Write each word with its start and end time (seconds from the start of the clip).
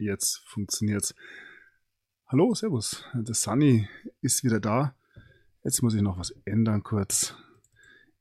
Jetzt 0.00 0.38
funktioniert's. 0.46 1.14
Hallo, 2.26 2.54
Servus. 2.54 3.04
Der 3.12 3.34
Sunny 3.34 3.86
ist 4.22 4.42
wieder 4.42 4.58
da. 4.58 4.94
Jetzt 5.62 5.82
muss 5.82 5.92
ich 5.92 6.00
noch 6.00 6.18
was 6.18 6.30
ändern 6.46 6.82
kurz. 6.82 7.34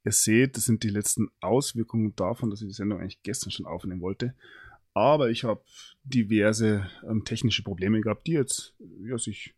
Ihr 0.04 0.12
seht, 0.12 0.57
das 0.57 0.66
sind 0.66 0.84
die 0.84 0.89
letzten 0.89 1.30
Auswirkungen 1.39 2.13
davon, 2.18 2.50
dass 2.50 2.62
ich 2.62 2.68
die 2.68 2.73
Sendung 2.73 3.00
eigentlich 3.00 3.23
gestern 3.23 3.52
schon 3.52 3.66
aufnehmen 3.66 4.02
wollte. 4.02 4.36
Aber 4.94 5.30
ich 5.30 5.45
habe 5.45 5.62
diverse 6.04 6.89
ähm, 7.07 7.23
technische 7.23 7.63
Probleme 7.63 8.02
gehabt, 8.02 8.27
die 8.27 8.34
jetzt 8.34 8.73
ja, 9.02 9.17
sich 9.17 9.55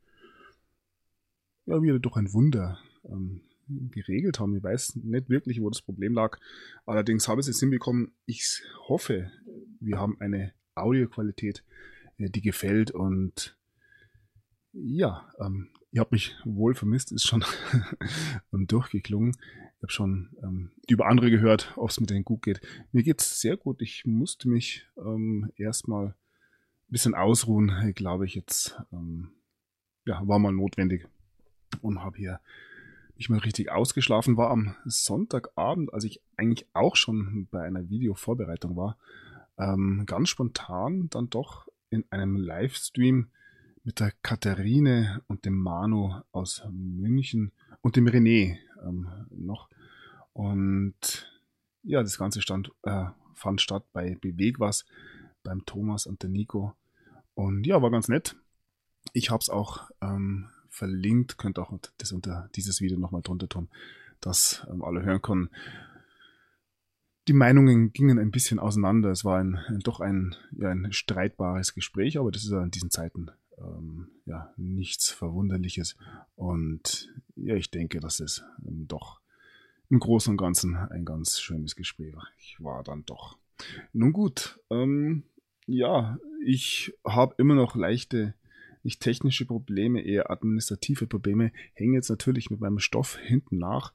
ja, 1.65 1.81
wieder 1.81 1.97
durch 1.97 2.17
ein 2.17 2.33
Wunder 2.33 2.77
ähm, 3.05 3.41
geregelt 3.67 4.39
haben. 4.39 4.55
Ich 4.55 4.61
weiß 4.61 4.97
nicht 4.97 5.29
wirklich, 5.29 5.59
wo 5.59 5.71
das 5.71 5.81
Problem 5.81 6.13
lag. 6.13 6.37
Allerdings 6.85 7.27
habe 7.27 7.41
ich 7.41 7.45
es 7.47 7.55
jetzt 7.55 7.61
hinbekommen. 7.61 8.11
Ich 8.27 8.61
hoffe, 8.87 9.31
wir 9.79 9.97
haben 9.97 10.17
eine 10.19 10.53
Audioqualität, 10.75 11.63
die 12.29 12.41
gefällt 12.41 12.91
und 12.91 13.57
ja, 14.73 15.29
ähm, 15.39 15.69
ihr 15.91 16.01
habt 16.01 16.11
mich 16.11 16.35
wohl 16.45 16.73
vermisst, 16.73 17.11
ist 17.11 17.27
schon 17.27 17.43
durchgeklungen. 18.51 19.35
Ich 19.77 19.83
habe 19.83 19.91
schon 19.91 20.29
ähm, 20.43 20.71
über 20.87 21.07
andere 21.07 21.29
gehört, 21.31 21.73
ob 21.75 21.89
es 21.89 21.99
mit 21.99 22.09
denen 22.09 22.23
gut 22.23 22.43
geht. 22.43 22.61
Mir 22.91 23.03
geht 23.03 23.21
es 23.21 23.41
sehr 23.41 23.57
gut. 23.57 23.81
Ich 23.81 24.05
musste 24.05 24.47
mich 24.47 24.87
ähm, 24.97 25.51
erstmal 25.55 26.07
ein 26.07 26.15
bisschen 26.89 27.15
ausruhen, 27.15 27.93
glaube 27.95 28.25
ich 28.25 28.35
jetzt. 28.35 28.79
Ähm, 28.93 29.31
ja, 30.05 30.21
war 30.27 30.39
mal 30.39 30.51
notwendig 30.51 31.07
und 31.81 32.03
habe 32.03 32.17
hier 32.17 32.39
nicht 33.15 33.29
mal 33.29 33.39
richtig 33.39 33.71
ausgeschlafen. 33.71 34.37
War 34.37 34.49
am 34.49 34.75
Sonntagabend, 34.85 35.93
als 35.93 36.03
ich 36.03 36.21
eigentlich 36.37 36.67
auch 36.73 36.95
schon 36.95 37.47
bei 37.51 37.61
einer 37.63 37.89
Videovorbereitung 37.89 38.75
war, 38.75 38.97
ähm, 39.57 40.03
ganz 40.05 40.29
spontan 40.29 41.09
dann 41.09 41.29
doch 41.29 41.67
in 41.91 42.05
einem 42.09 42.37
Livestream 42.37 43.29
mit 43.83 43.99
der 43.99 44.11
Katharine 44.23 45.21
und 45.27 45.45
dem 45.45 45.55
Manu 45.55 46.15
aus 46.31 46.63
München 46.71 47.51
und 47.81 47.95
dem 47.95 48.07
René 48.07 48.57
ähm, 48.83 49.07
noch. 49.29 49.69
Und 50.33 51.29
ja, 51.83 52.01
das 52.01 52.17
Ganze 52.17 52.41
stand, 52.41 52.71
äh, 52.83 53.05
fand 53.35 53.61
statt 53.61 53.85
bei 53.91 54.15
Beweg 54.15 54.59
was, 54.59 54.85
beim 55.43 55.65
Thomas 55.65 56.05
und 56.05 56.23
der 56.23 56.29
Nico. 56.29 56.73
Und 57.33 57.65
ja, 57.65 57.81
war 57.81 57.91
ganz 57.91 58.07
nett. 58.07 58.35
Ich 59.13 59.29
habe 59.29 59.41
es 59.41 59.49
auch 59.49 59.89
ähm, 60.01 60.49
verlinkt, 60.69 61.37
könnt 61.37 61.59
auch 61.59 61.73
das 61.97 62.11
unter 62.11 62.49
dieses 62.55 62.81
Video 62.81 62.97
nochmal 62.97 63.23
drunter 63.23 63.49
tun, 63.49 63.67
dass 64.21 64.65
ähm, 64.71 64.83
alle 64.83 65.03
hören 65.03 65.21
können 65.21 65.49
die 67.27 67.33
Meinungen 67.33 67.93
gingen 67.93 68.19
ein 68.19 68.31
bisschen 68.31 68.59
auseinander. 68.59 69.11
Es 69.11 69.23
war 69.23 69.39
ein, 69.39 69.59
doch 69.83 69.99
ein, 69.99 70.35
ja, 70.51 70.69
ein 70.69 70.91
streitbares 70.91 71.73
Gespräch, 71.73 72.17
aber 72.17 72.31
das 72.31 72.43
ist 72.43 72.51
ja 72.51 72.63
in 72.63 72.71
diesen 72.71 72.89
Zeiten 72.89 73.29
ähm, 73.57 74.07
ja 74.25 74.53
nichts 74.57 75.09
Verwunderliches. 75.09 75.95
Und 76.35 77.13
ja, 77.35 77.55
ich 77.55 77.69
denke, 77.71 77.99
dass 77.99 78.19
es 78.19 78.43
ähm, 78.65 78.87
doch 78.87 79.21
im 79.89 79.99
Großen 79.99 80.31
und 80.31 80.37
Ganzen 80.37 80.75
ein 80.75 81.05
ganz 81.05 81.39
schönes 81.39 81.75
Gespräch 81.75 82.15
war. 82.15 82.27
Ich 82.39 82.57
war 82.59 82.83
dann 82.83 83.05
doch. 83.05 83.37
Nun 83.93 84.13
gut, 84.13 84.59
ähm, 84.69 85.23
ja, 85.67 86.17
ich 86.43 86.93
habe 87.05 87.35
immer 87.37 87.55
noch 87.55 87.75
leichte, 87.75 88.33
nicht 88.83 89.01
technische 89.01 89.45
Probleme, 89.45 90.01
eher 90.01 90.31
administrative 90.31 91.05
Probleme, 91.05 91.51
hänge 91.73 91.97
jetzt 91.97 92.09
natürlich 92.09 92.49
mit 92.49 92.61
meinem 92.61 92.79
Stoff 92.79 93.17
hinten 93.17 93.59
nach. 93.59 93.93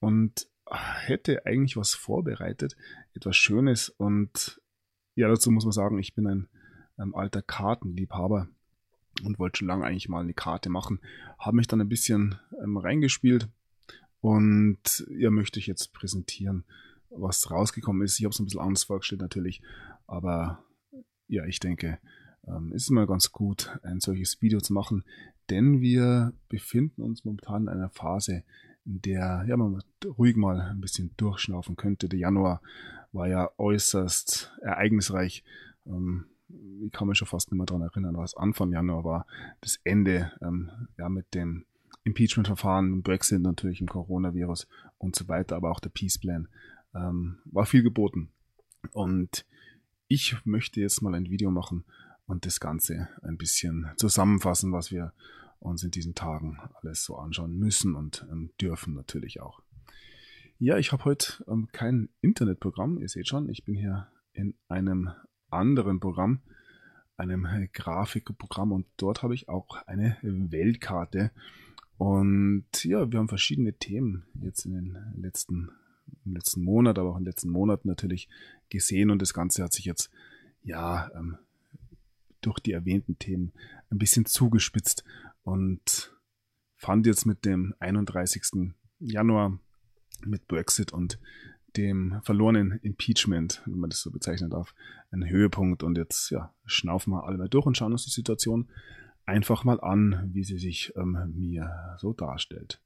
Und 0.00 0.48
hätte 0.70 1.46
eigentlich 1.46 1.76
was 1.76 1.94
vorbereitet, 1.94 2.76
etwas 3.14 3.36
Schönes 3.36 3.88
und 3.88 4.60
ja, 5.14 5.28
dazu 5.28 5.50
muss 5.50 5.64
man 5.64 5.72
sagen, 5.72 5.98
ich 5.98 6.14
bin 6.14 6.26
ein, 6.26 6.48
ein 6.96 7.14
alter 7.14 7.42
Kartenliebhaber 7.42 8.48
und 9.24 9.38
wollte 9.38 9.58
schon 9.58 9.68
lange 9.68 9.84
eigentlich 9.84 10.08
mal 10.08 10.20
eine 10.20 10.34
Karte 10.34 10.70
machen, 10.70 11.00
habe 11.38 11.56
mich 11.56 11.66
dann 11.66 11.80
ein 11.80 11.88
bisschen 11.88 12.38
ähm, 12.62 12.76
reingespielt 12.76 13.48
und 14.20 15.06
ja, 15.10 15.30
möchte 15.30 15.58
ich 15.58 15.66
jetzt 15.66 15.92
präsentieren, 15.92 16.64
was 17.10 17.50
rausgekommen 17.50 18.02
ist. 18.02 18.18
Ich 18.18 18.24
habe 18.24 18.32
es 18.32 18.38
ein 18.38 18.44
bisschen 18.44 18.60
anders 18.60 18.84
vorgestellt 18.84 19.20
natürlich, 19.20 19.62
aber 20.06 20.64
ja, 21.26 21.44
ich 21.44 21.60
denke, 21.60 21.98
ähm, 22.46 22.72
ist 22.72 22.90
immer 22.90 23.06
ganz 23.06 23.32
gut, 23.32 23.78
ein 23.82 24.00
solches 24.00 24.40
Video 24.40 24.60
zu 24.60 24.72
machen, 24.72 25.04
denn 25.50 25.80
wir 25.80 26.32
befinden 26.48 27.02
uns 27.02 27.24
momentan 27.24 27.62
in 27.62 27.68
einer 27.68 27.90
Phase, 27.90 28.44
der 28.88 29.44
ja, 29.46 29.56
man 29.56 29.82
ruhig 30.16 30.36
mal 30.36 30.60
ein 30.60 30.80
bisschen 30.80 31.10
durchschnaufen 31.16 31.76
könnte. 31.76 32.08
Der 32.08 32.18
Januar 32.18 32.62
war 33.12 33.28
ja 33.28 33.50
äußerst 33.58 34.52
ereignisreich. 34.62 35.44
Ähm, 35.86 36.24
ich 36.80 36.92
kann 36.92 37.06
mich 37.06 37.18
schon 37.18 37.28
fast 37.28 37.50
nicht 37.50 37.58
mehr 37.58 37.66
daran 37.66 37.82
erinnern, 37.82 38.16
was 38.16 38.34
Anfang 38.34 38.72
Januar 38.72 39.04
war. 39.04 39.26
Das 39.60 39.78
Ende 39.84 40.32
ähm, 40.40 40.70
ja, 40.96 41.10
mit 41.10 41.34
dem 41.34 41.66
Impeachment-Verfahren, 42.04 43.02
Brexit 43.02 43.42
natürlich, 43.42 43.82
im 43.82 43.88
Coronavirus 43.88 44.66
und 44.96 45.14
so 45.14 45.28
weiter, 45.28 45.56
aber 45.56 45.70
auch 45.70 45.80
der 45.80 45.90
Peace 45.90 46.18
Plan. 46.18 46.48
Ähm, 46.94 47.38
war 47.44 47.66
viel 47.66 47.82
geboten. 47.82 48.30
Und 48.92 49.44
ich 50.06 50.36
möchte 50.46 50.80
jetzt 50.80 51.02
mal 51.02 51.14
ein 51.14 51.28
Video 51.28 51.50
machen 51.50 51.84
und 52.26 52.46
das 52.46 52.60
Ganze 52.60 53.08
ein 53.20 53.36
bisschen 53.36 53.90
zusammenfassen, 53.96 54.72
was 54.72 54.90
wir 54.90 55.12
uns 55.60 55.82
in 55.82 55.90
diesen 55.90 56.14
Tagen 56.14 56.58
alles 56.74 57.04
so 57.04 57.16
anschauen 57.16 57.58
müssen 57.58 57.94
und 57.94 58.26
ähm, 58.30 58.50
dürfen 58.60 58.94
natürlich 58.94 59.40
auch. 59.40 59.60
Ja, 60.58 60.76
ich 60.78 60.92
habe 60.92 61.04
heute 61.04 61.44
ähm, 61.48 61.68
kein 61.72 62.08
Internetprogramm. 62.20 62.98
Ihr 62.98 63.08
seht 63.08 63.28
schon, 63.28 63.48
ich 63.48 63.64
bin 63.64 63.74
hier 63.74 64.08
in 64.32 64.54
einem 64.68 65.10
anderen 65.50 66.00
Programm, 66.00 66.40
einem 67.16 67.46
Grafikprogramm 67.72 68.72
und 68.72 68.86
dort 68.96 69.22
habe 69.22 69.34
ich 69.34 69.48
auch 69.48 69.76
eine 69.86 70.16
Weltkarte. 70.22 71.30
Und 71.96 72.84
ja, 72.84 73.10
wir 73.10 73.18
haben 73.18 73.28
verschiedene 73.28 73.72
Themen 73.72 74.24
jetzt 74.40 74.64
in 74.64 74.72
den 74.72 74.98
letzten, 75.16 75.70
im 76.24 76.34
letzten 76.34 76.62
Monat, 76.62 76.98
aber 76.98 77.10
auch 77.10 77.16
in 77.16 77.24
den 77.24 77.30
letzten 77.30 77.50
Monaten 77.50 77.88
natürlich 77.88 78.28
gesehen 78.68 79.10
und 79.10 79.20
das 79.20 79.34
Ganze 79.34 79.64
hat 79.64 79.72
sich 79.72 79.84
jetzt 79.84 80.10
ja 80.62 81.10
ähm, 81.14 81.38
durch 82.40 82.60
die 82.60 82.72
erwähnten 82.72 83.18
Themen 83.18 83.52
ein 83.90 83.98
bisschen 83.98 84.24
zugespitzt 84.24 85.04
und 85.48 86.12
fand 86.76 87.06
jetzt 87.06 87.24
mit 87.24 87.44
dem 87.44 87.74
31. 87.80 88.74
Januar 89.00 89.58
mit 90.24 90.46
Brexit 90.46 90.92
und 90.92 91.18
dem 91.76 92.20
verlorenen 92.22 92.78
Impeachment, 92.82 93.62
wenn 93.66 93.78
man 93.78 93.90
das 93.90 94.00
so 94.00 94.10
bezeichnen 94.10 94.50
darf, 94.50 94.74
einen 95.10 95.28
Höhepunkt. 95.28 95.82
Und 95.82 95.96
jetzt 95.96 96.30
ja, 96.30 96.54
schnaufen 96.64 97.12
wir 97.12 97.24
alle 97.24 97.38
mal 97.38 97.48
durch 97.48 97.66
und 97.66 97.76
schauen 97.76 97.92
uns 97.92 98.04
die 98.04 98.10
Situation 98.10 98.68
einfach 99.26 99.64
mal 99.64 99.80
an, 99.80 100.30
wie 100.32 100.44
sie 100.44 100.58
sich 100.58 100.92
ähm, 100.96 101.32
mir 101.34 101.96
so 101.98 102.12
darstellt. 102.12 102.80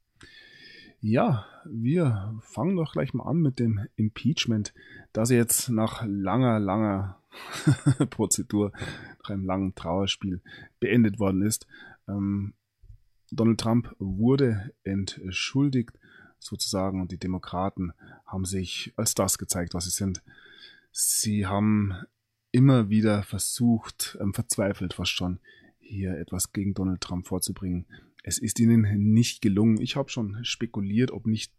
Ja, 1.05 1.45
wir 1.65 2.33
fangen 2.43 2.77
doch 2.77 2.93
gleich 2.93 3.13
mal 3.13 3.25
an 3.25 3.41
mit 3.41 3.59
dem 3.59 3.87
Impeachment, 3.97 4.73
das 5.11 5.31
jetzt 5.31 5.67
nach 5.67 6.05
langer, 6.07 6.61
langer 6.61 7.19
Prozedur, 8.09 8.71
nach 9.21 9.31
einem 9.31 9.43
langen 9.43 9.75
Trauerspiel 9.75 10.39
beendet 10.79 11.19
worden 11.19 11.41
ist. 11.41 11.67
Ähm, 12.07 12.53
Donald 13.31 13.59
Trump 13.59 13.93
wurde 13.99 14.73
entschuldigt 14.85 15.99
sozusagen 16.39 17.01
und 17.01 17.11
die 17.11 17.19
Demokraten 17.19 17.91
haben 18.25 18.45
sich 18.45 18.93
als 18.95 19.13
das 19.13 19.37
gezeigt, 19.37 19.73
was 19.73 19.83
sie 19.83 19.91
sind. 19.91 20.23
Sie 20.93 21.45
haben 21.45 21.95
immer 22.53 22.87
wieder 22.87 23.23
versucht, 23.23 24.17
ähm, 24.21 24.33
verzweifelt 24.33 24.93
fast 24.93 25.11
schon, 25.11 25.41
hier 25.79 26.17
etwas 26.17 26.53
gegen 26.53 26.73
Donald 26.73 27.01
Trump 27.01 27.27
vorzubringen. 27.27 27.87
Es 28.23 28.37
ist 28.37 28.59
ihnen 28.59 29.13
nicht 29.13 29.41
gelungen. 29.41 29.79
Ich 29.81 29.95
habe 29.95 30.09
schon 30.09 30.43
spekuliert, 30.43 31.11
ob 31.11 31.27
nicht 31.27 31.53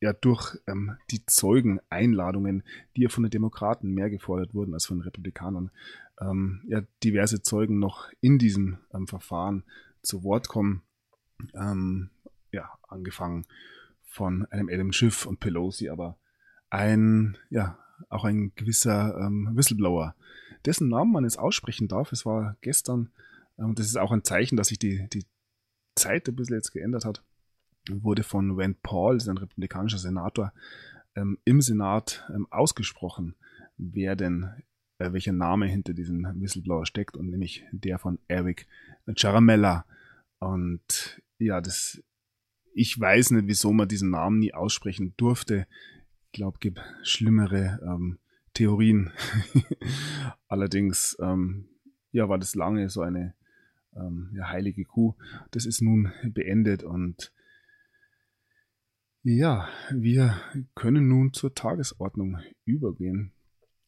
ja 0.00 0.12
durch 0.12 0.58
ähm, 0.66 0.96
die 1.10 1.24
Zeugeneinladungen, 1.24 2.62
die 2.96 3.02
ja 3.02 3.08
von 3.08 3.24
den 3.24 3.30
Demokraten 3.30 3.92
mehr 3.92 4.10
gefordert 4.10 4.54
wurden 4.54 4.74
als 4.74 4.86
von 4.86 4.98
den 4.98 5.04
Republikanern, 5.04 5.70
ähm, 6.20 6.62
ja 6.68 6.82
diverse 7.02 7.42
Zeugen 7.42 7.78
noch 7.78 8.10
in 8.20 8.38
diesem 8.38 8.78
ähm, 8.94 9.06
Verfahren 9.06 9.64
zu 10.02 10.22
Wort 10.22 10.48
kommen. 10.48 10.82
Ähm, 11.54 12.10
ja, 12.52 12.70
angefangen 12.88 13.46
von 14.04 14.46
einem 14.46 14.68
Adam 14.68 14.92
Schiff 14.92 15.26
und 15.26 15.40
Pelosi, 15.40 15.88
aber 15.88 16.16
ein, 16.70 17.36
ja, 17.50 17.78
auch 18.08 18.24
ein 18.24 18.52
gewisser 18.54 19.18
ähm, 19.18 19.50
Whistleblower, 19.54 20.14
dessen 20.64 20.88
Namen 20.88 21.12
man 21.12 21.24
jetzt 21.24 21.38
aussprechen 21.38 21.88
darf. 21.88 22.12
Es 22.12 22.24
war 22.24 22.56
gestern, 22.60 23.10
ähm, 23.58 23.74
das 23.74 23.86
ist 23.86 23.96
auch 23.96 24.12
ein 24.12 24.24
Zeichen, 24.24 24.56
dass 24.56 24.68
sich 24.68 24.78
die, 24.78 25.08
die 25.08 25.24
Zeit 25.96 26.28
ein 26.28 26.36
bisschen 26.36 26.56
jetzt 26.56 26.72
geändert 26.72 27.04
hat, 27.04 27.22
wurde 27.90 28.22
von 28.22 28.58
Rand 28.58 28.82
Paul, 28.82 29.18
ein 29.20 29.38
republikanischer 29.38 29.98
Senator, 29.98 30.52
ähm, 31.14 31.38
im 31.44 31.60
Senat 31.60 32.24
ähm, 32.34 32.46
ausgesprochen, 32.50 33.34
wer 33.76 34.16
denn, 34.16 34.50
äh, 34.98 35.12
welcher 35.12 35.32
Name 35.32 35.66
hinter 35.66 35.94
diesem 35.94 36.24
Whistleblower 36.40 36.86
steckt, 36.86 37.16
und 37.16 37.30
nämlich 37.30 37.64
der 37.72 37.98
von 37.98 38.18
Eric 38.28 38.66
Charamella. 39.14 39.86
Und 40.38 41.22
ja, 41.38 41.60
das, 41.60 42.02
ich 42.74 42.98
weiß 42.98 43.32
nicht, 43.32 43.46
wieso 43.46 43.72
man 43.72 43.88
diesen 43.88 44.10
Namen 44.10 44.38
nie 44.38 44.52
aussprechen 44.52 45.14
durfte. 45.16 45.66
Ich 46.26 46.32
glaube, 46.32 46.58
gibt 46.58 46.80
schlimmere 47.02 47.80
ähm, 47.82 48.18
Theorien. 48.52 49.12
Allerdings 50.48 51.16
ähm, 51.20 51.68
ja, 52.12 52.28
war 52.28 52.38
das 52.38 52.54
lange 52.54 52.88
so 52.88 53.02
eine 53.02 53.34
ähm, 53.96 54.30
ja, 54.34 54.48
heilige 54.48 54.84
Kuh. 54.84 55.14
Das 55.50 55.66
ist 55.66 55.80
nun 55.80 56.12
beendet 56.24 56.82
und 56.82 57.32
ja, 59.22 59.68
wir 59.90 60.40
können 60.76 61.08
nun 61.08 61.32
zur 61.32 61.52
Tagesordnung 61.52 62.38
übergehen. 62.64 63.32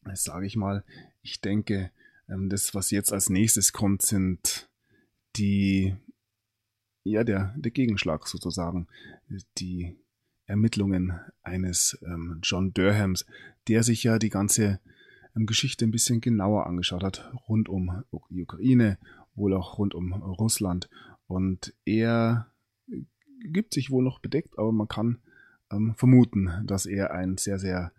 Das 0.03 0.23
sage 0.23 0.45
ich 0.45 0.57
mal. 0.57 0.83
Ich 1.21 1.39
denke, 1.39 1.91
ähm, 2.27 2.49
das, 2.49 2.75
was 2.75 2.91
jetzt 2.91 3.13
als 3.13 3.29
nächstes 3.29 3.71
kommt, 3.71 4.01
sind 4.01 4.69
die, 5.37 5.95
ja, 7.03 7.23
der, 7.23 7.55
der 7.57 7.71
Gegenschlag 7.71 8.27
sozusagen, 8.27 8.87
die 9.57 9.97
Ermittlungen 10.45 11.19
eines 11.41 11.97
ähm, 12.05 12.39
John 12.41 12.73
Durhams, 12.73 13.25
der 13.67 13.83
sich 13.83 14.03
ja 14.03 14.19
die 14.19 14.29
ganze 14.29 14.79
ähm, 15.35 15.45
Geschichte 15.45 15.85
ein 15.85 15.91
bisschen 15.91 16.21
genauer 16.21 16.65
angeschaut 16.65 17.03
hat, 17.03 17.31
rund 17.47 17.69
um 17.69 18.03
die 18.29 18.41
Ukraine, 18.41 18.97
wohl 19.39 19.53
auch 19.53 19.77
rund 19.77 19.95
um 19.95 20.13
Russland. 20.13 20.89
Und 21.27 21.73
er 21.85 22.47
gibt 23.41 23.73
sich 23.73 23.89
wohl 23.89 24.03
noch 24.03 24.19
bedeckt, 24.19 24.57
aber 24.57 24.71
man 24.71 24.87
kann 24.87 25.19
ähm, 25.71 25.95
vermuten, 25.95 26.51
dass 26.65 26.85
er 26.85 27.11
ein 27.11 27.37
sehr, 27.37 27.59
sehr 27.59 27.91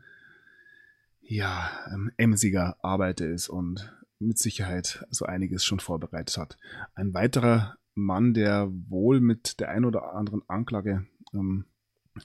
ja, 1.22 1.70
ähm, 1.92 2.10
emsiger 2.16 2.76
Arbeiter 2.84 3.26
ist 3.26 3.48
und 3.48 3.92
mit 4.18 4.38
Sicherheit 4.38 5.06
so 5.10 5.24
einiges 5.24 5.64
schon 5.64 5.80
vorbereitet 5.80 6.36
hat. 6.36 6.58
Ein 6.94 7.14
weiterer 7.14 7.76
Mann, 7.94 8.34
der 8.34 8.68
wohl 8.88 9.20
mit 9.20 9.60
der 9.60 9.70
ein 9.70 9.84
oder 9.84 10.14
anderen 10.14 10.42
Anklage 10.48 11.06
ähm, 11.32 11.64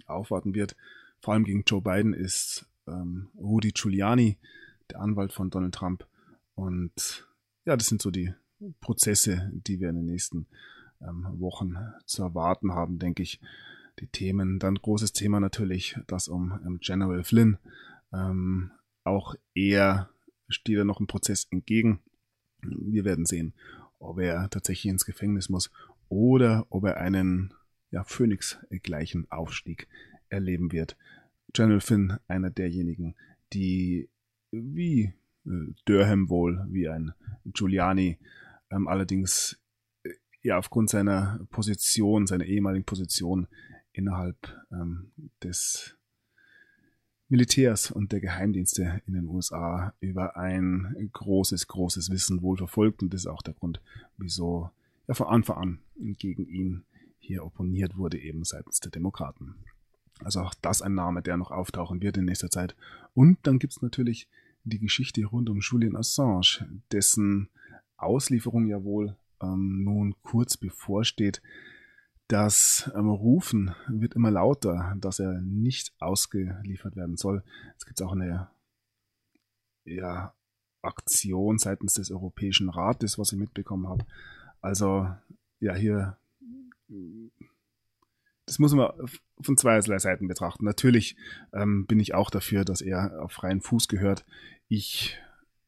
aufwarten 0.06 0.56
wird, 0.56 0.76
vor 1.22 1.34
allem 1.34 1.44
gegen 1.44 1.64
Joe 1.66 1.82
Biden, 1.82 2.14
ist 2.14 2.66
ähm, 2.88 3.30
Rudy 3.38 3.72
Giuliani, 3.72 4.38
der 4.90 5.00
Anwalt 5.00 5.34
von 5.34 5.50
Donald 5.50 5.74
Trump. 5.74 6.06
Und 6.56 7.28
ja, 7.66 7.78
das 7.78 7.88
sind 7.88 8.02
so 8.02 8.12
die 8.12 8.34
Prozesse, 8.82 9.52
die 9.54 9.80
wir 9.80 9.90
in 9.90 9.96
den 9.96 10.06
nächsten 10.06 10.48
ähm, 11.02 11.28
Wochen 11.40 11.76
zu 12.06 12.24
erwarten 12.24 12.74
haben, 12.74 13.00
denke 13.00 13.24
ich. 13.24 13.40
Die 14.02 14.08
Themen, 14.08 14.60
dann 14.60 14.76
großes 14.76 15.14
Thema 15.14 15.40
natürlich 15.40 15.98
das 16.08 16.28
um 16.28 16.60
ähm, 16.66 16.80
General 16.82 17.24
Flynn. 17.24 17.58
Ähm, 18.12 18.72
auch 19.06 19.36
er 19.54 20.10
steht 20.50 20.78
er 20.78 20.84
noch 20.84 21.00
im 21.00 21.08
Prozess 21.08 21.48
entgegen. 21.50 22.02
Wir 22.62 23.06
werden 23.06 23.26
sehen, 23.26 23.54
ob 24.00 24.20
er 24.20 24.50
tatsächlich 24.50 24.92
ins 24.92 25.06
Gefängnis 25.06 25.48
muss 25.48 25.72
oder 26.10 26.68
ob 26.70 26.84
er 26.84 26.98
einen 26.98 27.54
ja, 27.92 28.04
Phoenix-gleichen 28.04 29.32
Aufstieg 29.32 29.88
erleben 30.28 30.72
wird. 30.72 30.98
General 31.54 31.80
Finn, 31.80 32.18
einer 32.28 32.50
derjenigen, 32.50 33.16
die 33.54 34.10
wie 34.52 35.14
äh, 35.46 35.74
Durham 35.86 36.30
wohl, 36.30 36.66
wie 36.70 36.90
ein 36.90 37.14
Giuliani, 37.46 38.18
ähm, 38.76 38.88
allerdings 38.88 39.58
äh, 40.04 40.10
ja 40.42 40.58
aufgrund 40.58 40.90
seiner 40.90 41.40
Position, 41.50 42.28
seiner 42.28 42.46
ehemaligen 42.46 42.86
Position 42.86 43.48
innerhalb 43.94 44.38
ähm, 44.72 45.12
des 45.42 45.98
Militärs 47.28 47.90
und 47.90 48.12
der 48.12 48.20
Geheimdienste 48.20 49.02
in 49.08 49.14
den 49.14 49.28
USA 49.28 49.94
über 50.00 50.38
ein 50.38 51.10
großes, 51.12 51.68
großes 51.68 52.12
Wissen 52.12 52.42
wohl 52.42 52.58
verfolgt. 52.58 53.02
Und 53.02 53.14
das 53.14 53.22
ist 53.22 53.28
auch 53.28 53.42
der 53.42 53.56
Grund, 53.56 53.82
wieso 54.18 54.70
ja 55.08 55.16
von 55.16 55.28
Anfang 55.28 55.58
an 55.58 55.80
gegen 56.18 56.46
ihn 56.46 56.86
hier 57.18 57.44
opponiert 57.44 57.98
wurde, 57.98 58.20
eben 58.20 58.44
seitens 58.44 58.80
der 58.80 58.92
Demokraten. 58.92 59.56
Also 60.20 60.42
auch 60.42 60.54
das 60.62 60.82
ein 60.82 60.94
Name, 60.94 61.24
der 61.24 61.38
noch 61.38 61.52
auftauchen 61.52 62.02
wird 62.02 62.18
in 62.18 62.26
nächster 62.26 62.52
Zeit. 62.52 62.76
Und 63.14 63.40
dann 63.44 63.58
gibt's 63.58 63.82
natürlich 63.82 64.30
die 64.64 64.80
Geschichte 64.80 65.26
rund 65.26 65.50
um 65.50 65.60
Julian 65.60 65.96
Assange, 65.96 66.68
dessen 66.92 67.50
Auslieferung 67.98 68.68
ja 68.68 68.84
wohl 68.84 69.16
ähm, 69.42 69.84
nun 69.84 70.16
kurz 70.22 70.58
bevorsteht. 70.58 71.42
Das 72.28 72.92
ähm, 72.96 73.10
Rufen 73.10 73.76
wird 73.88 74.16
immer 74.16 74.32
lauter, 74.32 74.96
dass 75.00 75.20
er 75.20 75.42
nicht 75.42 75.94
ausgeliefert 76.00 76.96
werden 76.96 77.18
soll. 77.18 77.44
Es 77.78 77.86
gibt 77.86 78.02
auch 78.02 78.14
eine 78.14 78.50
ja, 79.86 80.34
Aktion 80.82 81.60
seitens 81.60 81.94
des 81.94 82.12
Europäischen 82.12 82.70
Rates, 82.70 83.20
was 83.20 83.32
ich 83.32 83.38
mitbekommen 83.38 83.88
habe. 83.88 84.06
Also 84.62 85.08
ja, 85.60 85.76
hier, 85.76 86.18
das 88.48 88.58
muss 88.58 88.74
man 88.74 88.92
von 89.42 89.58
zweierlei 89.58 90.00
Seiten 90.00 90.28
betrachten. 90.28 90.66
Natürlich 90.66 91.16
ähm, 91.54 91.86
bin 91.86 92.00
ich 92.00 92.16
auch 92.16 92.32
dafür, 92.32 92.66
dass 92.66 92.82
er 92.82 93.22
auf 93.22 93.34
freien 93.34 93.62
Fuß 93.62 93.88
gehört. 93.88 94.26
Ich 94.68 95.20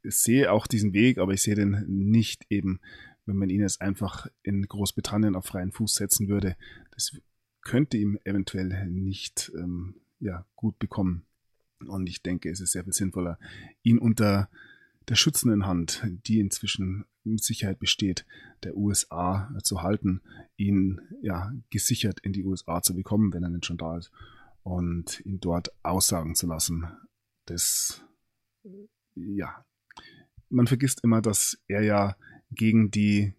sehe 0.03 0.51
auch 0.51 0.67
diesen 0.67 0.93
Weg, 0.93 1.17
aber 1.17 1.33
ich 1.33 1.41
sehe 1.41 1.55
den 1.55 1.83
nicht 1.87 2.45
eben 2.49 2.79
wenn 3.27 3.35
man 3.35 3.49
ihn 3.49 3.61
jetzt 3.61 3.81
einfach 3.81 4.27
in 4.41 4.63
Großbritannien 4.63 5.35
auf 5.35 5.45
freien 5.45 5.71
Fuß 5.71 5.93
setzen 5.93 6.27
würde, 6.29 6.55
das 6.91 7.15
könnte 7.61 7.97
ihm 7.97 8.17
eventuell 8.23 8.87
nicht 8.89 9.51
ähm, 9.55 9.95
ja, 10.19 10.45
gut 10.55 10.79
bekommen. 10.79 11.25
Und 11.85 12.07
ich 12.07 12.23
denke, 12.23 12.49
es 12.49 12.61
ist 12.61 12.71
sehr 12.71 12.85
viel 12.85 12.93
sinnvoller, 12.93 13.37
ihn 13.83 13.99
unter 13.99 14.49
der 15.09 15.15
schützenden 15.15 15.67
Hand, 15.67 16.03
die 16.25 16.39
inzwischen 16.39 17.05
mit 17.23 17.43
Sicherheit 17.43 17.79
besteht, 17.79 18.25
der 18.63 18.75
USA 18.75 19.53
zu 19.61 19.83
halten, 19.83 20.21
ihn 20.55 21.01
ja 21.21 21.53
gesichert 21.69 22.21
in 22.21 22.33
die 22.33 22.43
USA 22.43 22.81
zu 22.81 22.95
bekommen, 22.95 23.33
wenn 23.33 23.43
er 23.43 23.49
denn 23.49 23.63
schon 23.63 23.77
da 23.77 23.97
ist, 23.97 24.11
und 24.63 25.21
ihn 25.25 25.39
dort 25.39 25.71
aussagen 25.83 26.35
zu 26.35 26.47
lassen. 26.47 26.87
Das, 27.45 28.03
ja, 29.15 29.65
man 30.49 30.67
vergisst 30.67 31.03
immer, 31.03 31.21
dass 31.21 31.59
er 31.67 31.81
ja 31.81 32.15
gegen 32.51 32.91
die 32.91 33.33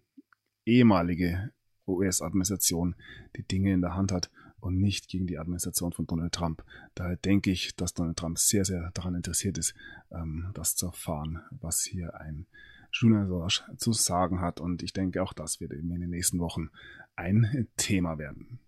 ehemalige 0.65 1.51
US-Administration 1.87 2.95
die 3.35 3.43
Dinge 3.43 3.73
in 3.73 3.81
der 3.81 3.95
Hand 3.95 4.11
hat 4.11 4.29
und 4.59 4.79
nicht 4.79 5.07
gegen 5.07 5.27
die 5.27 5.39
Administration 5.39 5.93
von 5.93 6.05
Donald 6.05 6.33
Trump. 6.33 6.63
Daher 6.95 7.15
denke 7.15 7.51
ich, 7.51 7.75
dass 7.75 7.93
Donald 7.93 8.17
Trump 8.17 8.37
sehr, 8.37 8.65
sehr 8.65 8.91
daran 8.93 9.15
interessiert 9.15 9.57
ist, 9.57 9.73
ähm, 10.11 10.51
das 10.53 10.75
zu 10.75 10.87
erfahren, 10.87 11.41
was 11.51 11.83
hier 11.83 12.19
ein 12.19 12.45
Julian 12.91 13.31
Assange 13.31 13.77
zu 13.77 13.93
sagen 13.93 14.41
hat. 14.41 14.59
Und 14.59 14.83
ich 14.83 14.93
denke, 14.93 15.21
auch 15.23 15.33
das 15.33 15.59
wird 15.59 15.71
eben 15.73 15.91
in 15.91 16.01
den 16.01 16.09
nächsten 16.09 16.39
Wochen 16.39 16.69
ein 17.15 17.67
Thema 17.77 18.17
werden. 18.17 18.59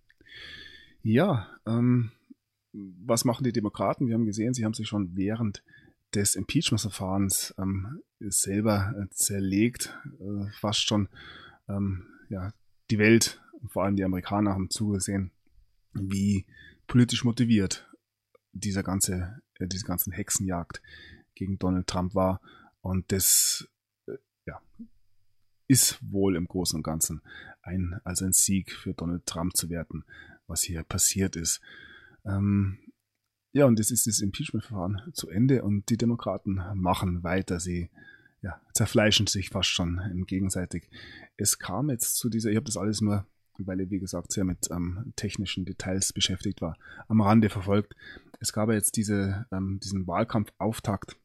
Ja, 1.04 1.50
ähm, 1.66 2.12
was 2.74 3.26
machen 3.26 3.44
die 3.44 3.52
Demokraten? 3.52 4.08
Wir 4.08 4.14
haben 4.14 4.26
gesehen, 4.26 4.54
sie 4.54 4.64
haben 4.64 4.74
sich 4.74 4.88
schon 4.88 5.16
während 5.16 5.64
des 6.14 6.36
Impeachment-Verfahrens 6.36 7.54
ähm, 7.58 8.02
selber 8.20 8.94
äh, 8.98 9.10
zerlegt, 9.12 9.98
äh, 10.20 10.50
fast 10.60 10.82
schon 10.82 11.10
ähm, 11.68 12.08
ja, 12.30 12.54
die 12.90 13.00
Welt, 13.00 13.42
vor 13.68 13.84
allem 13.84 13.96
die 13.96 14.04
Amerikaner, 14.04 14.54
haben 14.54 14.70
zugesehen, 14.70 15.32
wie 15.94 16.46
politisch 16.88 17.24
motiviert 17.24 17.88
dieser 18.54 18.84
ganze, 18.84 19.42
äh, 19.60 19.68
diese 19.68 19.86
ganzen 19.86 20.12
Hexenjagd 20.12 20.82
gegen 21.36 21.58
Donald 21.58 21.88
Trump 21.88 22.16
war. 22.16 22.42
Und 22.82 23.12
das 23.12 23.68
äh, 24.08 24.18
ja, 24.46 24.62
ist 25.68 26.00
wohl 26.02 26.36
im 26.36 26.48
Großen 26.48 26.78
und 26.78 26.84
Ganzen 26.84 27.22
ein, 27.62 28.00
als 28.04 28.22
ein 28.22 28.34
Sieg 28.34 28.72
für 28.72 28.94
Donald 28.94 29.26
Trump 29.26 29.56
zu 29.56 29.70
werten, 29.70 30.04
was 30.48 30.64
hier 30.64 30.84
passiert 30.84 31.36
ist. 31.36 31.62
Ähm, 32.26 32.80
ja, 33.54 33.66
und 33.66 33.80
das 33.80 33.92
ist 33.92 34.08
das 34.08 34.20
Impeachment-Verfahren 34.20 35.02
zu 35.14 35.30
Ende 35.30 35.64
und 35.64 35.90
die 35.90 35.98
Demokraten 35.98 36.62
machen 36.74 37.24
weiter. 37.24 37.60
Sie 37.60 37.90
ja, 38.42 38.60
zerfleischen 38.74 39.28
sich 39.28 39.50
fast 39.50 39.70
schon 39.70 40.26
gegenseitig. 40.26 40.90
Es 41.38 41.60
kam 41.60 41.90
jetzt 41.90 42.18
zu 42.18 42.30
dieser, 42.30 42.50
ich 42.50 42.56
habe 42.56 42.66
das 42.66 42.78
alles 42.78 43.02
nur, 43.02 43.26
weil 43.58 43.82
ich, 43.82 43.90
wie 43.92 44.00
gesagt, 44.00 44.32
sehr 44.32 44.46
mit 44.46 44.70
ähm, 44.72 45.14
technischen 45.16 45.66
Details 45.66 46.14
beschäftigt 46.14 46.62
war, 46.62 46.78
am 47.08 47.22
Rande 47.22 47.50
verfolgt. 47.50 47.96
Es 48.40 48.54
gab 48.54 48.70
jetzt 48.70 48.96
diese, 48.98 49.46
ähm, 49.52 49.80
diesen 49.84 50.08
Wahlkampfauftakt 50.08 51.18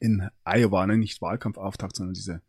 in 0.00 0.28
Iowa, 0.44 0.86
ne? 0.86 0.96
nicht 0.96 1.22
Wahlkampfauftakt, 1.22 1.94
sondern 1.94 2.14
diese 2.14 2.42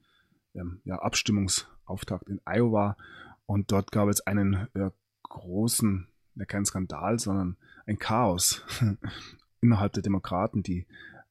ähm, 0.55 0.81
ja, 0.85 0.95
Abstimmungsauftakt 0.95 2.29
in 2.29 2.41
Iowa. 2.45 2.97
Und 3.45 3.71
dort 3.71 3.91
gab 3.91 4.09
es 4.09 4.21
einen 4.21 4.67
ja, 4.73 4.91
großen 5.23 6.07
ja, 6.35 6.45
kein 6.45 6.65
Skandal, 6.65 7.19
sondern 7.19 7.57
ein 7.91 7.99
Chaos 7.99 8.63
innerhalb 9.61 9.93
der 9.93 10.03
Demokraten, 10.03 10.63
die 10.63 10.85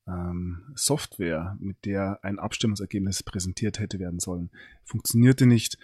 ähm, 0.07 0.73
Software, 0.75 1.57
mit 1.61 1.85
der 1.85 2.21
ein 2.23 2.39
Abstimmungsergebnis 2.39 3.23
präsentiert 3.23 3.79
hätte 3.79 3.99
werden 3.99 4.21
sollen, 4.21 4.51
funktionierte 4.85 5.47
nicht. 5.47 5.79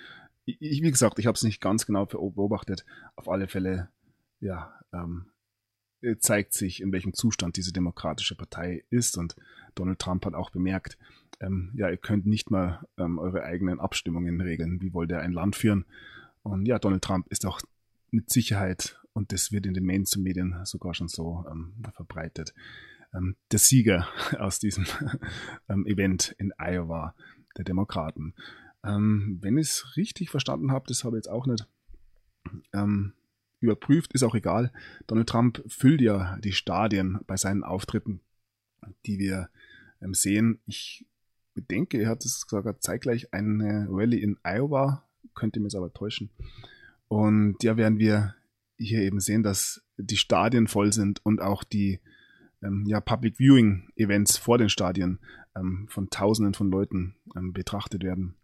Ich, 0.45 0.83
wie 0.83 0.91
gesagt, 0.91 1.19
ich 1.19 1.27
habe 1.27 1.37
es 1.37 1.43
nicht 1.43 1.61
ganz 1.61 1.87
genau 1.87 2.07
beobachtet. 2.07 2.85
Auf 3.17 3.29
alle 3.29 3.49
Fälle, 3.49 3.89
ja, 4.41 4.73
ähm, 4.93 5.27
zeigt 6.21 6.53
sich, 6.53 6.81
in 6.81 6.93
welchem 6.93 7.15
Zustand 7.15 7.57
diese 7.57 7.73
demokratische 7.73 8.37
Partei 8.37 8.85
ist. 8.91 9.17
Und 9.17 9.35
Donald 9.75 9.99
Trump 9.99 10.25
hat 10.25 10.35
auch 10.35 10.51
bemerkt, 10.51 10.99
ähm, 11.41 11.73
ja, 11.75 11.91
ihr 11.91 11.97
könnt 11.97 12.27
nicht 12.27 12.51
mal 12.51 12.87
ähm, 12.97 13.19
eure 13.19 13.43
eigenen 13.43 13.81
Abstimmungen 13.81 14.41
regeln. 14.41 14.81
Wie 14.81 14.93
wollt 14.93 15.11
ihr 15.11 15.21
ein 15.21 15.33
Land 15.33 15.57
führen? 15.57 15.85
Und 16.43 16.67
ja, 16.67 16.79
Donald 16.79 17.03
Trump 17.03 17.27
ist 17.29 17.45
auch 17.45 17.61
mit 18.11 18.31
Sicherheit 18.31 19.01
und 19.17 19.33
das 19.33 19.51
wird 19.51 19.65
in 19.65 19.73
den 19.73 19.87
Mainstream-Medien 19.87 20.61
sogar 20.65 20.93
schon 20.93 21.09
so 21.09 21.47
ähm, 21.51 21.73
verbreitet. 21.95 22.53
ähm, 23.15 23.35
der 23.51 23.59
Sieger 23.59 24.07
aus 24.39 24.59
diesem 24.59 24.85
ähm, 25.71 25.87
Event 25.87 26.35
in 26.39 26.53
Iowa 26.59 27.15
der 27.57 27.65
Demokraten. 27.65 28.35
Ähm, 28.85 29.39
wenn 29.41 29.57
ich 29.57 29.69
es 29.69 29.97
richtig 29.97 30.29
verstanden 30.29 30.71
habe, 30.71 30.85
das 30.87 31.03
habe 31.03 31.17
ich 31.17 31.25
jetzt 31.25 31.31
auch 31.31 31.47
nicht 31.47 31.67
ähm, 32.75 33.15
überprüft, 33.61 34.13
ist 34.13 34.23
auch 34.23 34.35
egal. 34.35 34.71
Donald 35.07 35.31
Trump 35.31 35.65
füllt 35.67 36.03
ja 36.03 36.37
die 36.41 36.53
Stadien 36.53 37.21
bei 37.27 37.39
seinen 37.39 37.65
Auftritten, 37.65 38.21
die 39.07 39.19
wir 39.19 39.49
ähm, 40.03 40.13
sehen. 40.13 40.61
Ich 40.67 41.07
denke, 41.55 41.97
er 41.99 42.11
hat 42.11 42.23
es 42.27 42.45
sogar 42.47 42.79
zeitgleich 42.81 43.33
eine 43.33 43.87
Rallye 43.89 44.21
in 44.21 44.37
Iowa, 44.45 45.05
könnte 45.35 45.59
mir 45.59 45.69
es 45.69 45.75
aber 45.75 45.91
täuschen. 45.95 46.29
Und 47.09 47.63
ja, 47.63 47.79
werden 47.79 47.99
wir 47.99 48.36
hier 48.79 49.01
eben 49.01 49.21
sehen, 49.21 49.43
dass 49.43 49.83
die 49.97 50.17
Stadien 50.17 50.67
voll 50.67 50.93
sind 50.93 51.25
und 51.25 51.41
auch 51.41 51.65
die 51.65 52.01
ähm, 52.63 52.85
ja, 52.87 53.01
Public 53.01 53.39
Viewing 53.39 53.91
Events 53.97 54.37
vor 54.37 54.59
den 54.59 54.69
Stadien 54.69 55.21
ähm, 55.57 55.87
von 55.89 56.11
Tausenden 56.11 56.55
von 56.55 56.71
Leuten 56.71 57.17
ähm, 57.37 57.53
betrachtet 57.53 58.03
werden 58.03 58.37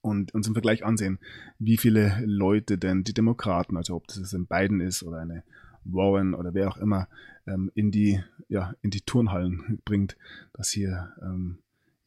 und 0.00 0.34
uns 0.34 0.46
im 0.46 0.54
Vergleich 0.54 0.84
ansehen, 0.84 1.18
wie 1.58 1.76
viele 1.76 2.20
Leute 2.24 2.78
denn 2.78 3.04
die 3.04 3.14
Demokraten, 3.14 3.76
also 3.76 3.94
ob 3.94 4.06
das 4.08 4.32
ein 4.32 4.46
Biden 4.46 4.80
ist 4.80 5.02
oder 5.02 5.18
eine 5.18 5.44
Warren 5.84 6.34
oder 6.34 6.54
wer 6.54 6.68
auch 6.68 6.76
immer, 6.76 7.08
ähm, 7.46 7.70
in 7.74 7.90
die 7.90 8.22
ja 8.48 8.74
in 8.82 8.90
die 8.90 9.02
Turnhallen 9.02 9.80
bringt, 9.84 10.16
dass 10.52 10.70
hier 10.70 11.12
ähm, 11.22 11.58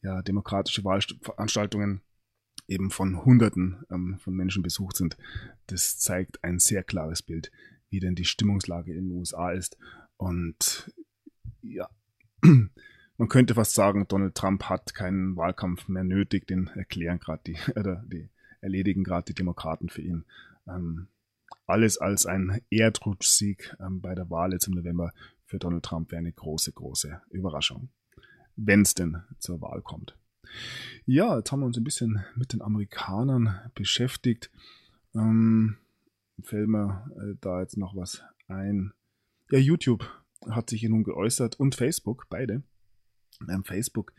ja 0.02 0.22
demokratische 0.22 0.84
Wahlveranstaltungen 0.84 2.02
eben 2.70 2.90
von 2.90 3.24
Hunderten 3.24 3.84
ähm, 3.90 4.18
von 4.20 4.34
Menschen 4.34 4.62
besucht 4.62 4.96
sind. 4.96 5.18
Das 5.66 5.98
zeigt 5.98 6.42
ein 6.44 6.58
sehr 6.58 6.84
klares 6.84 7.20
Bild, 7.20 7.50
wie 7.90 8.00
denn 8.00 8.14
die 8.14 8.24
Stimmungslage 8.24 8.94
in 8.94 9.08
den 9.08 9.18
USA 9.18 9.50
ist. 9.50 9.76
Und 10.16 10.94
ja, 11.62 11.90
man 12.42 13.28
könnte 13.28 13.54
fast 13.54 13.74
sagen, 13.74 14.06
Donald 14.08 14.36
Trump 14.36 14.64
hat 14.64 14.94
keinen 14.94 15.36
Wahlkampf 15.36 15.88
mehr 15.88 16.04
nötig, 16.04 16.46
den 16.46 16.68
erklären 16.68 17.18
gerade 17.18 17.42
die, 17.44 17.58
oder 17.76 18.04
die 18.06 18.30
erledigen 18.60 19.04
gerade 19.04 19.26
die 19.26 19.34
Demokraten 19.34 19.88
für 19.88 20.02
ihn. 20.02 20.24
Ähm, 20.68 21.08
alles 21.66 21.98
als 21.98 22.26
ein 22.26 22.60
Erdrutschsieg 22.70 23.76
ähm, 23.80 24.00
bei 24.00 24.14
der 24.14 24.30
Wahl 24.30 24.52
jetzt 24.52 24.68
im 24.68 24.74
November 24.74 25.12
für 25.44 25.58
Donald 25.58 25.84
Trump 25.84 26.12
wäre 26.12 26.20
eine 26.20 26.32
große, 26.32 26.72
große 26.72 27.20
Überraschung. 27.30 27.88
Wenn 28.54 28.82
es 28.82 28.94
denn 28.94 29.22
zur 29.38 29.60
Wahl 29.60 29.82
kommt. 29.82 30.19
Ja, 31.06 31.36
jetzt 31.38 31.50
haben 31.50 31.60
wir 31.60 31.66
uns 31.66 31.76
ein 31.76 31.84
bisschen 31.84 32.24
mit 32.36 32.52
den 32.52 32.62
Amerikanern 32.62 33.58
beschäftigt. 33.74 34.50
Ähm, 35.14 35.76
fällt 36.42 36.68
mir 36.68 37.10
äh, 37.16 37.36
da 37.40 37.60
jetzt 37.60 37.76
noch 37.76 37.96
was 37.96 38.22
ein. 38.48 38.92
Ja, 39.50 39.58
YouTube 39.58 40.08
hat 40.48 40.70
sich 40.70 40.80
hier 40.80 40.90
nun 40.90 41.04
geäußert 41.04 41.58
und 41.58 41.74
Facebook, 41.74 42.26
beide. 42.30 42.62
Ähm, 43.48 43.64
Facebook, 43.64 44.12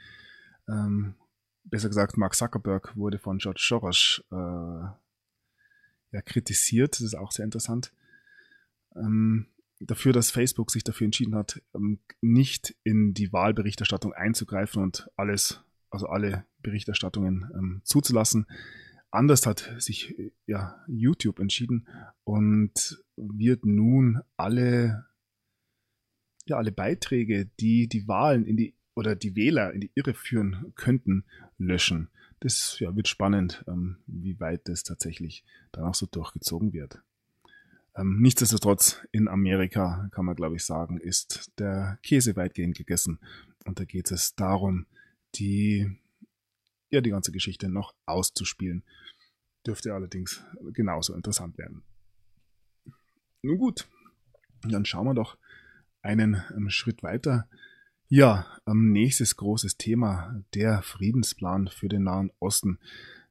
ähm, 0.68 1.16
besser 1.64 1.88
gesagt, 1.88 2.18
Mark 2.18 2.36
Zuckerberg 2.36 2.96
wurde 2.98 3.20
von 3.20 3.38
George 3.38 3.64
Soros 3.64 4.24
äh, 4.32 4.36
ja, 4.36 6.22
kritisiert. 6.26 6.94
Das 6.96 7.02
ist 7.02 7.16
auch 7.16 7.32
sehr 7.32 7.46
interessant. 7.46 7.94
Ähm, 8.96 9.48
dafür, 9.80 10.14
dass 10.14 10.32
Facebook 10.32 10.72
sich 10.72 10.84
dafür 10.84 11.06
entschieden 11.06 11.36
hat, 11.36 11.62
ähm, 11.74 12.00
nicht 12.22 12.76
in 12.84 13.14
die 13.14 13.32
Wahlberichterstattung 13.34 14.14
einzugreifen 14.14 14.84
und 14.84 15.10
alles 15.16 15.64
also 15.92 16.08
alle 16.08 16.46
Berichterstattungen 16.64 17.52
ähm, 17.54 17.82
zuzulassen. 17.84 18.48
Anders 19.12 19.46
hat 19.46 19.76
sich 19.78 20.16
ja 20.48 20.84
YouTube 20.88 21.40
entschieden 21.40 21.88
und 22.24 23.04
wird 23.18 23.66
nun 23.66 24.22
alle 24.38 25.06
ja 26.46 26.58
alle 26.58 26.72
Beiträge, 26.72 27.50
die 27.60 27.88
die 27.88 28.08
Wahlen 28.08 28.46
in 28.46 28.58
die 28.58 28.74
oder 28.96 29.16
die 29.16 29.36
Wähler 29.36 29.74
in 29.74 29.82
die 29.82 29.92
Irre 29.96 30.14
führen 30.14 30.74
könnten, 30.76 31.24
löschen. 31.58 32.10
Das 32.40 32.80
ja, 32.80 32.96
wird 32.96 33.08
spannend, 33.08 33.64
ähm, 33.68 33.98
wie 34.08 34.40
weit 34.40 34.68
das 34.68 34.84
tatsächlich 34.84 35.46
danach 35.72 35.94
so 35.94 36.08
durchgezogen 36.08 36.74
wird. 36.74 37.02
Ähm, 37.96 38.20
nichtsdestotrotz, 38.20 39.02
in 39.12 39.28
Amerika 39.28 40.10
kann 40.12 40.26
man, 40.26 40.36
glaube 40.36 40.56
ich, 40.56 40.64
sagen, 40.64 40.98
ist 40.98 41.52
der 41.60 42.00
Käse 42.04 42.36
weitgehend 42.36 42.76
gegessen. 42.76 43.20
Und 43.66 43.80
da 43.80 43.86
geht 43.86 44.12
es 44.12 44.36
darum, 44.36 44.88
die, 45.36 46.00
ja, 46.90 47.02
die 47.02 47.10
ganze 47.10 47.32
Geschichte 47.32 47.70
noch 47.70 47.94
auszuspielen. 48.06 48.84
Dürfte 49.66 49.94
allerdings 49.94 50.44
genauso 50.74 51.14
interessant 51.14 51.58
werden. 51.58 51.84
Nun 53.44 53.58
gut, 53.58 53.88
dann 54.64 54.86
schauen 54.86 55.08
wir 55.08 55.14
doch 55.14 55.38
einen 56.02 56.44
ähm, 56.56 56.70
Schritt 56.70 57.04
weiter. 57.04 57.48
Ja, 58.08 58.46
ähm, 58.68 58.92
nächstes 58.92 59.38
großes 59.38 59.78
Thema, 59.78 60.44
der 60.54 60.82
Friedensplan 60.82 61.68
für 61.68 61.90
den 61.90 62.04
Nahen 62.04 62.32
Osten. 62.40 62.80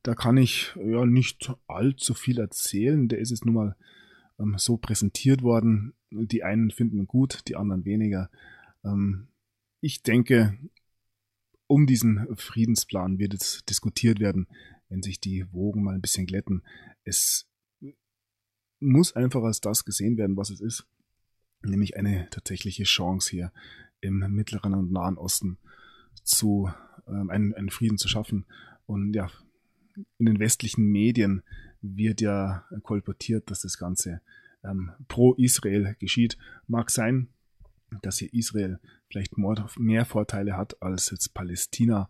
Da 0.03 0.15
kann 0.15 0.37
ich 0.37 0.75
ja 0.77 1.05
nicht 1.05 1.53
allzu 1.67 2.15
viel 2.15 2.39
erzählen. 2.39 3.09
Der 3.09 3.19
ist 3.19 3.31
jetzt 3.31 3.45
nun 3.45 3.55
mal 3.55 3.77
ähm, 4.39 4.55
so 4.57 4.79
präsentiert 4.79 5.43
worden. 5.43 5.95
Die 6.11 6.43
einen 6.43 6.71
finden 6.71 6.99
ihn 6.99 7.07
gut, 7.07 7.43
die 7.49 7.57
anderen 7.57 7.85
weniger. 7.85 8.31
Ähm, 8.85 9.29
ich 9.81 10.03
denke, 10.03 10.59
um 11.71 11.87
diesen 11.87 12.27
Friedensplan 12.37 13.21
wird 13.21 13.33
es 13.33 13.65
diskutiert 13.65 14.19
werden, 14.19 14.49
wenn 14.89 15.05
sich 15.05 15.21
die 15.21 15.47
Wogen 15.53 15.85
mal 15.85 15.95
ein 15.95 16.01
bisschen 16.01 16.27
glätten. 16.27 16.65
Es 17.05 17.49
muss 18.81 19.15
einfach 19.15 19.45
als 19.45 19.61
das 19.61 19.85
gesehen 19.85 20.17
werden, 20.19 20.37
was 20.37 20.51
es 20.51 20.61
ist, 20.61 20.89
nämlich 21.63 21.97
eine 21.97 22.29
tatsächliche 22.31 22.83
Chance 22.83 23.31
hier 23.31 23.53
im 24.01 24.19
Mittleren 24.35 24.75
und 24.75 24.91
Nahen 24.91 25.17
Osten 25.17 25.59
zu 26.25 26.73
ähm, 27.07 27.31
einen, 27.31 27.55
einen 27.55 27.71
Frieden 27.71 27.99
zu 27.99 28.09
schaffen. 28.09 28.47
Und 28.87 29.15
ja, 29.15 29.31
in 30.19 30.27
den 30.27 30.41
westlichen 30.41 30.87
Medien 30.87 31.45
wird 31.83 32.21
ja 32.21 32.65
kolportiert, 32.83 33.49
dass 33.49 33.61
das 33.61 33.79
Ganze 33.79 34.23
ähm, 34.65 34.91
pro 35.07 35.35
Israel 35.35 35.95
geschieht. 36.01 36.37
Mag 36.67 36.91
sein, 36.91 37.29
dass 38.03 38.19
hier 38.19 38.33
Israel 38.33 38.79
vielleicht 39.09 39.37
mehr 39.79 40.05
Vorteile 40.05 40.57
hat 40.57 40.81
als 40.83 41.11
jetzt 41.11 41.35
Palästina. 41.35 42.09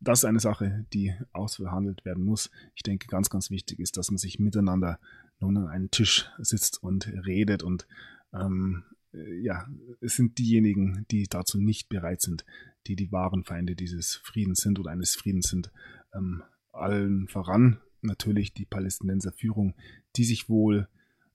Das 0.00 0.20
ist 0.20 0.24
eine 0.24 0.40
Sache, 0.40 0.86
die 0.92 1.14
ausverhandelt 1.32 2.04
werden 2.04 2.24
muss. 2.24 2.50
Ich 2.74 2.82
denke, 2.82 3.06
ganz, 3.06 3.30
ganz 3.30 3.50
wichtig 3.50 3.80
ist, 3.80 3.96
dass 3.96 4.10
man 4.10 4.18
sich 4.18 4.38
miteinander 4.38 4.98
nun 5.40 5.56
an 5.56 5.68
einen 5.68 5.90
Tisch 5.90 6.30
sitzt 6.38 6.82
und 6.82 7.06
redet 7.26 7.62
und 7.62 7.86
ähm, 8.32 8.84
ja, 9.12 9.66
es 10.00 10.16
sind 10.16 10.38
diejenigen, 10.38 11.06
die 11.10 11.28
dazu 11.28 11.60
nicht 11.60 11.88
bereit 11.88 12.20
sind, 12.20 12.44
die 12.86 12.96
die 12.96 13.12
wahren 13.12 13.44
Feinde 13.44 13.76
dieses 13.76 14.16
Friedens 14.16 14.60
sind 14.60 14.78
oder 14.78 14.90
eines 14.90 15.14
Friedens 15.14 15.48
sind. 15.48 15.70
Ähm, 16.12 16.42
allen 16.72 17.28
voran 17.28 17.78
natürlich 18.02 18.52
die 18.52 18.66
Palästinenserführung, 18.66 19.74
die 20.16 20.24
sich 20.24 20.48
wohl 20.48 20.88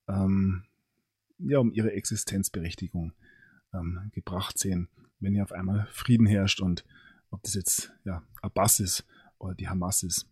ähm, 0.07 0.63
ja, 1.39 1.59
um 1.59 1.71
ihre 1.71 1.93
Existenzberechtigung 1.93 3.13
ähm, 3.73 4.09
gebracht 4.13 4.57
sehen, 4.57 4.89
wenn 5.19 5.33
hier 5.33 5.43
auf 5.43 5.51
einmal 5.51 5.87
Frieden 5.91 6.25
herrscht 6.25 6.61
und 6.61 6.85
ob 7.31 7.43
das 7.43 7.53
jetzt 7.53 7.91
ja, 8.03 8.23
Abbas 8.41 8.79
ist 8.79 9.05
oder 9.37 9.55
die 9.55 9.67
Hamas 9.67 10.03
ist. 10.03 10.27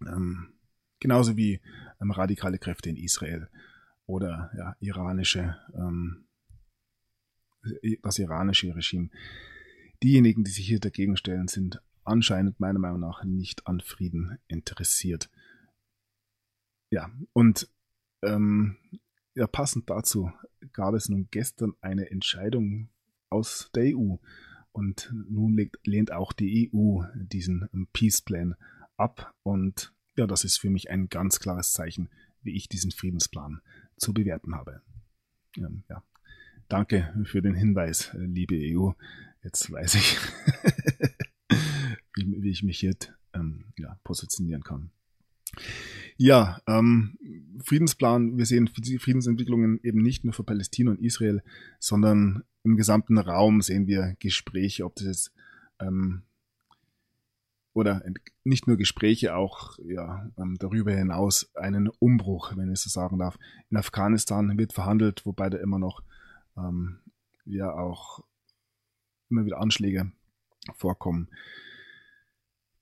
Ähm, 0.00 0.54
genauso 1.00 1.36
wie 1.36 1.60
ähm, 2.00 2.10
radikale 2.10 2.58
Kräfte 2.58 2.90
in 2.90 2.96
Israel 2.96 3.48
oder 4.06 4.50
ja, 4.56 4.76
iranische, 4.80 5.56
ähm, 5.74 6.26
das 8.02 8.18
iranische 8.18 8.74
Regime. 8.74 9.10
Diejenigen, 10.02 10.44
die 10.44 10.50
sich 10.50 10.66
hier 10.66 10.80
dagegen 10.80 11.16
stellen, 11.16 11.48
sind 11.48 11.80
anscheinend 12.04 12.60
meiner 12.60 12.78
Meinung 12.78 13.00
nach 13.00 13.24
nicht 13.24 13.66
an 13.66 13.80
Frieden 13.80 14.38
interessiert. 14.48 15.30
Ja, 16.90 17.10
und 17.32 17.68
ähm, 18.22 18.76
ja, 19.34 19.46
passend 19.46 19.90
dazu 19.90 20.30
gab 20.72 20.94
es 20.94 21.08
nun 21.08 21.28
gestern 21.30 21.74
eine 21.80 22.10
Entscheidung 22.10 22.88
aus 23.30 23.70
der 23.74 23.96
EU 23.96 24.16
und 24.72 25.12
nun 25.28 25.54
legt, 25.54 25.86
lehnt 25.86 26.12
auch 26.12 26.32
die 26.32 26.70
EU 26.72 27.02
diesen 27.14 27.68
Peace 27.92 28.22
Plan 28.22 28.54
ab 28.96 29.34
und 29.42 29.92
ja, 30.16 30.26
das 30.26 30.44
ist 30.44 30.58
für 30.58 30.70
mich 30.70 30.90
ein 30.90 31.08
ganz 31.08 31.40
klares 31.40 31.72
Zeichen, 31.72 32.08
wie 32.42 32.54
ich 32.54 32.68
diesen 32.68 32.92
Friedensplan 32.92 33.60
zu 33.96 34.14
bewerten 34.14 34.54
habe. 34.54 34.82
Ähm, 35.56 35.82
ja. 35.88 36.02
Danke 36.68 37.12
für 37.24 37.42
den 37.42 37.54
Hinweis, 37.54 38.10
liebe 38.14 38.54
EU. 38.56 38.92
Jetzt 39.42 39.70
weiß 39.70 39.96
ich, 39.96 40.16
wie, 42.14 42.42
wie, 42.42 42.50
ich 42.50 42.62
mich 42.62 42.78
hier 42.78 42.94
ähm, 43.34 43.66
ja, 43.76 43.98
positionieren 44.04 44.62
kann. 44.62 44.90
Ja, 46.16 46.58
ähm, 46.68 47.18
Friedensplan, 47.64 48.38
wir 48.38 48.46
sehen 48.46 48.68
Friedensentwicklungen 48.68 49.80
eben 49.82 50.00
nicht 50.00 50.24
nur 50.24 50.32
für 50.32 50.44
Palästina 50.44 50.92
und 50.92 51.00
Israel, 51.00 51.42
sondern 51.80 52.44
im 52.62 52.76
gesamten 52.76 53.18
Raum 53.18 53.62
sehen 53.62 53.86
wir 53.86 54.14
Gespräche, 54.20 54.84
ob 54.84 54.94
das 54.96 55.06
jetzt 55.06 55.32
ähm, 55.80 56.22
oder 57.72 58.02
nicht 58.44 58.68
nur 58.68 58.76
Gespräche, 58.76 59.34
auch 59.34 59.76
ja, 59.84 60.30
ähm, 60.38 60.56
darüber 60.60 60.92
hinaus 60.92 61.50
einen 61.56 61.88
Umbruch, 61.88 62.56
wenn 62.56 62.72
ich 62.72 62.78
so 62.78 62.88
sagen 62.88 63.18
darf. 63.18 63.36
In 63.70 63.76
Afghanistan 63.76 64.56
wird 64.56 64.72
verhandelt, 64.72 65.26
wobei 65.26 65.50
da 65.50 65.58
immer 65.58 65.80
noch 65.80 66.02
ähm, 66.56 67.00
ja 67.44 67.72
auch 67.72 68.22
immer 69.28 69.44
wieder 69.44 69.60
Anschläge 69.60 70.12
vorkommen. 70.76 71.28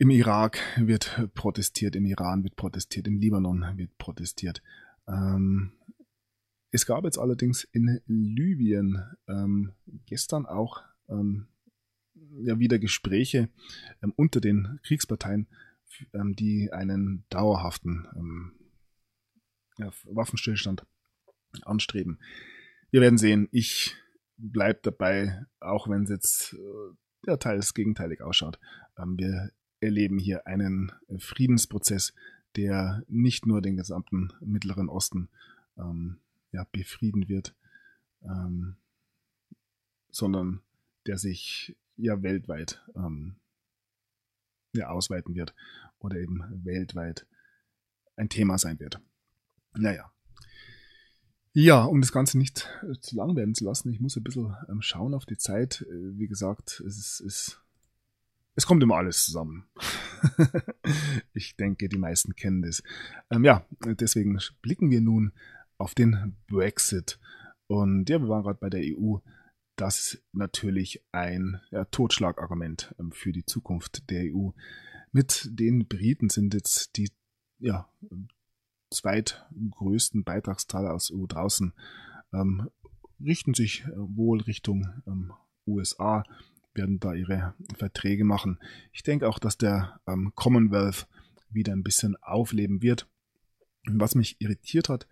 Im 0.02 0.11
Irak 0.11 0.59
wird 0.78 1.30
protestiert, 1.32 1.94
im 1.94 2.06
Iran 2.06 2.42
wird 2.42 2.56
protestiert, 2.56 3.06
im 3.06 3.21
Libanon 3.21 3.78
wird 3.78 3.97
protestiert. 3.99 4.61
Ähm, 5.06 5.75
es 6.73 6.87
gab 6.87 7.04
jetzt 7.04 7.18
allerdings 7.18 7.62
in 7.62 8.00
Libyen 8.09 9.00
ähm, 9.28 9.75
gestern 10.06 10.44
auch 10.44 10.82
ähm, 11.09 11.47
ja 12.14 12.59
wieder 12.59 12.80
Gespräche 12.80 13.49
ähm, 14.02 14.12
unter 14.16 14.40
den 14.40 14.80
Kriegsparteien, 14.82 15.47
ähm, 16.14 16.35
die 16.35 16.73
einen 16.73 17.25
dauerhaften 17.28 18.09
ähm, 18.16 18.54
ja, 19.78 19.92
Waffenstillstand 20.06 20.85
anstreben. 21.62 22.18
Wir 22.90 23.02
werden 23.02 23.18
sehen. 23.18 23.49
Ich 23.52 23.94
bleibe 24.37 24.80
dabei, 24.82 25.47
auch 25.61 25.88
wenn 25.88 26.02
es 26.02 26.11
jetzt 26.11 26.54
äh, 26.54 27.28
ja, 27.28 27.37
teils 27.37 27.73
gegenteilig 27.73 28.21
ausschaut. 28.21 28.59
Wir 28.97 29.52
erleben 29.82 30.18
hier 30.18 30.46
einen 30.46 30.92
Friedensprozess, 31.18 32.14
der 32.56 33.02
nicht 33.08 33.46
nur 33.46 33.60
den 33.60 33.76
gesamten 33.76 34.32
Mittleren 34.40 34.88
Osten 34.88 35.28
ähm, 35.76 36.18
ja, 36.52 36.64
befrieden 36.70 37.28
wird, 37.28 37.54
ähm, 38.22 38.76
sondern 40.10 40.60
der 41.06 41.18
sich 41.18 41.76
ja 41.96 42.22
weltweit 42.22 42.82
ähm, 42.94 43.36
ja, 44.74 44.88
ausweiten 44.88 45.34
wird 45.34 45.54
oder 45.98 46.16
eben 46.16 46.42
weltweit 46.64 47.26
ein 48.16 48.28
Thema 48.28 48.58
sein 48.58 48.78
wird. 48.78 49.00
Naja. 49.74 50.12
Ja, 51.54 51.84
um 51.84 52.00
das 52.00 52.12
Ganze 52.12 52.38
nicht 52.38 52.68
äh, 52.82 52.98
zu 53.00 53.16
lang 53.16 53.36
werden 53.36 53.54
zu 53.54 53.64
lassen, 53.64 53.90
ich 53.90 54.00
muss 54.00 54.16
ein 54.16 54.22
bisschen 54.22 54.56
ähm, 54.68 54.80
schauen 54.80 55.12
auf 55.12 55.26
die 55.26 55.36
Zeit. 55.36 55.82
Äh, 55.82 56.18
wie 56.18 56.26
gesagt, 56.26 56.80
es 56.86 56.96
ist, 56.96 57.20
ist 57.20 57.62
es 58.54 58.66
kommt 58.66 58.82
immer 58.82 58.97
alles 58.97 59.25
zusammen. 59.25 59.66
ich 61.32 61.56
denke, 61.56 61.88
die 61.88 61.99
meisten 61.99 62.35
kennen 62.35 62.62
das. 62.62 62.82
Ähm, 63.30 63.44
ja, 63.44 63.66
deswegen 63.85 64.38
blicken 64.61 64.90
wir 64.90 65.00
nun 65.00 65.32
auf 65.78 65.94
den 65.94 66.37
Brexit. 66.49 67.18
Und 67.66 68.09
ja, 68.11 68.21
wir 68.21 68.28
waren 68.28 68.42
gerade 68.42 68.59
bei 68.59 68.71
der 68.71 68.82
EU. 68.82 69.18
Das 69.76 69.99
ist 69.99 70.25
natürlich 70.32 71.02
ein 71.12 71.61
ja, 71.71 71.85
Totschlagargument 71.87 72.94
ähm, 72.99 73.12
für 73.12 73.32
die 73.32 73.47
Zukunft 73.47 74.11
der 74.11 74.25
EU. 74.35 74.50
Mit 75.12 75.49
den 75.50 75.88
Briten 75.88 76.28
sind 76.28 76.54
jetzt 76.54 76.97
die 76.97 77.11
ja, 77.59 77.88
zweitgrößten 78.90 80.25
Beitragszahler 80.25 80.92
aus 80.92 81.11
EU 81.12 81.26
draußen, 81.26 81.73
ähm, 82.32 82.68
richten 83.21 83.54
sich 83.54 83.85
wohl 83.94 84.40
Richtung 84.42 84.88
ähm, 85.06 85.32
USA, 85.66 86.25
werden 86.75 87.00
da 87.00 87.14
ihre 87.14 87.55
Verträge 87.76 88.25
machen. 88.25 88.59
Ich 88.93 89.02
denke 89.02 89.29
auch, 89.29 89.38
dass 89.38 89.59
der 89.59 90.00
ähm, 90.07 90.33
Commonwealth 90.35 91.07
wieder 91.50 91.73
ein 91.73 91.83
bisschen 91.83 92.17
aufleben 92.17 92.83
wird. 92.83 93.09
Was 93.87 94.14
mich 94.14 94.41
irritiert 94.41 94.88
hat 94.88 95.07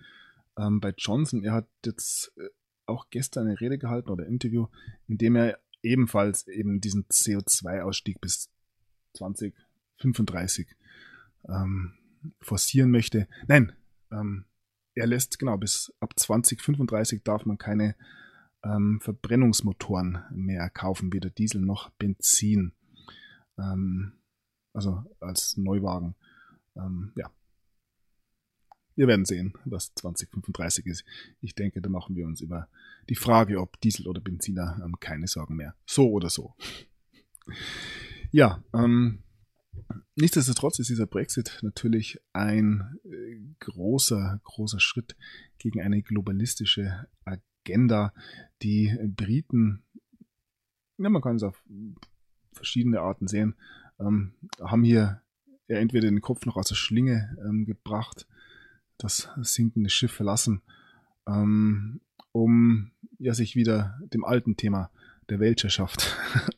ähm, 0.56 0.80
bei 0.80 0.94
Johnson, 0.96 1.42
er 1.42 1.52
hat 1.52 1.68
jetzt 1.84 2.32
äh, 2.36 2.48
auch 2.86 3.08
gestern 3.10 3.46
eine 3.46 3.60
Rede 3.60 3.78
gehalten 3.78 4.10
oder 4.10 4.26
Interview, 4.26 4.66
in 5.06 5.18
dem 5.18 5.36
er 5.36 5.58
ebenfalls 5.82 6.46
eben 6.48 6.80
diesen 6.80 7.06
CO2-Ausstieg 7.06 8.20
bis 8.20 8.50
2035 9.14 10.68
ähm, 11.48 11.94
forcieren 12.40 12.90
möchte. 12.90 13.28
Nein, 13.46 13.72
ähm, 14.10 14.44
er 14.94 15.06
lässt 15.06 15.38
genau 15.38 15.56
bis 15.56 15.92
ab 16.00 16.18
2035 16.18 17.22
darf 17.22 17.46
man 17.46 17.58
keine 17.58 17.94
ähm, 18.64 19.00
Verbrennungsmotoren 19.00 20.24
mehr 20.30 20.68
kaufen, 20.70 21.12
weder 21.12 21.30
Diesel 21.30 21.60
noch 21.60 21.90
Benzin. 21.90 22.72
Ähm, 23.58 24.12
also 24.72 25.04
als 25.20 25.56
Neuwagen. 25.56 26.14
Ähm, 26.76 27.12
ja. 27.16 27.30
Wir 28.96 29.06
werden 29.06 29.24
sehen, 29.24 29.54
was 29.64 29.94
2035 29.94 30.86
ist. 30.86 31.04
Ich 31.40 31.54
denke, 31.54 31.80
da 31.80 31.88
machen 31.88 32.16
wir 32.16 32.26
uns 32.26 32.40
über 32.40 32.68
die 33.08 33.14
Frage, 33.14 33.60
ob 33.60 33.80
Diesel 33.80 34.06
oder 34.06 34.20
Benziner, 34.20 34.80
ähm, 34.84 34.98
keine 35.00 35.26
Sorgen 35.26 35.56
mehr. 35.56 35.74
So 35.86 36.10
oder 36.10 36.28
so. 36.28 36.54
Ja, 38.30 38.62
ähm, 38.74 39.22
nichtsdestotrotz 40.16 40.78
ist 40.78 40.90
dieser 40.90 41.06
Brexit 41.06 41.58
natürlich 41.62 42.20
ein 42.32 42.98
äh, 43.04 43.40
großer, 43.60 44.40
großer 44.44 44.80
Schritt 44.80 45.16
gegen 45.58 45.80
eine 45.80 46.02
globalistische 46.02 47.08
Agenda. 47.64 48.12
Die 48.62 48.96
Briten, 49.16 49.82
ja, 50.98 51.08
man 51.08 51.22
kann 51.22 51.36
es 51.36 51.42
auf 51.42 51.62
verschiedene 52.52 53.00
Arten 53.00 53.26
sehen, 53.26 53.54
ähm, 53.98 54.34
haben 54.60 54.84
hier 54.84 55.22
entweder 55.66 56.08
den 56.08 56.20
Kopf 56.20 56.46
noch 56.46 56.56
aus 56.56 56.68
der 56.68 56.74
Schlinge 56.74 57.36
ähm, 57.44 57.64
gebracht, 57.64 58.26
das 58.98 59.30
sinkende 59.40 59.88
Schiff 59.88 60.12
verlassen, 60.12 60.62
ähm, 61.26 62.00
um 62.32 62.90
ja, 63.18 63.34
sich 63.34 63.56
wieder 63.56 63.98
dem 64.12 64.24
alten 64.24 64.56
Thema 64.56 64.90
der 65.28 65.40
Weltherrschaft 65.40 66.16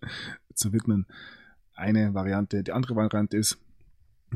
zu 0.55 0.73
widmen. 0.73 1.07
Eine 1.75 2.15
Variante, 2.15 2.63
die 2.63 2.73
andere 2.73 2.97
Variante 2.97 3.37
ist, 3.37 3.59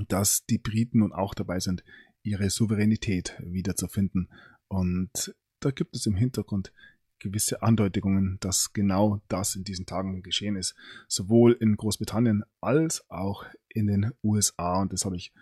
dass 0.09 0.45
die 0.47 0.59
Briten 0.59 0.99
nun 0.99 1.13
auch 1.13 1.35
dabei 1.35 1.59
sind, 1.59 1.83
ihre 2.23 2.51
Souveränität 2.51 3.35
wiederzufinden. 3.41 4.29
Und 4.69 5.35
da 5.67 5.73
gibt 5.73 5.97
es 5.97 6.07
im 6.07 6.15
Hintergrund 6.15 6.73
gewisse 7.19 7.61
Andeutungen, 7.61 8.39
dass 8.41 8.73
genau 8.73 9.21
das 9.27 9.57
in 9.57 9.65
diesen 9.65 9.85
Tagen 9.85 10.23
geschehen 10.23 10.55
ist, 10.55 10.77
sowohl 11.09 11.53
in 11.59 11.77
Großbritannien 11.77 12.45
als 12.61 13.05
auch 13.11 13.45
in 13.69 13.89
den 13.89 14.13
USA. 14.23 14.83
Und 14.83 14.93
das 14.93 15.05
habe 15.05 15.17
ich 15.17 15.33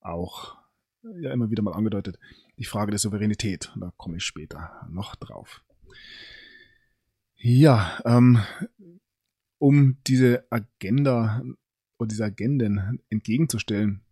auch 0.00 0.56
ja 1.20 1.32
immer 1.32 1.50
wieder 1.50 1.64
mal 1.64 1.72
angedeutet. 1.72 2.16
Die 2.58 2.64
Frage 2.64 2.92
der 2.92 3.00
Souveränität, 3.00 3.72
da 3.74 3.92
komme 3.96 4.18
ich 4.18 4.24
später 4.24 4.86
noch 4.88 5.16
drauf. 5.16 5.64
Ja, 7.34 8.00
ähm, 8.04 8.38
um 9.58 9.96
diese 10.06 10.46
Agenda 10.50 11.42
oder 11.98 12.08
diese 12.08 12.26
Agenden 12.26 13.00
entgegenzustellen, 13.08 14.02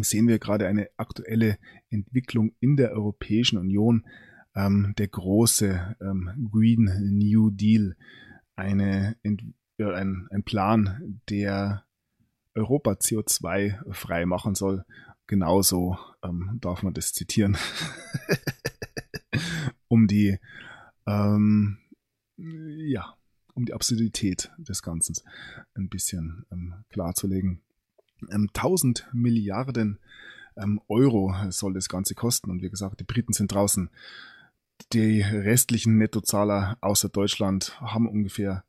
sehen 0.00 0.26
wir 0.26 0.40
gerade 0.40 0.66
eine 0.66 0.90
aktuelle 0.96 1.58
Entwicklung 1.90 2.56
in 2.58 2.76
der 2.76 2.90
Europäischen 2.90 3.56
Union, 3.56 4.04
ähm, 4.54 4.94
der 4.98 5.08
große 5.08 5.96
ähm, 6.00 6.48
Green 6.50 6.90
New 7.18 7.50
Deal, 7.50 7.96
eine, 8.56 9.16
ein, 9.24 10.28
ein 10.30 10.42
Plan, 10.44 11.20
der 11.28 11.84
Europa 12.54 12.92
CO2 12.92 13.92
frei 13.92 14.26
machen 14.26 14.54
soll. 14.54 14.84
Genauso 15.26 15.96
ähm, 16.22 16.58
darf 16.60 16.82
man 16.82 16.92
das 16.92 17.12
zitieren, 17.12 17.56
um 19.88 20.08
die 20.08 20.38
ähm, 21.06 21.78
ja, 22.36 23.14
um 23.54 23.66
die 23.66 23.74
Absurdität 23.74 24.50
des 24.58 24.82
Ganzen 24.82 25.16
ein 25.74 25.88
bisschen 25.88 26.46
ähm, 26.50 26.84
klarzulegen. 26.88 27.60
1000 28.28 29.08
ähm, 29.12 29.20
Milliarden 29.20 29.98
ähm, 30.56 30.80
Euro 30.88 31.34
soll 31.50 31.74
das 31.74 31.88
Ganze 31.88 32.14
kosten 32.14 32.50
und 32.50 32.62
wie 32.62 32.70
gesagt, 32.70 33.00
die 33.00 33.04
Briten 33.04 33.32
sind 33.32 33.52
draußen. 33.52 33.90
Die 34.92 35.22
restlichen 35.22 35.98
Nettozahler 35.98 36.78
außer 36.80 37.08
Deutschland 37.08 37.80
haben 37.80 38.08
ungefähr 38.08 38.64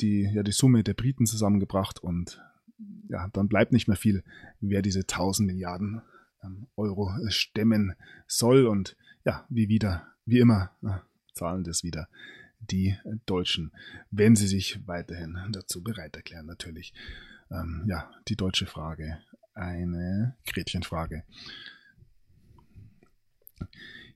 die, 0.00 0.22
ja, 0.32 0.42
die 0.42 0.52
Summe 0.52 0.82
der 0.82 0.94
Briten 0.94 1.26
zusammengebracht 1.26 2.00
und 2.02 2.40
ja, 3.08 3.28
dann 3.32 3.48
bleibt 3.48 3.72
nicht 3.72 3.88
mehr 3.88 3.96
viel, 3.96 4.24
wer 4.60 4.82
diese 4.82 5.00
1000 5.00 5.46
Milliarden 5.46 6.02
ähm, 6.42 6.66
Euro 6.76 7.12
stemmen 7.28 7.94
soll. 8.26 8.66
Und 8.66 8.96
ja, 9.24 9.46
wie 9.48 9.68
wieder, 9.68 10.06
wie 10.26 10.38
immer, 10.38 10.70
äh, 10.82 10.98
zahlen 11.34 11.64
das 11.64 11.82
wieder 11.84 12.08
die 12.60 12.96
Deutschen, 13.26 13.72
wenn 14.10 14.36
sie 14.36 14.46
sich 14.46 14.86
weiterhin 14.86 15.38
dazu 15.50 15.82
bereit 15.82 16.16
erklären, 16.16 16.46
natürlich. 16.46 16.94
Ähm, 17.50 17.84
ja, 17.86 18.10
die 18.28 18.36
deutsche 18.36 18.66
Frage, 18.66 19.18
eine 19.54 20.36
Gretchenfrage. 20.46 21.24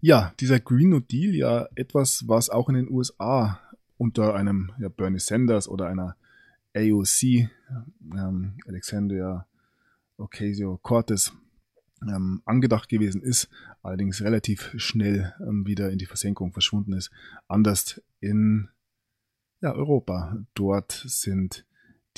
Ja, 0.00 0.32
dieser 0.38 0.60
Green 0.60 0.90
New 0.90 1.00
Deal, 1.00 1.34
ja 1.34 1.66
etwas, 1.74 2.28
was 2.28 2.50
auch 2.50 2.68
in 2.68 2.76
den 2.76 2.90
USA 2.90 3.60
unter 3.96 4.34
einem 4.34 4.70
ja, 4.78 4.88
Bernie 4.88 5.18
Sanders 5.18 5.68
oder 5.68 5.88
einer 5.88 6.16
AOC, 6.74 7.48
ähm, 8.14 8.54
Alexandria 8.66 9.46
Ocasio-Cortez, 10.16 11.32
ähm, 12.02 12.42
angedacht 12.44 12.88
gewesen 12.88 13.22
ist, 13.22 13.48
allerdings 13.82 14.22
relativ 14.22 14.72
schnell 14.76 15.34
ähm, 15.40 15.66
wieder 15.66 15.90
in 15.90 15.98
die 15.98 16.06
Versenkung 16.06 16.52
verschwunden 16.52 16.92
ist. 16.92 17.10
Anders 17.48 18.00
in 18.20 18.68
ja, 19.60 19.72
Europa. 19.72 20.36
Dort 20.54 20.92
sind 21.06 21.66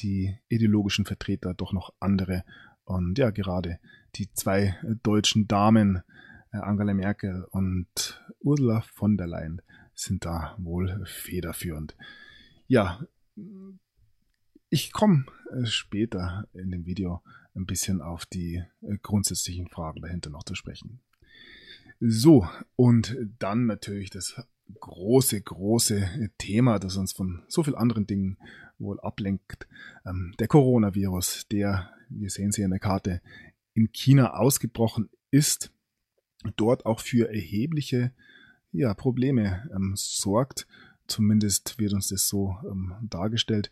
die 0.01 0.37
ideologischen 0.49 1.07
Vertreter 1.07 1.55
doch 1.55 1.73
noch 1.73 1.95
andere. 1.99 2.45
Und 2.85 3.19
ja, 3.19 3.31
gerade 3.31 3.79
die 4.16 4.31
zwei 4.33 4.77
deutschen 5.03 5.49
Damen, 5.49 6.03
Angela 6.50 6.94
Merkel 6.94 7.44
und 7.50 8.22
Ursula 8.40 8.80
von 8.80 9.16
der 9.16 9.26
Leyen 9.26 9.62
sind 9.94 10.24
da 10.24 10.54
wohl 10.58 11.04
federführend. 11.06 11.96
Ja, 12.66 13.00
Ich 14.72 14.92
komme 14.92 15.26
äh, 15.52 15.66
später 15.66 16.48
in 16.52 16.70
dem 16.70 16.86
Video 16.86 17.22
ein 17.54 17.66
bisschen 17.66 18.00
auf 18.00 18.24
die 18.24 18.62
äh, 18.82 18.98
grundsätzlichen 19.02 19.68
Fragen 19.68 20.00
dahinter 20.00 20.30
noch 20.30 20.44
zu 20.44 20.54
sprechen. 20.54 21.00
So, 21.98 22.48
und 22.76 23.16
dann 23.40 23.66
natürlich 23.66 24.10
das 24.10 24.40
große, 24.78 25.40
große 25.40 26.30
Thema, 26.38 26.78
das 26.78 26.96
uns 26.96 27.12
von 27.12 27.42
so 27.48 27.64
vielen 27.64 27.76
anderen 27.76 28.06
Dingen 28.06 28.38
wohl 28.78 29.00
ablenkt. 29.00 29.66
Ähm, 30.06 30.34
der 30.38 30.46
Coronavirus, 30.46 31.48
der, 31.50 31.90
wir 32.08 32.30
sehen 32.30 32.52
sie 32.52 32.62
in 32.62 32.70
der 32.70 32.78
Karte, 32.78 33.20
in 33.74 33.90
China 33.92 34.34
ausgebrochen 34.34 35.10
ist, 35.32 35.72
dort 36.57 36.87
auch 36.87 37.00
für 37.00 37.29
erhebliche 37.29 38.12
ja, 38.72 38.94
Probleme 38.94 39.68
ähm, 39.74 39.94
sorgt. 39.96 40.66
Zumindest 41.07 41.79
wird 41.79 41.92
uns 41.92 42.09
das 42.09 42.29
so 42.29 42.57
ähm, 42.64 42.94
dargestellt. 43.03 43.70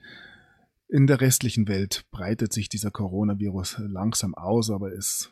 In 0.88 1.06
der 1.06 1.20
restlichen 1.20 1.68
Welt 1.68 2.06
breitet 2.10 2.52
sich 2.52 2.68
dieser 2.68 2.90
Coronavirus 2.90 3.78
langsam 3.86 4.34
aus, 4.34 4.70
aber 4.70 4.92
es, 4.92 5.30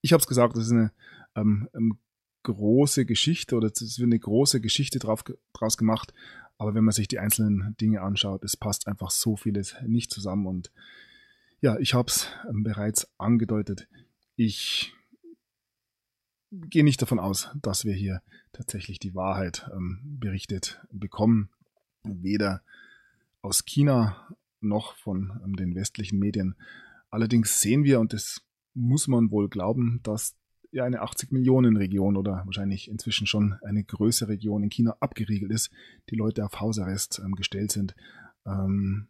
ich 0.00 0.12
habe 0.12 0.20
es 0.20 0.28
gesagt, 0.28 0.56
das 0.56 0.66
ist 0.66 0.72
eine 0.72 0.92
ähm, 1.34 1.68
ähm, 1.74 1.98
große 2.44 3.04
Geschichte 3.04 3.56
oder 3.56 3.68
es 3.68 3.98
wird 3.98 4.06
eine 4.06 4.18
große 4.18 4.60
Geschichte 4.60 4.98
drauf, 4.98 5.24
draus 5.52 5.76
gemacht. 5.76 6.14
Aber 6.56 6.74
wenn 6.74 6.84
man 6.84 6.92
sich 6.92 7.08
die 7.08 7.18
einzelnen 7.18 7.76
Dinge 7.80 8.02
anschaut, 8.02 8.42
es 8.44 8.56
passt 8.56 8.88
einfach 8.88 9.10
so 9.10 9.36
vieles 9.36 9.76
nicht 9.86 10.10
zusammen. 10.10 10.46
Und 10.46 10.72
ja, 11.60 11.78
ich 11.78 11.94
habe 11.94 12.08
es 12.08 12.28
ähm, 12.48 12.62
bereits 12.62 13.08
angedeutet. 13.18 13.88
Ich 14.36 14.94
gehe 16.50 16.84
nicht 16.84 17.02
davon 17.02 17.18
aus, 17.18 17.50
dass 17.60 17.84
wir 17.84 17.94
hier 17.94 18.22
tatsächlich 18.52 18.98
die 18.98 19.14
Wahrheit 19.14 19.68
ähm, 19.74 20.00
berichtet 20.02 20.80
bekommen. 20.90 21.50
Weder 22.04 22.62
aus 23.42 23.64
China 23.64 24.28
noch 24.60 24.96
von 24.96 25.40
ähm, 25.44 25.56
den 25.56 25.74
westlichen 25.74 26.18
Medien. 26.18 26.56
Allerdings 27.10 27.60
sehen 27.60 27.84
wir, 27.84 28.00
und 28.00 28.12
das 28.12 28.42
muss 28.74 29.08
man 29.08 29.30
wohl 29.30 29.48
glauben, 29.48 30.00
dass 30.02 30.36
ja 30.70 30.84
eine 30.84 31.00
80 31.00 31.32
Millionen 31.32 31.76
Region 31.76 32.16
oder 32.16 32.42
wahrscheinlich 32.44 32.88
inzwischen 32.88 33.26
schon 33.26 33.54
eine 33.62 33.84
größere 33.84 34.28
Region 34.28 34.62
in 34.62 34.70
China 34.70 34.96
abgeriegelt 35.00 35.50
ist, 35.50 35.70
die 36.10 36.16
Leute 36.16 36.44
auf 36.44 36.60
Hausarrest 36.60 37.20
ähm, 37.24 37.34
gestellt 37.34 37.72
sind, 37.72 37.94
ähm, 38.46 39.08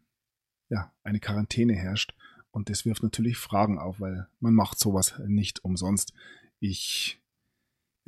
ja, 0.68 0.92
eine 1.02 1.20
Quarantäne 1.20 1.74
herrscht. 1.74 2.14
Und 2.50 2.70
das 2.70 2.84
wirft 2.84 3.02
natürlich 3.02 3.36
Fragen 3.36 3.78
auf, 3.78 4.00
weil 4.00 4.26
man 4.40 4.54
macht 4.54 4.78
sowas 4.78 5.20
nicht 5.26 5.64
umsonst. 5.64 6.12
Ich 6.60 7.20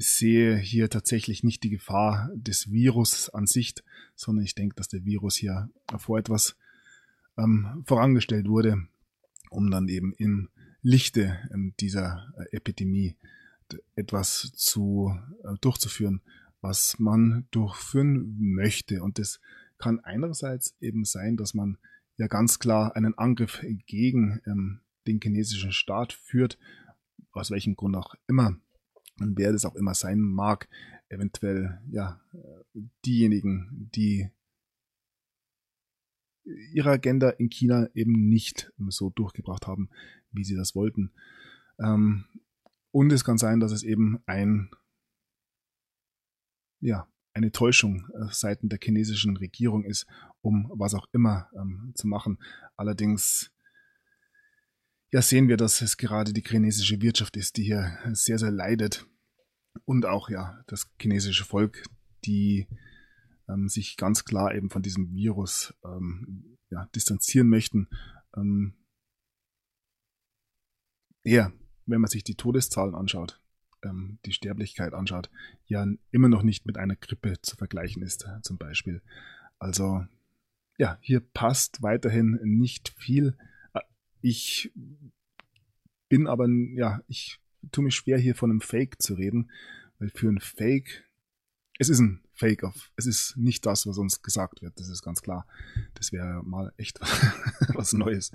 sehe 0.00 0.56
hier 0.56 0.88
tatsächlich 0.88 1.44
nicht 1.44 1.62
die 1.62 1.68
Gefahr 1.68 2.30
des 2.34 2.72
Virus 2.72 3.28
an 3.28 3.46
sich, 3.46 3.74
sondern 4.14 4.46
ich 4.46 4.54
denke, 4.54 4.74
dass 4.74 4.88
der 4.88 5.04
Virus 5.04 5.36
hier 5.36 5.68
vor 5.98 6.18
etwas 6.18 6.56
ähm, 7.36 7.84
vorangestellt 7.86 8.48
wurde, 8.48 8.82
um 9.50 9.70
dann 9.70 9.88
eben 9.88 10.14
im 10.14 10.48
Lichte 10.80 11.38
ähm, 11.52 11.74
dieser 11.80 12.32
äh, 12.38 12.56
Epidemie 12.56 13.14
etwas 13.94 14.52
zu 14.54 15.14
äh, 15.44 15.54
durchzuführen, 15.60 16.22
was 16.62 16.98
man 16.98 17.46
durchführen 17.50 18.36
möchte. 18.38 19.02
Und 19.02 19.18
das 19.18 19.38
kann 19.76 20.00
einerseits 20.00 20.74
eben 20.80 21.04
sein, 21.04 21.36
dass 21.36 21.52
man 21.52 21.76
ja 22.16 22.26
ganz 22.26 22.58
klar 22.58 22.96
einen 22.96 23.16
Angriff 23.18 23.62
gegen 23.86 24.40
ähm, 24.46 24.80
den 25.06 25.20
chinesischen 25.22 25.72
Staat 25.72 26.14
führt, 26.14 26.58
aus 27.32 27.50
welchem 27.50 27.76
Grund 27.76 27.96
auch 27.96 28.14
immer 28.26 28.56
und 29.20 29.38
wer 29.38 29.52
das 29.52 29.64
auch 29.64 29.76
immer 29.76 29.94
sein 29.94 30.20
mag, 30.20 30.68
eventuell 31.09 31.80
ja 31.90 32.20
diejenigen, 33.04 33.90
die 33.94 34.30
ihre 36.72 36.90
Agenda 36.90 37.30
in 37.30 37.50
China 37.50 37.88
eben 37.94 38.28
nicht 38.28 38.72
so 38.88 39.11
durchgebracht 39.11 39.66
haben, 39.66 39.90
wie 40.33 40.44
sie 40.44 40.56
das 40.56 40.74
wollten. 40.74 41.12
Ähm, 41.78 42.24
und 42.92 43.12
es 43.12 43.24
kann 43.24 43.38
sein, 43.38 43.61
dass 43.61 43.72
es 43.72 43.83
eben 43.83 44.20
ein 44.26 44.70
ja 46.80 47.06
eine 47.33 47.52
Täuschung 47.52 48.09
äh, 48.14 48.26
seitens 48.33 48.70
der 48.70 48.78
chinesischen 48.83 49.37
Regierung 49.37 49.85
ist, 49.85 50.06
um 50.40 50.70
was 50.74 50.94
auch 50.94 51.06
immer 51.12 51.48
ähm, 51.54 51.92
zu 51.94 52.09
machen. 52.09 52.38
Allerdings 52.76 53.52
ja, 55.12 55.22
sehen 55.22 55.48
wir, 55.48 55.56
dass 55.56 55.82
es 55.82 55.96
gerade 55.96 56.32
die 56.32 56.44
chinesische 56.46 57.00
Wirtschaft 57.02 57.36
ist, 57.36 57.56
die 57.56 57.64
hier 57.64 57.98
sehr, 58.12 58.38
sehr 58.38 58.50
leidet. 58.50 59.06
Und 59.84 60.06
auch 60.06 60.30
ja, 60.30 60.62
das 60.66 60.88
chinesische 61.00 61.44
Volk, 61.44 61.84
die 62.24 62.68
ähm, 63.48 63.68
sich 63.68 63.96
ganz 63.96 64.24
klar 64.24 64.54
eben 64.54 64.70
von 64.70 64.82
diesem 64.82 65.12
Virus 65.12 65.74
ähm, 65.84 66.58
ja, 66.70 66.86
distanzieren 66.94 67.48
möchten. 67.48 67.88
Ähm, 68.36 68.74
ja, 71.24 71.52
wenn 71.86 72.00
man 72.00 72.10
sich 72.10 72.24
die 72.24 72.36
Todeszahlen 72.36 72.94
anschaut, 72.94 73.40
ähm, 73.82 74.18
die 74.24 74.32
Sterblichkeit 74.32 74.94
anschaut, 74.94 75.30
ja 75.66 75.86
immer 76.10 76.28
noch 76.28 76.42
nicht 76.42 76.66
mit 76.66 76.78
einer 76.78 76.96
Grippe 76.96 77.40
zu 77.42 77.56
vergleichen 77.56 78.02
ist, 78.02 78.28
zum 78.42 78.58
Beispiel. 78.58 79.02
Also 79.58 80.04
ja, 80.78 80.98
hier 81.00 81.20
passt 81.20 81.82
weiterhin 81.82 82.38
nicht 82.42 82.94
viel 82.96 83.36
ich 84.22 84.72
bin 86.09 86.26
aber, 86.26 86.48
ja, 86.48 87.00
ich 87.06 87.40
tue 87.72 87.85
mich 87.85 87.94
schwer, 87.94 88.18
hier 88.18 88.35
von 88.35 88.50
einem 88.50 88.61
Fake 88.61 89.00
zu 89.00 89.14
reden, 89.14 89.50
weil 89.98 90.11
für 90.11 90.28
ein 90.28 90.40
Fake, 90.40 91.09
es 91.78 91.88
ist 91.88 92.00
ein 92.00 92.20
Fake 92.35 92.64
auf, 92.64 92.90
es 92.96 93.06
ist 93.06 93.37
nicht 93.37 93.64
das, 93.66 93.87
was 93.87 93.98
uns 93.98 94.22
gesagt 94.22 94.62
wird, 94.62 94.78
das 94.78 94.88
ist 94.88 95.02
ganz 95.02 95.22
klar. 95.22 95.46
Das 95.94 96.12
wäre 96.12 96.42
mal 96.42 96.72
echt 96.76 97.00
was 97.74 97.92
Neues. 97.92 98.33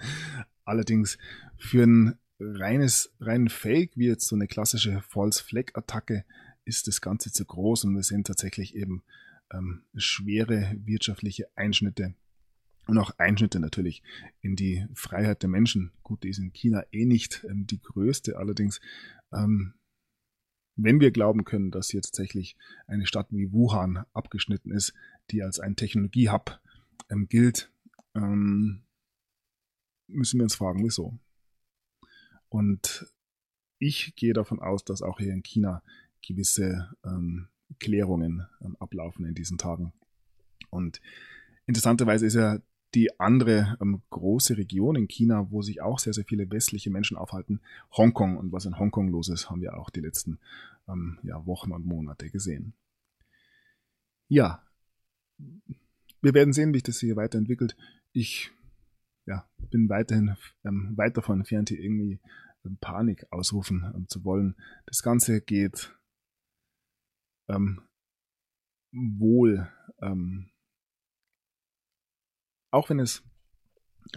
Allerdings 0.64 1.18
für 1.58 1.84
ein 1.84 2.18
reines, 2.40 3.14
reinen 3.20 3.50
Fake, 3.50 3.92
wie 3.96 4.08
jetzt 4.08 4.28
so 4.28 4.36
eine 4.36 4.48
klassische 4.48 5.02
False 5.02 5.44
Flag 5.44 5.72
Attacke, 5.74 6.26
ist 6.66 6.88
das 6.88 7.02
Ganze 7.02 7.32
zu 7.32 7.46
groß 7.46 7.86
und 7.86 7.96
wir 7.96 8.04
sehen 8.04 8.24
tatsächlich 8.24 8.76
eben 8.76 9.04
ähm, 9.52 9.84
schwere 9.96 10.76
wirtschaftliche 10.84 11.48
Einschnitte 11.56 12.16
und 12.88 12.98
auch 12.98 13.12
Einschnitte 13.18 13.60
natürlich 13.60 14.04
in 14.42 14.56
die 14.56 14.86
Freiheit 14.94 15.42
der 15.42 15.50
Menschen. 15.50 15.92
Gut, 16.04 16.24
die 16.24 16.30
ist 16.30 16.40
in 16.40 16.54
China 16.54 16.84
eh 16.92 17.06
nicht 17.06 17.46
ähm, 17.50 17.66
die 17.66 17.82
größte, 17.82 18.38
allerdings, 18.38 18.80
ähm, 19.34 19.74
wenn 20.76 21.00
wir 21.00 21.12
glauben 21.12 21.46
können, 21.46 21.72
dass 21.72 21.90
hier 21.90 22.02
tatsächlich 22.02 22.58
eine 22.86 23.06
Stadt 23.06 23.28
wie 23.32 23.52
Wuhan 23.52 24.06
abgeschnitten 24.14 24.72
ist, 24.72 24.94
die 25.32 25.42
als 25.42 25.60
ein 25.60 25.76
Technologiehub 25.76 26.60
ähm, 27.10 27.28
gilt, 27.28 27.72
ähm, 28.14 28.84
müssen 30.08 30.40
wir 30.40 30.44
uns 30.44 30.56
fragen, 30.56 30.84
wieso. 30.84 31.18
Und 32.50 33.12
ich 33.80 34.16
gehe 34.16 34.34
davon 34.34 34.60
aus, 34.60 34.84
dass 34.84 35.02
auch 35.02 35.20
hier 35.20 35.34
in 35.34 35.44
China 35.44 35.82
gewisse 36.26 36.96
ähm, 37.04 37.48
Klärungen 37.80 38.46
ähm, 38.62 38.76
ablaufen 38.80 39.26
in 39.26 39.36
diesen 39.36 39.58
Tagen. 39.58 39.94
Und 40.70 41.02
interessanterweise 41.66 42.26
ist 42.26 42.36
ja 42.36 42.60
die 42.96 43.20
andere 43.20 43.78
ähm, 43.82 44.02
große 44.10 44.58
Region 44.58 44.96
in 44.96 45.08
China, 45.08 45.52
wo 45.52 45.62
sich 45.62 45.82
auch 45.82 46.00
sehr, 46.00 46.14
sehr 46.14 46.26
viele 46.26 46.50
westliche 46.50 46.90
Menschen 46.90 47.18
aufhalten, 47.18 47.60
Hongkong. 47.92 48.38
Und 48.38 48.52
was 48.52 48.66
in 48.66 48.80
Hongkong 48.80 49.10
los 49.10 49.30
ist, 49.30 49.50
haben 49.50 49.62
wir 49.62 49.78
auch 49.78 49.90
die 49.90 50.00
letzten 50.00 50.40
ähm, 50.88 51.20
ja, 51.24 51.46
Wochen 51.46 51.72
und 51.72 51.86
Monate 51.86 52.30
gesehen. 52.30 52.74
Ja, 54.28 54.64
wir 56.22 56.34
werden 56.34 56.54
sehen, 56.54 56.74
wie 56.74 56.78
sich 56.78 56.84
das 56.84 57.00
hier 57.00 57.16
weiterentwickelt. 57.16 57.76
Ich 58.14 58.52
ja, 59.26 59.48
bin 59.70 59.90
weiterhin 59.90 60.36
ähm, 60.64 60.94
weit 60.96 61.18
davon 61.18 61.40
entfernt, 61.40 61.70
hier 61.70 61.80
irgendwie 61.80 62.20
ähm, 62.66 62.78
Panik 62.80 63.26
ausrufen 63.32 63.92
ähm, 63.94 64.08
zu 64.08 64.24
wollen. 64.24 64.56
Das 64.86 65.04
Ganze 65.04 65.42
geht 65.42 65.94
ähm, 67.48 67.82
wohl 68.92 69.70
ähm, 70.02 70.50
auch 72.76 72.90
wenn 72.90 73.00
es 73.00 73.24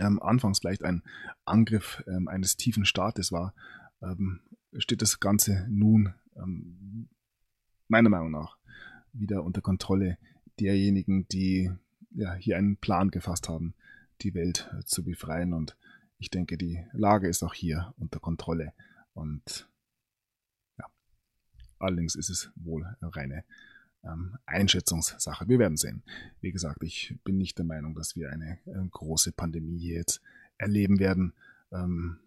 ähm, 0.00 0.20
anfangs 0.20 0.58
vielleicht 0.58 0.84
ein 0.84 1.02
Angriff 1.44 2.02
ähm, 2.06 2.28
eines 2.28 2.56
tiefen 2.56 2.84
Staates 2.84 3.32
war, 3.32 3.54
ähm, 4.02 4.40
steht 4.76 5.00
das 5.00 5.20
Ganze 5.20 5.66
nun 5.70 6.12
ähm, 6.36 7.08
meiner 7.86 8.10
Meinung 8.10 8.32
nach 8.32 8.58
wieder 9.12 9.44
unter 9.44 9.60
Kontrolle 9.60 10.18
derjenigen, 10.60 11.26
die 11.28 11.70
ja, 12.10 12.34
hier 12.34 12.56
einen 12.56 12.76
Plan 12.76 13.10
gefasst 13.10 13.48
haben, 13.48 13.74
die 14.22 14.34
Welt 14.34 14.68
äh, 14.76 14.84
zu 14.84 15.04
befreien. 15.04 15.52
Und 15.52 15.76
ich 16.18 16.30
denke, 16.30 16.58
die 16.58 16.84
Lage 16.92 17.28
ist 17.28 17.42
auch 17.44 17.54
hier 17.54 17.94
unter 17.96 18.18
Kontrolle. 18.18 18.72
Und 19.14 19.68
ja, 20.78 20.84
allerdings 21.78 22.16
ist 22.16 22.28
es 22.28 22.50
wohl 22.56 22.96
reine 23.00 23.44
ähm, 24.04 24.36
Einschätzungssache. 24.46 25.48
Wir 25.48 25.58
werden 25.58 25.76
sehen. 25.76 26.02
Wie 26.40 26.52
gesagt, 26.52 26.82
ich 26.82 27.14
bin 27.24 27.38
nicht 27.38 27.58
der 27.58 27.64
Meinung, 27.64 27.94
dass 27.94 28.16
wir 28.16 28.30
eine 28.30 28.58
äh, 28.66 28.88
große 28.90 29.32
Pandemie 29.32 29.78
jetzt 29.78 30.20
erleben 30.56 30.98
werden. 30.98 31.34
Ähm, 31.72 32.18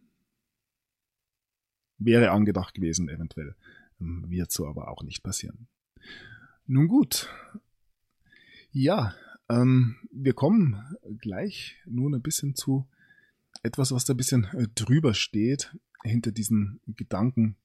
wäre 1.98 2.32
angedacht 2.32 2.74
gewesen, 2.74 3.10
eventuell. 3.10 3.56
Ähm, 4.00 4.26
wird 4.30 4.52
so 4.52 4.68
aber 4.68 4.90
auch 4.90 5.04
nicht 5.04 5.24
passieren. 5.24 5.68
Nun 6.66 6.88
gut. 6.88 7.30
Ja, 8.72 9.16
ähm, 9.50 9.98
wir 10.12 10.34
kommen 10.34 10.82
gleich 11.20 11.76
nun 11.86 12.16
ein 12.16 12.22
bisschen 12.22 12.56
zu 12.56 12.88
etwas, 13.64 13.92
was 13.92 14.06
da 14.06 14.14
ein 14.14 14.18
bisschen 14.18 14.46
äh, 14.54 14.68
drüber 14.74 15.14
steht, 15.14 15.76
hinter 16.04 16.32
diesen 16.32 16.80
Gedanken. 16.88 17.58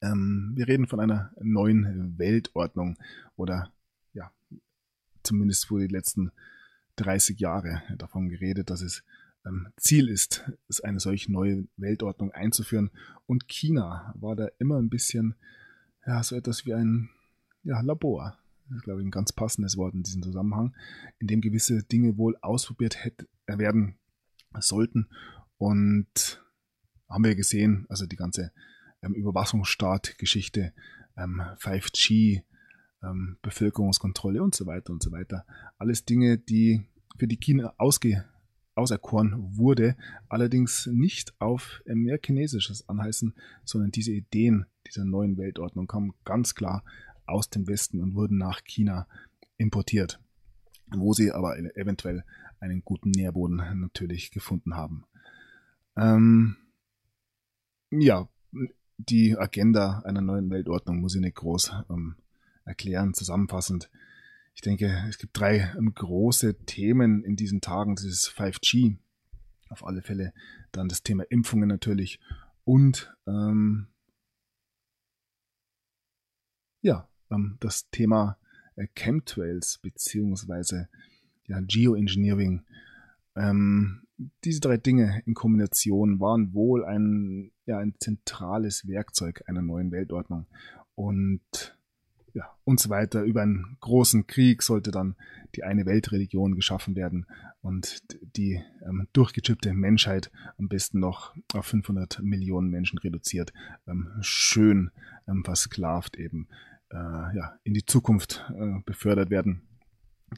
Ähm, 0.00 0.52
wir 0.54 0.68
reden 0.68 0.86
von 0.86 1.00
einer 1.00 1.32
neuen 1.40 2.18
Weltordnung 2.18 2.96
oder 3.36 3.72
ja, 4.12 4.30
zumindest 5.22 5.70
wurde 5.70 5.88
die 5.88 5.94
letzten 5.94 6.30
30 6.96 7.38
Jahre 7.38 7.82
davon 7.96 8.28
geredet, 8.28 8.70
dass 8.70 8.82
es 8.82 9.02
ähm, 9.46 9.68
Ziel 9.76 10.08
ist, 10.08 10.50
es 10.68 10.80
eine 10.80 11.00
solche 11.00 11.32
neue 11.32 11.66
Weltordnung 11.76 12.32
einzuführen. 12.32 12.90
Und 13.26 13.48
China 13.48 14.14
war 14.18 14.36
da 14.36 14.48
immer 14.58 14.78
ein 14.78 14.90
bisschen 14.90 15.34
ja, 16.06 16.22
so 16.22 16.36
etwas 16.36 16.66
wie 16.66 16.74
ein 16.74 17.10
ja, 17.62 17.80
Labor. 17.80 18.38
Das 18.68 18.78
ist, 18.78 18.84
glaube 18.84 19.00
ich, 19.00 19.06
ein 19.06 19.10
ganz 19.10 19.32
passendes 19.32 19.76
Wort 19.76 19.94
in 19.94 20.02
diesem 20.02 20.22
Zusammenhang, 20.22 20.74
in 21.18 21.26
dem 21.26 21.40
gewisse 21.40 21.82
Dinge 21.82 22.18
wohl 22.18 22.36
ausprobiert 22.40 23.02
hätte, 23.04 23.26
äh, 23.46 23.58
werden 23.58 23.96
sollten. 24.60 25.08
Und 25.56 26.42
haben 27.08 27.24
wir 27.24 27.34
gesehen, 27.34 27.86
also 27.88 28.06
die 28.06 28.16
ganze 28.16 28.52
ähm, 29.02 29.14
Überwachungsstaat-Geschichte, 29.14 30.72
ähm, 31.16 31.42
5G, 31.58 32.42
ähm, 33.02 33.38
Bevölkerungskontrolle 33.42 34.42
und 34.42 34.54
so 34.54 34.66
weiter 34.66 34.92
und 34.92 35.02
so 35.02 35.12
weiter. 35.12 35.44
Alles 35.78 36.04
Dinge, 36.04 36.38
die 36.38 36.86
für 37.16 37.26
die 37.26 37.36
China 37.38 37.74
ausge 37.78 38.24
auserkoren 38.78 39.56
wurde, 39.56 39.96
allerdings 40.28 40.86
nicht 40.86 41.34
auf 41.40 41.82
mehr 41.84 42.18
chinesisches 42.24 42.88
Anheißen, 42.88 43.34
sondern 43.64 43.90
diese 43.90 44.12
Ideen 44.12 44.66
dieser 44.86 45.04
neuen 45.04 45.36
Weltordnung 45.36 45.88
kamen 45.88 46.14
ganz 46.24 46.54
klar 46.54 46.84
aus 47.26 47.50
dem 47.50 47.66
Westen 47.66 48.00
und 48.00 48.14
wurden 48.14 48.38
nach 48.38 48.62
China 48.64 49.08
importiert, 49.56 50.20
wo 50.86 51.12
sie 51.12 51.32
aber 51.32 51.58
eventuell 51.76 52.24
einen 52.60 52.84
guten 52.84 53.10
Nährboden 53.10 53.56
natürlich 53.80 54.30
gefunden 54.30 54.76
haben. 54.76 55.04
Ähm, 55.96 56.56
ja, 57.90 58.28
die 58.98 59.36
Agenda 59.38 60.00
einer 60.00 60.20
neuen 60.20 60.50
Weltordnung 60.50 61.00
muss 61.00 61.14
ich 61.14 61.20
nicht 61.20 61.36
groß 61.36 61.72
ähm, 61.88 62.16
erklären. 62.64 63.14
Zusammenfassend, 63.14 63.90
ich 64.54 64.60
denke, 64.60 65.04
es 65.08 65.18
gibt 65.18 65.38
drei 65.38 65.72
ähm, 65.78 65.94
große 65.94 66.64
Themen 66.66 67.22
in 67.22 67.36
diesen 67.36 67.60
Tagen. 67.60 67.94
Das 67.94 68.04
ist 68.04 68.28
5G, 68.28 68.96
auf 69.70 69.86
alle 69.86 70.02
Fälle. 70.02 70.32
Dann 70.72 70.88
das 70.88 71.02
Thema 71.02 71.22
Impfungen 71.30 71.68
natürlich 71.68 72.20
und 72.64 73.14
ähm, 73.26 73.86
ja, 76.82 77.08
ähm, 77.30 77.56
das 77.60 77.88
Thema 77.90 78.36
äh, 78.74 78.88
Chemtrails 78.94 79.78
beziehungsweise 79.78 80.88
ja, 81.46 81.60
Geoengineering. 81.60 82.64
Ähm, 83.36 84.07
diese 84.44 84.60
drei 84.60 84.76
Dinge 84.76 85.22
in 85.26 85.34
Kombination 85.34 86.20
waren 86.20 86.52
wohl 86.54 86.84
ein, 86.84 87.52
ja, 87.66 87.78
ein 87.78 87.94
zentrales 87.98 88.86
Werkzeug 88.86 89.42
einer 89.46 89.62
neuen 89.62 89.92
Weltordnung. 89.92 90.46
Und 90.94 91.78
ja, 92.34 92.54
und 92.64 92.78
so 92.78 92.90
weiter. 92.90 93.22
Über 93.22 93.42
einen 93.42 93.76
großen 93.80 94.26
Krieg 94.26 94.62
sollte 94.62 94.90
dann 94.90 95.16
die 95.54 95.64
eine 95.64 95.86
Weltreligion 95.86 96.54
geschaffen 96.54 96.94
werden 96.94 97.26
und 97.62 98.02
die 98.36 98.62
ähm, 98.86 99.08
durchgechippte 99.12 99.72
Menschheit 99.72 100.30
am 100.58 100.68
besten 100.68 101.00
noch 101.00 101.34
auf 101.54 101.66
500 101.66 102.20
Millionen 102.22 102.70
Menschen 102.70 102.98
reduziert, 102.98 103.52
ähm, 103.86 104.10
schön 104.20 104.90
ähm, 105.26 105.44
versklavt 105.44 106.16
eben 106.16 106.48
äh, 106.90 106.96
ja, 106.96 107.58
in 107.64 107.74
die 107.74 107.84
Zukunft 107.84 108.44
äh, 108.56 108.80
befördert 108.84 109.30
werden. 109.30 109.62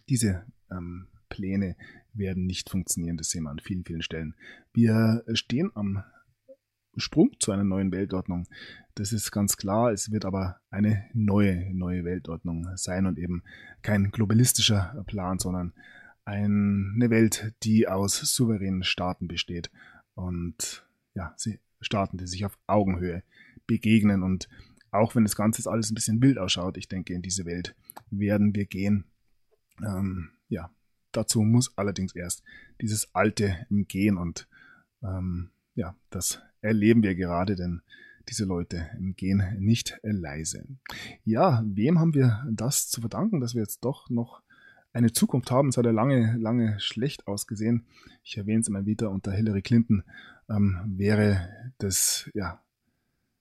Diese 0.09 0.45
ähm, 0.71 1.09
Pläne 1.29 1.77
werden 2.15 2.47
nicht 2.47 2.71
funktionieren. 2.71 3.17
Das 3.17 3.31
sehen 3.31 3.45
wir 3.45 3.51
an 3.51 3.59
vielen, 3.59 3.85
vielen 3.85 4.03
Stellen. 4.03 4.35
Wir 4.73 5.25
stehen 5.35 5.71
am 5.75 6.03
Sprung 6.97 7.31
zu 7.39 7.53
einer 7.53 7.65
neuen 7.65 7.93
Weltordnung. 7.93 8.47
Das 8.95 9.13
ist 9.13 9.31
ganz 9.31 9.57
klar. 9.57 9.93
Es 9.93 10.11
wird 10.11 10.25
aber 10.25 10.61
eine 10.71 11.05
neue, 11.15 11.73
neue 11.75 12.05
Weltordnung 12.05 12.67
sein 12.77 13.07
und 13.07 13.19
eben 13.19 13.43
kein 13.83 14.11
globalistischer 14.11 15.05
Plan, 15.07 15.39
sondern 15.39 15.73
eine 16.25 17.11
Welt, 17.11 17.55
die 17.63 17.89
aus 17.89 18.19
souveränen 18.19 18.85
Staaten 18.85 19.27
besteht 19.27 19.71
und 20.15 20.87
ja, 21.15 21.35
Staaten, 21.81 22.19
die 22.19 22.27
sich 22.27 22.45
auf 22.45 22.59
Augenhöhe 22.67 23.23
begegnen 23.67 24.23
und 24.23 24.49
auch 24.93 25.15
wenn 25.15 25.25
das 25.25 25.37
Ganze 25.37 25.69
alles 25.71 25.91
ein 25.91 25.95
bisschen 25.95 26.21
wild 26.23 26.39
ausschaut, 26.39 26.77
ich 26.77 26.89
denke, 26.89 27.15
in 27.15 27.23
diese 27.23 27.45
Welt 27.45 27.75
werden 28.11 28.55
wir 28.55 28.67
gehen. 28.67 29.05
Ähm, 29.81 30.31
ja, 30.49 30.71
Dazu 31.13 31.43
muss 31.43 31.77
allerdings 31.77 32.15
erst 32.15 32.43
dieses 32.81 33.15
Alte 33.15 33.67
gehen 33.69 34.17
und 34.17 34.49
ähm, 35.03 35.51
ja, 35.75 35.97
das 36.11 36.41
erleben 36.61 37.03
wir 37.03 37.15
gerade, 37.15 37.57
denn 37.57 37.83
diese 38.29 38.45
Leute 38.45 38.89
gehen 39.17 39.43
nicht 39.59 39.99
leise. 40.03 40.65
Ja, 41.25 41.63
wem 41.67 41.99
haben 41.99 42.15
wir 42.15 42.47
das 42.51 42.89
zu 42.89 43.01
verdanken, 43.01 43.41
dass 43.41 43.55
wir 43.55 43.63
jetzt 43.63 43.85
doch 43.85 44.09
noch 44.11 44.43
eine 44.93 45.13
Zukunft 45.13 45.51
haben? 45.51 45.69
Es 45.69 45.77
hat 45.77 45.85
ja 45.85 45.91
lange, 45.91 46.37
lange 46.39 46.79
schlecht 46.81 47.27
ausgesehen. 47.27 47.87
Ich 48.23 48.37
erwähne 48.37 48.61
es 48.61 48.69
immer 48.69 48.87
wieder, 48.87 49.11
unter 49.11 49.33
Hillary 49.33 49.63
Clinton 49.63 50.05
ähm, 50.49 50.81
wäre 50.87 51.73
das 51.79 52.31
ja 52.35 52.61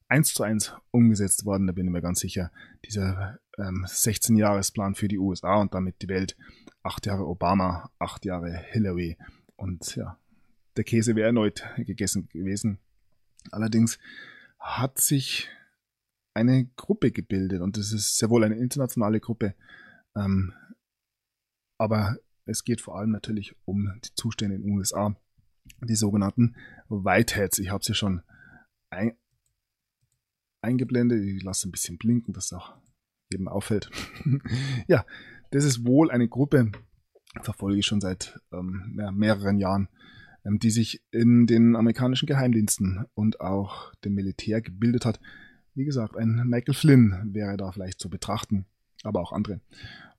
eins 0.08 0.34
zu 0.34 0.42
eins 0.42 0.74
umgesetzt 0.90 1.44
worden, 1.44 1.68
da 1.68 1.72
bin 1.72 1.86
ich 1.86 1.92
mir 1.92 2.02
ganz 2.02 2.20
sicher. 2.20 2.50
Dieser 2.84 3.38
ähm, 3.58 3.84
16-Jahres-Plan 3.86 4.96
für 4.96 5.08
die 5.08 5.18
USA 5.18 5.56
und 5.56 5.72
damit 5.72 6.02
die 6.02 6.08
Welt 6.08 6.36
acht 6.82 7.06
Jahre 7.06 7.26
Obama, 7.26 7.90
acht 7.98 8.24
Jahre 8.24 8.56
Hillary. 8.56 9.16
Und 9.56 9.96
ja, 9.96 10.18
der 10.76 10.84
Käse 10.84 11.16
wäre 11.16 11.26
erneut 11.26 11.64
gegessen 11.76 12.28
gewesen. 12.28 12.78
Allerdings 13.50 13.98
hat 14.58 15.00
sich 15.00 15.48
eine 16.34 16.66
Gruppe 16.76 17.10
gebildet 17.10 17.60
und 17.60 17.76
es 17.76 17.92
ist 17.92 18.18
sehr 18.18 18.30
wohl 18.30 18.44
eine 18.44 18.56
internationale 18.56 19.20
Gruppe. 19.20 19.54
Ähm, 20.16 20.54
aber 21.78 22.16
es 22.44 22.64
geht 22.64 22.80
vor 22.80 22.98
allem 22.98 23.10
natürlich 23.10 23.54
um 23.64 23.92
die 24.04 24.14
Zustände 24.14 24.56
in 24.56 24.62
den 24.62 24.72
USA, 24.72 25.16
die 25.82 25.94
sogenannten 25.94 26.56
Whiteheads. 26.88 27.58
Ich 27.58 27.70
habe 27.70 27.84
sie 27.84 27.94
schon 27.94 28.22
ein, 28.90 29.16
eingeblendet. 30.60 31.22
Ich 31.24 31.42
lasse 31.42 31.68
ein 31.68 31.72
bisschen 31.72 31.98
blinken, 31.98 32.34
dass 32.34 32.52
auch 32.52 32.74
jedem 33.30 33.48
auffällt. 33.48 33.90
ja, 34.88 35.04
das 35.50 35.64
ist 35.64 35.84
wohl 35.84 36.10
eine 36.10 36.28
Gruppe, 36.28 36.70
verfolge 37.42 37.78
ich 37.78 37.86
schon 37.86 38.00
seit 38.00 38.40
ähm, 38.52 38.92
mehr, 38.94 39.12
mehreren 39.12 39.58
Jahren, 39.58 39.88
ähm, 40.44 40.58
die 40.58 40.70
sich 40.70 41.02
in 41.10 41.46
den 41.46 41.76
amerikanischen 41.76 42.26
Geheimdiensten 42.26 43.04
und 43.14 43.40
auch 43.40 43.94
dem 44.04 44.14
Militär 44.14 44.60
gebildet 44.60 45.04
hat. 45.04 45.20
Wie 45.74 45.84
gesagt, 45.84 46.16
ein 46.16 46.42
Michael 46.46 46.74
Flynn 46.74 47.30
wäre 47.32 47.56
da 47.56 47.70
vielleicht 47.72 48.00
zu 48.00 48.10
betrachten, 48.10 48.66
aber 49.02 49.20
auch 49.20 49.32
andere. 49.32 49.60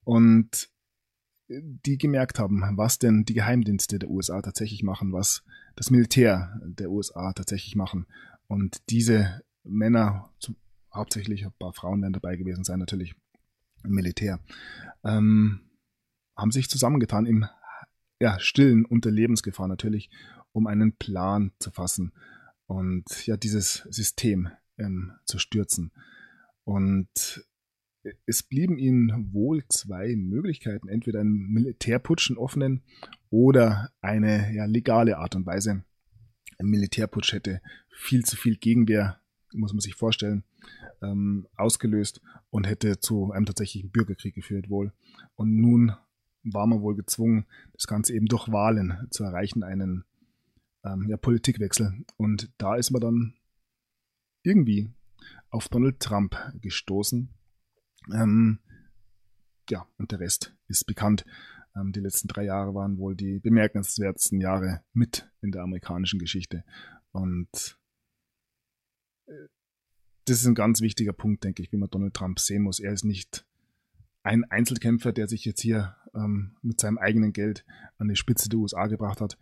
Und 0.04 0.70
die 1.86 1.98
gemerkt 1.98 2.40
haben, 2.40 2.64
was 2.78 3.00
denn 3.00 3.26
die 3.26 3.34
Geheimdienste 3.34 4.00
der 4.00 4.10
USA 4.10 4.42
tatsächlich 4.42 4.84
machen, 4.84 5.12
was 5.12 5.44
das 5.76 5.92
Militär 5.92 6.60
der 6.64 6.90
USA 6.90 7.34
tatsächlich 7.34 7.76
machen. 7.76 8.08
Und 8.48 8.78
diese 8.90 9.42
Männer, 9.64 10.32
hauptsächlich 10.94 11.46
ein 11.46 11.54
paar 11.60 11.74
Frauen 11.74 12.02
werden 12.02 12.14
dabei 12.14 12.36
gewesen 12.36 12.64
sein, 12.64 12.80
natürlich 12.80 13.16
im 13.84 13.92
Militär, 13.92 14.40
ähm, 15.04 15.62
haben 16.36 16.52
sich 16.52 16.70
zusammengetan 16.70 17.26
im 17.26 17.46
ja, 18.20 18.40
stillen 18.40 18.86
unter 18.86 19.12
Lebensgefahr 19.12 19.68
natürlich, 19.68 20.10
um 20.52 20.68
einen 20.68 20.94
Plan 20.94 21.52
zu 21.60 21.72
fassen 21.72 22.14
und 22.68 23.26
ja, 23.26 23.38
dieses 23.38 23.88
System 23.90 24.50
ähm, 24.78 25.14
zu 25.26 25.40
stürzen. 25.40 25.92
Und 26.64 27.46
es 28.26 28.44
blieben 28.44 28.78
ihnen 28.78 29.34
wohl 29.34 29.64
zwei 29.70 30.16
Möglichkeiten, 30.16 30.88
entweder 30.88 31.20
einen 31.20 31.52
Militärputsch, 31.52 32.30
einen 32.30 32.38
offenen, 32.38 32.84
oder 33.32 33.92
eine 34.02 34.54
ja, 34.54 34.66
legale 34.66 35.18
Art 35.18 35.36
und 35.36 35.46
Weise. 35.48 35.84
Ein 36.60 36.68
Militärputsch 36.68 37.34
hätte 37.34 37.62
viel 37.90 38.24
zu 38.24 38.36
viel 38.36 38.58
Gegenwehr, 38.58 39.20
muss 39.54 39.74
man 39.74 39.80
sich 39.80 39.96
vorstellen, 39.96 40.44
ähm, 41.02 41.48
ausgelöst 41.56 42.22
und 42.50 42.68
hätte 42.68 43.00
zu 43.00 43.32
einem 43.32 43.46
tatsächlichen 43.46 43.92
Bürgerkrieg 43.92 44.36
geführt 44.36 44.70
wohl. 44.70 44.94
Und 45.36 45.56
nun 45.56 45.94
war 46.44 46.68
man 46.68 46.82
wohl 46.82 46.96
gezwungen, 46.96 47.46
das 47.74 47.88
Ganze 47.88 48.14
eben 48.14 48.26
durch 48.26 48.52
Wahlen 48.52 49.08
zu 49.12 49.24
erreichen, 49.24 49.64
einen 49.64 50.06
ähm, 50.84 51.08
ja, 51.08 51.18
Politikwechsel. 51.18 52.06
Und 52.18 52.52
da 52.58 52.76
ist 52.76 52.92
man 52.92 53.02
dann 53.02 53.34
irgendwie 54.44 54.92
auf 55.50 55.70
Donald 55.70 56.00
Trump 56.00 56.36
gestoßen. 56.62 57.30
Ähm, 58.14 58.60
ja, 59.70 59.88
und 59.98 60.12
der 60.12 60.20
Rest 60.20 60.56
ist 60.68 60.86
bekannt. 60.86 61.26
Ähm, 61.76 61.92
die 61.92 62.00
letzten 62.00 62.28
drei 62.28 62.44
Jahre 62.46 62.74
waren 62.74 62.98
wohl 62.98 63.16
die 63.16 63.40
bemerkenswertesten 63.40 64.42
Jahre 64.42 64.84
mit 64.94 65.30
in 65.42 65.52
der 65.52 65.64
amerikanischen 65.64 66.20
Geschichte. 66.20 66.64
Und 67.12 67.80
äh, 69.28 69.48
das 70.26 70.42
ist 70.42 70.46
ein 70.46 70.56
ganz 70.56 70.82
wichtiger 70.82 71.14
Punkt, 71.14 71.44
denke 71.44 71.62
ich, 71.62 71.72
wie 71.72 71.78
man 71.78 71.90
Donald 71.90 72.14
Trump 72.14 72.40
sehen 72.40 72.64
muss. 72.64 72.80
Er 72.80 72.94
ist 72.94 73.04
nicht 73.04 73.46
ein 74.24 74.44
Einzelkämpfer, 74.46 75.12
der 75.12 75.28
sich 75.28 75.46
jetzt 75.46 75.62
hier 75.62 75.96
ähm, 76.14 76.58
mit 76.62 76.80
seinem 76.80 76.98
eigenen 76.98 77.34
Geld 77.34 77.66
an 77.98 78.08
die 78.08 78.16
Spitze 78.16 78.50
der 78.50 78.60
USA 78.60 78.88
gebracht 78.88 79.22
hat. 79.22 79.38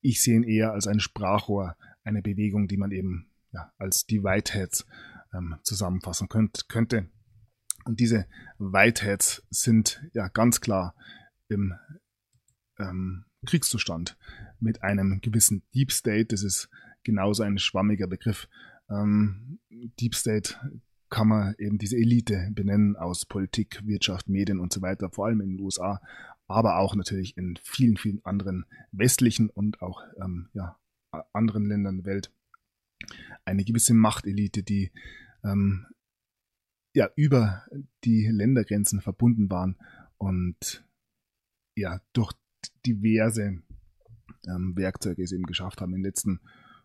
Ich 0.00 0.22
sehe 0.22 0.36
ihn 0.36 0.44
eher 0.44 0.72
als 0.72 0.86
ein 0.86 1.00
Sprachrohr, 1.00 1.76
eine 2.04 2.22
Bewegung, 2.22 2.68
die 2.68 2.76
man 2.76 2.90
eben 2.90 3.30
ja, 3.52 3.72
als 3.78 4.06
die 4.06 4.22
Whiteheads 4.22 4.86
ähm, 5.34 5.56
zusammenfassen 5.62 6.28
könnt, 6.28 6.68
könnte. 6.68 7.08
Und 7.84 8.00
diese 8.00 8.26
Whiteheads 8.58 9.44
sind 9.50 10.02
ja 10.12 10.28
ganz 10.28 10.60
klar 10.60 10.94
im 11.48 11.74
ähm, 12.78 13.24
Kriegszustand 13.46 14.16
mit 14.60 14.82
einem 14.82 15.20
gewissen 15.20 15.62
Deep 15.74 15.92
State. 15.92 16.26
Das 16.26 16.42
ist 16.42 16.68
genauso 17.02 17.42
ein 17.42 17.58
schwammiger 17.58 18.06
Begriff. 18.06 18.48
Ähm, 18.92 19.58
Deep 19.70 20.14
State 20.14 20.54
kann 21.08 21.28
man 21.28 21.54
eben 21.58 21.78
diese 21.78 21.96
Elite 21.96 22.50
benennen 22.52 22.96
aus 22.96 23.26
Politik, 23.26 23.80
Wirtschaft, 23.84 24.28
Medien 24.28 24.60
und 24.60 24.72
so 24.72 24.80
weiter, 24.80 25.10
vor 25.10 25.26
allem 25.26 25.40
in 25.40 25.56
den 25.56 25.60
USA, 25.60 26.00
aber 26.48 26.78
auch 26.78 26.94
natürlich 26.94 27.36
in 27.36 27.58
vielen, 27.62 27.96
vielen 27.96 28.24
anderen 28.24 28.64
westlichen 28.92 29.50
und 29.50 29.82
auch 29.82 30.02
ähm, 30.22 30.48
ja, 30.54 30.78
anderen 31.32 31.66
Ländern 31.66 31.98
der 31.98 32.06
Welt. 32.06 32.32
Eine 33.44 33.64
gewisse 33.64 33.94
Machtelite, 33.94 34.62
die 34.62 34.90
ähm, 35.44 35.86
ja 36.94 37.10
über 37.16 37.64
die 38.04 38.26
Ländergrenzen 38.28 39.00
verbunden 39.00 39.50
waren 39.50 39.76
und 40.18 40.86
ja 41.74 42.00
durch 42.12 42.32
diverse 42.86 43.62
ähm, 44.46 44.76
Werkzeuge 44.76 45.22
es 45.22 45.32
eben 45.32 45.44
geschafft 45.44 45.80
haben 45.80 45.92
in 45.92 45.98
den 45.98 46.04
letzten 46.04 46.40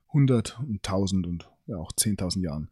100 0.10 0.60
und 0.60 0.86
1000 0.88 1.28
und 1.28 1.50
ja 1.68 1.78
auch 1.78 1.92
10.000 1.92 2.42
Jahren 2.42 2.70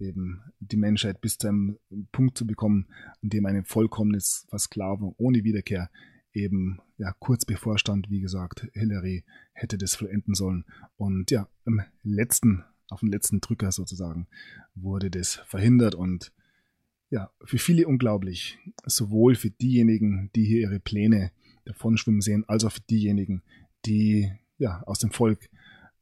eben 0.00 0.42
die 0.60 0.76
Menschheit 0.76 1.20
bis 1.20 1.38
zu 1.38 1.48
einem 1.48 1.78
Punkt 2.12 2.38
zu 2.38 2.46
bekommen, 2.46 2.86
an 3.22 3.28
dem 3.30 3.46
eine 3.46 3.64
vollkommene 3.64 4.18
Versklavung 4.48 5.14
ohne 5.18 5.44
Wiederkehr 5.44 5.90
eben 6.32 6.80
ja 6.98 7.12
kurz 7.18 7.44
bevorstand, 7.44 8.10
wie 8.10 8.20
gesagt, 8.20 8.66
Hillary 8.72 9.24
hätte 9.52 9.78
das 9.78 9.94
vollenden 9.94 10.34
sollen. 10.34 10.64
Und 10.96 11.30
ja, 11.30 11.48
im 11.64 11.82
letzten, 12.02 12.64
auf 12.88 13.00
dem 13.00 13.10
letzten 13.10 13.40
Drücker 13.40 13.70
sozusagen, 13.72 14.26
wurde 14.74 15.10
das 15.10 15.36
verhindert 15.46 15.94
und 15.94 16.32
ja, 17.10 17.30
für 17.44 17.58
viele 17.58 17.86
unglaublich. 17.86 18.58
Sowohl 18.84 19.36
für 19.36 19.50
diejenigen, 19.50 20.30
die 20.34 20.44
hier 20.44 20.62
ihre 20.62 20.80
Pläne 20.80 21.30
davon 21.64 21.96
schwimmen 21.96 22.20
sehen, 22.20 22.44
als 22.48 22.64
auch 22.64 22.72
für 22.72 22.80
diejenigen, 22.80 23.42
die 23.86 24.32
ja 24.58 24.82
aus 24.82 24.98
dem 24.98 25.12
Volk 25.12 25.48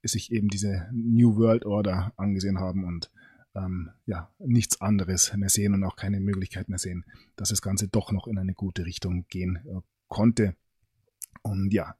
sich 0.08 0.32
eben 0.32 0.48
diese 0.48 0.88
New 0.92 1.36
World 1.36 1.64
Order 1.64 2.12
angesehen 2.16 2.58
haben 2.58 2.84
und 2.84 3.10
ähm, 3.54 3.90
ja, 4.06 4.32
nichts 4.38 4.80
anderes 4.80 5.34
mehr 5.36 5.48
sehen 5.48 5.74
und 5.74 5.84
auch 5.84 5.96
keine 5.96 6.20
Möglichkeit 6.20 6.68
mehr 6.68 6.78
sehen, 6.78 7.04
dass 7.36 7.50
das 7.50 7.62
Ganze 7.62 7.88
doch 7.88 8.10
noch 8.12 8.26
in 8.26 8.38
eine 8.38 8.54
gute 8.54 8.86
Richtung 8.86 9.26
gehen 9.28 9.56
äh, 9.66 9.80
konnte. 10.08 10.56
Und 11.42 11.72
ja, 11.72 11.96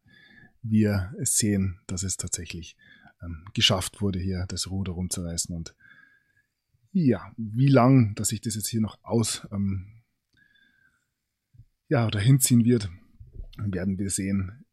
wir 0.63 1.13
sehen, 1.21 1.81
dass 1.87 2.03
es 2.03 2.17
tatsächlich 2.17 2.77
ähm, 3.23 3.45
geschafft 3.55 4.01
wurde, 4.01 4.19
hier 4.19 4.47
das 4.49 4.71
Ruder 4.71 4.93
rumzureißen. 4.93 5.55
Und 5.55 5.75
ja, 6.93 7.33
wie 7.37 7.69
lang, 7.69 8.15
dass 8.15 8.29
sich 8.29 8.41
das 8.41 8.55
jetzt 8.55 8.69
hier 8.69 8.81
noch 8.81 8.99
aus 9.03 9.47
ähm, 9.53 10.03
ja, 11.89 12.07
oder 12.07 12.21
hinziehen 12.21 12.65
wird, 12.65 12.91
werden 13.59 13.99
wir 13.99 14.11
sehen. 14.11 14.65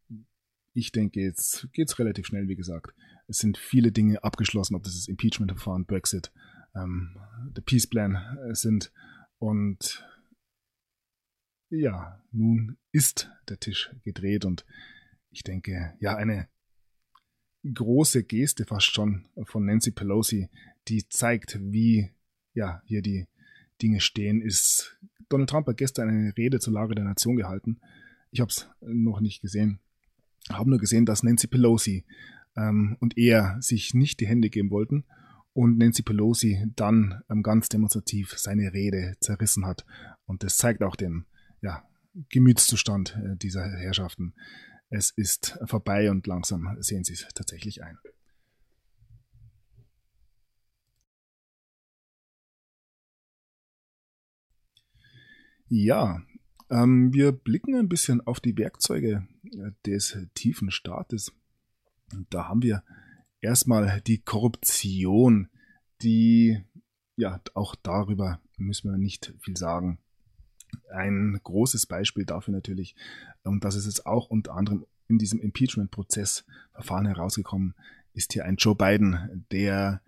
Ich 0.73 0.91
denke, 0.91 1.21
jetzt 1.21 1.67
geht 1.73 1.89
es 1.89 1.99
relativ 1.99 2.27
schnell, 2.27 2.47
wie 2.47 2.55
gesagt. 2.55 2.93
Es 3.29 3.37
sind 3.37 3.59
viele 3.59 3.91
Dinge 3.91 4.23
abgeschlossen, 4.23 4.75
ob 4.75 4.83
das 4.83 4.95
ist 4.95 5.07
Impeachment-Verfahren, 5.07 5.85
Brexit, 5.85 6.31
ähm, 6.75 7.15
der 7.55 7.61
Peace 7.61 7.85
Plan 7.85 8.15
äh, 8.15 8.55
sind. 8.55 8.91
Und 9.37 10.03
ja, 11.69 12.23
nun 12.31 12.77
ist 12.91 13.29
der 13.47 13.59
Tisch 13.59 13.91
gedreht 14.03 14.45
und 14.45 14.65
ich 15.29 15.43
denke, 15.43 15.93
ja, 15.99 16.15
eine 16.15 16.47
große 17.71 18.23
Geste 18.23 18.65
fast 18.65 18.87
schon 18.87 19.25
von 19.43 19.63
Nancy 19.63 19.91
Pelosi, 19.91 20.49
die 20.87 21.07
zeigt, 21.07 21.59
wie 21.61 22.09
ja 22.55 22.81
hier 22.85 23.03
die 23.03 23.27
Dinge 23.79 24.01
stehen, 24.01 24.41
ist 24.41 24.97
Donald 25.29 25.51
Trump 25.51 25.67
hat 25.67 25.77
gestern 25.77 26.09
eine 26.09 26.35
Rede 26.35 26.59
zur 26.59 26.73
Lage 26.73 26.95
der 26.95 27.05
Nation 27.05 27.35
gehalten. 27.35 27.79
Ich 28.31 28.39
habe 28.39 28.49
es 28.49 28.67
noch 28.81 29.19
nicht 29.19 29.41
gesehen. 29.41 29.79
Habe 30.49 30.71
nur 30.71 30.79
gesehen, 30.79 31.05
dass 31.05 31.21
Nancy 31.21 31.45
Pelosi 31.45 32.05
ähm, 32.59 32.97
und 32.99 33.17
er 33.17 33.57
sich 33.61 33.93
nicht 33.93 34.19
die 34.19 34.27
Hände 34.27 34.49
geben 34.49 34.69
wollten 34.69 35.05
und 35.53 35.77
Nancy 35.77 36.03
Pelosi 36.03 36.65
dann 36.75 37.21
ähm, 37.29 37.43
ganz 37.43 37.69
demonstrativ 37.69 38.33
seine 38.37 38.73
Rede 38.73 39.15
zerrissen 39.19 39.65
hat. 39.65 39.85
Und 40.25 40.43
das 40.43 40.57
zeigt 40.57 40.83
auch 40.83 40.95
den 40.95 41.25
ja, 41.61 41.83
Gemütszustand 42.29 43.17
äh, 43.23 43.37
dieser 43.37 43.63
Herrschaften. 43.63 44.33
Es 44.89 45.11
ist 45.11 45.59
vorbei 45.65 46.09
und 46.09 46.25
langsam 46.27 46.77
sehen 46.79 47.03
sie 47.03 47.13
es 47.13 47.27
tatsächlich 47.33 47.83
ein. 47.83 47.97
Ja, 55.67 56.23
ähm, 56.71 57.13
wir 57.13 57.31
blicken 57.31 57.75
ein 57.75 57.89
bisschen 57.89 58.21
auf 58.21 58.39
die 58.39 58.57
Werkzeuge 58.57 59.27
äh, 59.43 59.71
des 59.85 60.17
tiefen 60.33 60.71
Staates. 60.71 61.31
Und 62.13 62.33
da 62.33 62.47
haben 62.47 62.61
wir 62.61 62.83
erstmal 63.41 64.01
die 64.01 64.19
Korruption, 64.19 65.49
die, 66.01 66.61
ja, 67.15 67.39
auch 67.53 67.75
darüber 67.75 68.39
müssen 68.57 68.91
wir 68.91 68.97
nicht 68.97 69.33
viel 69.39 69.57
sagen. 69.57 69.99
Ein 70.93 71.39
großes 71.43 71.85
Beispiel 71.85 72.25
dafür 72.25 72.53
natürlich, 72.53 72.95
und 73.43 73.63
das 73.63 73.75
ist 73.75 73.85
jetzt 73.85 74.05
auch 74.05 74.29
unter 74.29 74.53
anderem 74.55 74.85
in 75.07 75.17
diesem 75.17 75.39
Impeachment-Prozess-Verfahren 75.39 77.07
herausgekommen, 77.07 77.73
ist 78.13 78.33
hier 78.33 78.45
ein 78.45 78.57
Joe 78.57 78.75
Biden, 78.75 79.45
der 79.51 80.01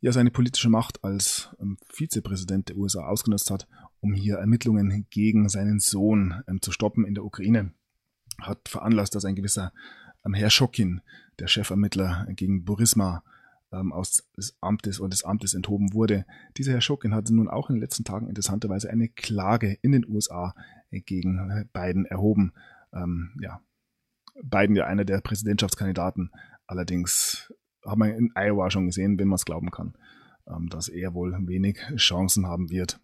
ja 0.00 0.12
seine 0.12 0.30
politische 0.30 0.68
Macht 0.68 1.04
als 1.04 1.50
ähm, 1.60 1.78
Vizepräsident 1.88 2.68
der 2.68 2.76
USA 2.76 3.06
ausgenutzt 3.06 3.50
hat, 3.50 3.68
um 4.00 4.14
hier 4.14 4.36
Ermittlungen 4.36 5.06
gegen 5.10 5.48
seinen 5.48 5.80
Sohn 5.80 6.42
ähm, 6.48 6.60
zu 6.60 6.72
stoppen 6.72 7.04
in 7.04 7.14
der 7.14 7.24
Ukraine. 7.24 7.72
Hat 8.40 8.68
veranlasst, 8.68 9.14
dass 9.14 9.24
ein 9.24 9.36
gewisser 9.36 9.72
ähm, 9.72 10.05
Herr 10.34 10.50
Schokin, 10.50 11.00
der 11.38 11.48
Chefermittler 11.48 12.26
gegen 12.30 12.64
Burisma, 12.64 13.22
ähm, 13.72 13.92
aus 13.92 14.28
des 14.36 14.56
Amtes 14.60 15.00
und 15.00 15.12
des 15.12 15.24
Amtes 15.24 15.54
enthoben 15.54 15.92
wurde. 15.92 16.24
Dieser 16.56 16.72
Herr 16.72 16.80
Schokin 16.80 17.14
hatte 17.14 17.34
nun 17.34 17.48
auch 17.48 17.68
in 17.68 17.76
den 17.76 17.82
letzten 17.82 18.04
Tagen 18.04 18.28
interessanterweise 18.28 18.90
eine 18.90 19.08
Klage 19.08 19.76
in 19.82 19.92
den 19.92 20.06
USA 20.06 20.54
gegen 20.90 21.68
Biden 21.72 22.06
erhoben. 22.06 22.52
Ähm, 22.92 23.36
ja, 23.40 23.60
Biden 24.42 24.76
ja 24.76 24.86
einer 24.86 25.04
der 25.04 25.20
Präsidentschaftskandidaten. 25.20 26.30
Allerdings 26.66 27.52
haben 27.84 28.02
wir 28.02 28.16
in 28.16 28.32
Iowa 28.34 28.70
schon 28.70 28.86
gesehen, 28.86 29.18
wenn 29.18 29.28
man 29.28 29.36
es 29.36 29.44
glauben 29.44 29.70
kann, 29.70 29.94
ähm, 30.46 30.68
dass 30.68 30.88
er 30.88 31.14
wohl 31.14 31.36
wenig 31.46 31.78
Chancen 31.96 32.46
haben 32.46 32.70
wird. 32.70 33.00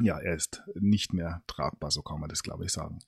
Ja, 0.00 0.18
er 0.18 0.34
ist 0.34 0.62
nicht 0.74 1.12
mehr 1.12 1.42
tragbar, 1.46 1.90
so 1.90 2.02
kann 2.02 2.20
man 2.20 2.30
das, 2.30 2.42
glaube 2.42 2.64
ich, 2.64 2.72
sagen. 2.72 3.00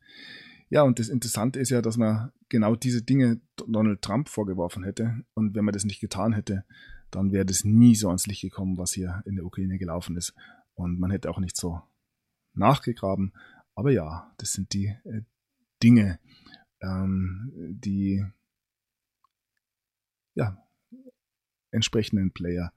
Ja, 0.75 0.83
und 0.83 0.99
das 0.99 1.09
Interessante 1.09 1.61
ist 1.61 1.71
ja, 1.71 1.81
dass 1.81 1.97
man 1.97 2.33
genau 2.49 2.75
diese 2.75 3.01
Dinge 3.01 3.41
Donald 3.55 4.03
Trump 4.03 4.29
vorgeworfen 4.29 4.83
hätte. 4.83 5.25
Und 5.35 5.55
wenn 5.55 5.65
man 5.65 5.73
das 5.73 5.85
nicht 5.85 6.01
getan 6.01 6.33
hätte, 6.33 6.65
dann 7.13 7.31
wäre 7.31 7.47
das 7.47 7.63
nie 7.63 7.95
so 7.95 8.09
ans 8.09 8.27
Licht 8.27 8.41
gekommen, 8.41 8.77
was 8.77 8.93
hier 8.93 9.23
in 9.25 9.37
der 9.37 9.45
Ukraine 9.45 9.79
gelaufen 9.79 10.17
ist. 10.17 10.35
Und 10.75 10.99
man 10.99 11.13
hätte 11.13 11.31
auch 11.31 11.39
nicht 11.39 11.57
so 11.57 11.81
nachgegraben. 12.55 13.35
Aber 13.77 13.93
ja, 13.93 14.35
das 14.39 14.51
sind 14.53 14.73
die 14.73 14.87
äh, 15.05 15.23
Dinge, 15.81 16.19
ähm, 16.81 17.53
die 17.55 18.27
ja, 20.35 20.61
entsprechenden 21.71 22.33
Player 22.33 22.73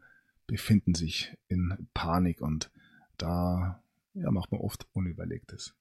befinden 0.45 0.93
sich 0.93 1.35
in 1.47 1.89
Panik 1.95 2.41
und 2.41 2.69
da 3.17 3.81
ja, 4.13 4.29
macht 4.29 4.51
man 4.51 4.61
oft 4.61 4.87
Unüberlegtes. 4.93 5.73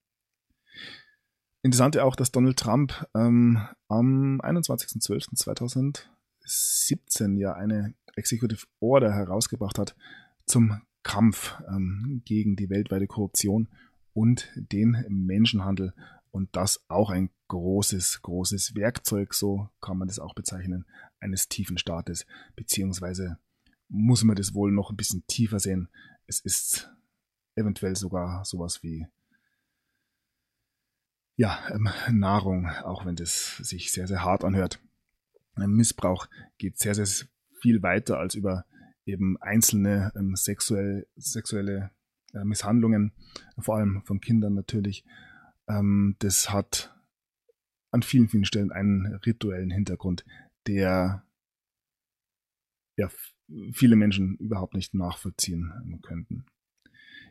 Interessant 1.66 1.96
ja 1.96 2.04
auch, 2.04 2.14
dass 2.14 2.30
Donald 2.30 2.60
Trump 2.60 3.08
ähm, 3.12 3.58
am 3.88 4.40
21.12.2017 4.40 7.38
ja 7.38 7.54
eine 7.54 7.92
Executive 8.14 8.64
Order 8.78 9.12
herausgebracht 9.12 9.76
hat 9.76 9.96
zum 10.44 10.80
Kampf 11.02 11.60
ähm, 11.68 12.22
gegen 12.24 12.54
die 12.54 12.70
weltweite 12.70 13.08
Korruption 13.08 13.66
und 14.12 14.48
den 14.54 15.04
Menschenhandel. 15.08 15.92
Und 16.30 16.54
das 16.54 16.84
auch 16.86 17.10
ein 17.10 17.30
großes, 17.48 18.22
großes 18.22 18.76
Werkzeug, 18.76 19.34
so 19.34 19.68
kann 19.80 19.98
man 19.98 20.06
das 20.06 20.20
auch 20.20 20.34
bezeichnen, 20.34 20.84
eines 21.18 21.48
tiefen 21.48 21.78
Staates. 21.78 22.26
Beziehungsweise 22.54 23.38
muss 23.88 24.22
man 24.22 24.36
das 24.36 24.54
wohl 24.54 24.70
noch 24.70 24.90
ein 24.90 24.96
bisschen 24.96 25.26
tiefer 25.26 25.58
sehen. 25.58 25.88
Es 26.28 26.38
ist 26.38 26.92
eventuell 27.56 27.96
sogar 27.96 28.44
sowas 28.44 28.84
wie 28.84 29.08
ja, 31.36 31.58
ähm, 31.70 31.88
Nahrung, 32.12 32.66
auch 32.66 33.04
wenn 33.04 33.16
das 33.16 33.58
sich 33.58 33.92
sehr, 33.92 34.06
sehr 34.06 34.24
hart 34.24 34.44
anhört. 34.44 34.80
Missbrauch 35.54 36.28
geht 36.58 36.78
sehr, 36.78 36.94
sehr 36.94 37.06
viel 37.60 37.82
weiter 37.82 38.18
als 38.18 38.34
über 38.34 38.66
eben 39.06 39.40
einzelne 39.40 40.12
ähm, 40.16 40.34
sexuell, 40.34 41.06
sexuelle 41.16 41.90
äh, 42.34 42.44
Misshandlungen, 42.44 43.12
vor 43.58 43.76
allem 43.76 44.02
von 44.04 44.20
Kindern 44.20 44.54
natürlich. 44.54 45.04
Ähm, 45.68 46.16
das 46.18 46.50
hat 46.50 46.94
an 47.90 48.02
vielen, 48.02 48.28
vielen 48.28 48.44
Stellen 48.44 48.72
einen 48.72 49.06
rituellen 49.24 49.70
Hintergrund, 49.70 50.24
der 50.66 51.24
ja, 52.96 53.10
viele 53.72 53.96
Menschen 53.96 54.36
überhaupt 54.36 54.74
nicht 54.74 54.94
nachvollziehen 54.94 55.72
ähm, 55.82 56.00
könnten. 56.02 56.46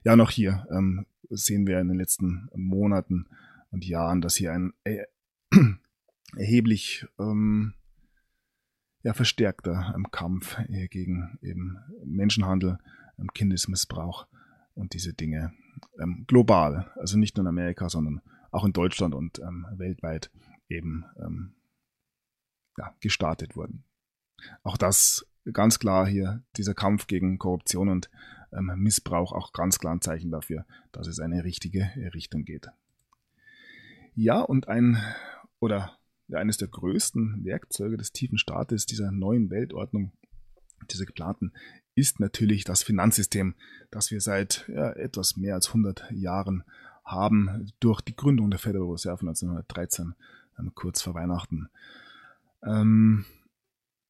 Ja, 0.03 0.15
noch 0.15 0.31
hier 0.31 0.65
ähm, 0.71 1.05
sehen 1.29 1.67
wir 1.67 1.79
in 1.79 1.87
den 1.87 1.97
letzten 1.97 2.47
Monaten 2.55 3.27
und 3.71 3.85
Jahren, 3.85 4.21
dass 4.21 4.35
hier 4.35 4.53
ein 4.53 4.73
äh, 4.83 5.03
erheblich 6.35 7.05
ähm, 7.19 7.73
ja, 9.03 9.13
verstärkter 9.13 9.93
ähm, 9.95 10.09
Kampf 10.11 10.57
äh, 10.67 10.87
gegen 10.87 11.37
eben 11.41 11.77
Menschenhandel, 12.03 12.79
ähm, 13.19 13.31
Kindesmissbrauch 13.33 14.27
und 14.73 14.93
diese 14.93 15.13
Dinge 15.13 15.53
ähm, 15.99 16.25
global, 16.27 16.91
also 16.95 17.17
nicht 17.17 17.37
nur 17.37 17.43
in 17.43 17.49
Amerika, 17.49 17.89
sondern 17.89 18.21
auch 18.51 18.65
in 18.65 18.73
Deutschland 18.73 19.13
und 19.13 19.39
ähm, 19.39 19.67
weltweit 19.73 20.31
eben 20.69 21.05
ähm, 21.19 21.53
ja, 22.77 22.95
gestartet 22.99 23.55
wurden. 23.55 23.83
Auch 24.63 24.77
das 24.77 25.27
ganz 25.53 25.79
klar 25.79 26.07
hier, 26.07 26.41
dieser 26.57 26.73
Kampf 26.73 27.07
gegen 27.07 27.37
Korruption 27.37 27.89
und 27.89 28.09
ähm, 28.51 28.71
Missbrauch, 28.77 29.33
auch 29.33 29.53
ganz 29.53 29.79
klar 29.79 29.93
ein 29.93 30.01
Zeichen 30.01 30.31
dafür, 30.31 30.65
dass 30.91 31.07
es 31.07 31.19
eine 31.19 31.43
richtige 31.43 31.91
Richtung 32.13 32.45
geht. 32.45 32.69
Ja, 34.15 34.39
und 34.39 34.69
ein 34.69 34.97
oder 35.59 35.97
eines 36.31 36.55
der 36.55 36.69
größten 36.69 37.43
Werkzeuge 37.43 37.97
des 37.97 38.13
tiefen 38.13 38.37
Staates 38.37 38.85
dieser 38.85 39.11
neuen 39.11 39.49
Weltordnung, 39.49 40.13
dieser 40.89 41.05
geplanten, 41.05 41.51
ist 41.95 42.21
natürlich 42.21 42.63
das 42.63 42.81
Finanzsystem, 42.81 43.55
das 43.91 44.11
wir 44.11 44.21
seit 44.21 44.65
ja, 44.69 44.91
etwas 44.91 45.35
mehr 45.35 45.55
als 45.55 45.67
100 45.67 46.11
Jahren 46.11 46.63
haben, 47.03 47.71
durch 47.81 47.99
die 48.01 48.15
Gründung 48.15 48.49
der 48.49 48.59
Federal 48.59 48.89
Reserve 48.89 49.19
1913, 49.21 50.15
ähm, 50.59 50.71
kurz 50.75 51.01
vor 51.01 51.13
Weihnachten. 51.13 51.69
Ähm, 52.63 53.25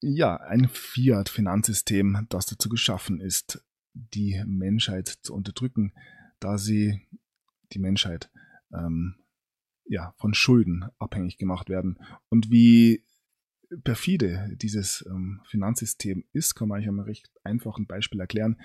ja, 0.02 0.38
ein 0.38 0.70
Fiat-Finanzsystem, 0.70 2.28
das 2.30 2.46
dazu 2.46 2.70
geschaffen 2.70 3.20
ist, 3.20 3.66
die 3.94 4.42
Menschheit 4.46 5.08
zu 5.08 5.34
unterdrücken, 5.34 5.94
da 6.40 6.60
sie 6.60 7.02
die 7.72 7.80
Menschheit 7.80 8.30
ähm, 8.72 9.16
ja, 9.86 10.14
von 10.18 10.34
Schulden 10.34 10.86
abhängig 11.00 11.38
gemacht 11.38 11.70
werden. 11.70 12.00
Und 12.30 12.52
wie 12.52 13.04
perfide 13.84 14.56
dieses 14.56 15.06
ähm, 15.08 15.42
Finanzsystem 15.46 16.26
ist, 16.32 16.56
kann 16.56 16.68
man 16.68 16.78
eigentlich 16.78 16.90
einem 16.90 17.00
recht 17.02 17.32
einfachen 17.44 17.88
Beispiel 17.88 18.20
erklären. 18.20 18.60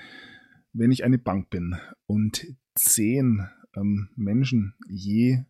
Wenn 0.72 0.92
ich 0.92 1.04
eine 1.04 1.18
Bank 1.18 1.50
bin 1.50 1.76
und 2.06 2.46
zehn 2.74 3.48
ähm, 3.76 4.10
Menschen 4.16 4.74
je 4.88 5.44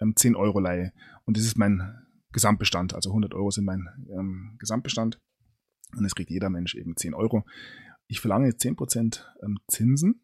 ähm, 0.00 0.14
10 0.16 0.36
Euro 0.36 0.60
leihe 0.60 0.92
und 1.24 1.36
das 1.36 1.44
ist 1.44 1.58
mein 1.58 1.98
Gesamtbestand, 2.32 2.94
also 2.94 3.10
100 3.10 3.34
Euro 3.34 3.50
sind 3.50 3.64
mein 3.64 3.88
ähm, 4.10 4.56
Gesamtbestand 4.58 5.20
und 5.96 6.04
es 6.04 6.14
kriegt 6.14 6.30
jeder 6.30 6.50
Mensch 6.50 6.74
eben 6.74 6.96
10 6.96 7.14
Euro. 7.14 7.44
Ich 8.06 8.20
verlange 8.20 8.48
10% 8.48 9.24
ähm, 9.42 9.58
Zinsen, 9.68 10.22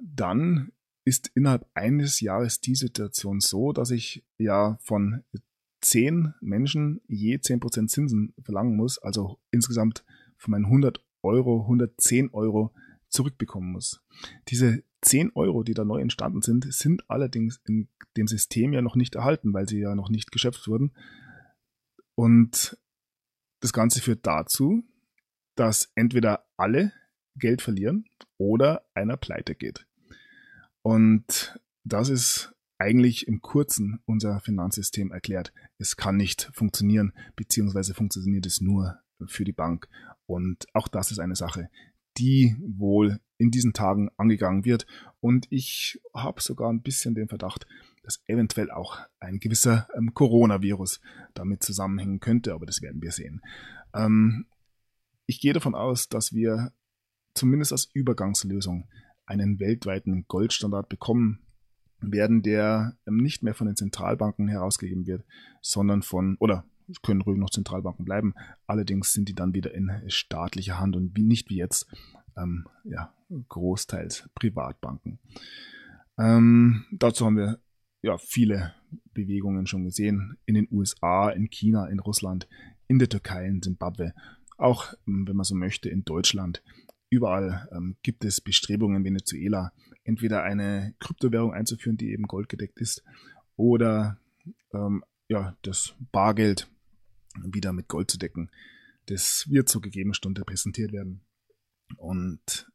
dann 0.00 0.72
ist 1.04 1.30
innerhalb 1.34 1.68
eines 1.74 2.20
Jahres 2.20 2.60
die 2.60 2.74
Situation 2.74 3.40
so, 3.40 3.72
dass 3.72 3.90
ich 3.90 4.24
ja 4.38 4.78
von 4.82 5.24
zehn 5.80 6.34
Menschen 6.40 7.00
je 7.08 7.36
10% 7.36 7.88
Zinsen 7.88 8.34
verlangen 8.42 8.76
muss, 8.76 8.98
also 8.98 9.38
insgesamt 9.50 10.04
von 10.36 10.52
meinen 10.52 10.66
100 10.66 11.04
Euro 11.22 11.62
110 11.62 12.30
Euro 12.32 12.72
zurückbekommen 13.08 13.72
muss. 13.72 14.02
Diese 14.48 14.82
10 15.02 15.32
Euro, 15.34 15.62
die 15.62 15.74
da 15.74 15.84
neu 15.84 16.00
entstanden 16.00 16.42
sind, 16.42 16.72
sind 16.72 17.08
allerdings 17.10 17.60
in 17.66 17.88
dem 18.16 18.26
System 18.26 18.72
ja 18.72 18.82
noch 18.82 18.96
nicht 18.96 19.14
erhalten, 19.14 19.52
weil 19.52 19.68
sie 19.68 19.80
ja 19.80 19.94
noch 19.94 20.08
nicht 20.08 20.30
geschöpft 20.30 20.68
wurden. 20.68 20.92
Und 22.14 22.78
das 23.60 23.72
Ganze 23.72 24.00
führt 24.00 24.26
dazu, 24.26 24.84
dass 25.56 25.90
entweder 25.94 26.46
alle 26.56 26.92
Geld 27.36 27.62
verlieren 27.62 28.04
oder 28.38 28.84
einer 28.94 29.16
pleite 29.16 29.54
geht. 29.54 29.86
Und 30.82 31.58
das 31.84 32.08
ist 32.08 32.52
eigentlich 32.78 33.28
im 33.28 33.40
Kurzen 33.40 34.00
unser 34.06 34.40
Finanzsystem 34.40 35.12
erklärt. 35.12 35.52
Es 35.78 35.96
kann 35.96 36.16
nicht 36.16 36.50
funktionieren, 36.52 37.12
beziehungsweise 37.36 37.94
funktioniert 37.94 38.46
es 38.46 38.60
nur 38.60 38.98
für 39.26 39.44
die 39.44 39.52
Bank. 39.52 39.88
Und 40.26 40.66
auch 40.74 40.88
das 40.88 41.12
ist 41.12 41.20
eine 41.20 41.36
Sache, 41.36 41.68
die 42.18 42.56
wohl 42.60 43.20
in 43.38 43.50
diesen 43.50 43.72
Tagen 43.72 44.10
angegangen 44.16 44.64
wird. 44.64 44.86
Und 45.20 45.46
ich 45.50 46.00
habe 46.14 46.40
sogar 46.40 46.70
ein 46.70 46.82
bisschen 46.82 47.14
den 47.14 47.28
Verdacht, 47.28 47.66
dass 48.02 48.22
eventuell 48.26 48.70
auch 48.70 48.98
ein 49.20 49.38
gewisser 49.38 49.88
ähm, 49.96 50.12
Coronavirus 50.14 51.00
damit 51.34 51.62
zusammenhängen 51.62 52.20
könnte, 52.20 52.52
aber 52.52 52.66
das 52.66 52.82
werden 52.82 53.00
wir 53.00 53.12
sehen. 53.12 53.40
Ähm, 53.94 54.46
ich 55.26 55.40
gehe 55.40 55.52
davon 55.52 55.74
aus, 55.74 56.08
dass 56.08 56.32
wir 56.32 56.72
zumindest 57.34 57.72
als 57.72 57.88
Übergangslösung 57.92 58.88
einen 59.32 59.58
weltweiten 59.58 60.26
Goldstandard 60.28 60.88
bekommen 60.88 61.40
werden, 62.00 62.42
der 62.42 62.96
ähm, 63.06 63.16
nicht 63.16 63.42
mehr 63.42 63.54
von 63.54 63.66
den 63.66 63.76
Zentralbanken 63.76 64.48
herausgegeben 64.48 65.06
wird, 65.06 65.24
sondern 65.62 66.02
von, 66.02 66.36
oder 66.38 66.64
es 66.90 67.00
können 67.00 67.22
ruhig 67.22 67.38
noch 67.38 67.50
Zentralbanken 67.50 68.04
bleiben, 68.04 68.34
allerdings 68.66 69.12
sind 69.12 69.28
die 69.28 69.34
dann 69.34 69.54
wieder 69.54 69.72
in 69.72 69.90
staatlicher 70.08 70.78
Hand 70.78 70.96
und 70.96 71.16
nicht 71.16 71.48
wie 71.48 71.56
jetzt, 71.56 71.86
ähm, 72.36 72.66
ja, 72.84 73.12
großteils 73.48 74.28
Privatbanken. 74.34 75.18
Ähm, 76.18 76.84
dazu 76.90 77.24
haben 77.24 77.36
wir 77.36 77.60
ja 78.02 78.18
viele 78.18 78.74
Bewegungen 79.14 79.66
schon 79.66 79.84
gesehen. 79.84 80.36
In 80.44 80.54
den 80.54 80.68
USA, 80.70 81.30
in 81.30 81.48
China, 81.48 81.86
in 81.86 82.00
Russland, 82.00 82.48
in 82.88 82.98
der 82.98 83.08
Türkei, 83.08 83.46
in 83.46 83.62
Zimbabwe, 83.62 84.12
auch 84.58 84.92
ähm, 85.06 85.26
wenn 85.26 85.36
man 85.36 85.44
so 85.44 85.54
möchte 85.54 85.88
in 85.88 86.04
Deutschland, 86.04 86.62
Überall 87.12 87.68
ähm, 87.72 87.96
gibt 88.02 88.24
es 88.24 88.40
Bestrebungen 88.40 88.96
in 88.96 89.04
Venezuela, 89.04 89.74
entweder 90.02 90.44
eine 90.44 90.94
Kryptowährung 90.98 91.52
einzuführen, 91.52 91.98
die 91.98 92.10
eben 92.10 92.22
goldgedeckt 92.22 92.80
ist, 92.80 93.04
oder 93.54 94.18
ähm, 94.72 95.04
ja, 95.28 95.54
das 95.60 95.94
Bargeld 96.10 96.70
wieder 97.44 97.74
mit 97.74 97.88
Gold 97.88 98.10
zu 98.10 98.16
decken. 98.16 98.50
Das 99.06 99.44
wird 99.50 99.68
zur 99.68 99.82
gegebenen 99.82 100.14
Stunde 100.14 100.42
präsentiert 100.46 100.94
werden 100.94 101.20
und 101.98 102.72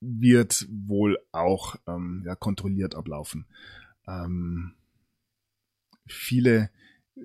wird 0.00 0.66
wohl 0.70 1.18
auch 1.30 1.76
ähm, 1.86 2.22
ja, 2.24 2.36
kontrolliert 2.36 2.94
ablaufen. 2.94 3.44
Ähm, 4.08 4.72
viele 6.06 6.70
äh, 7.14 7.20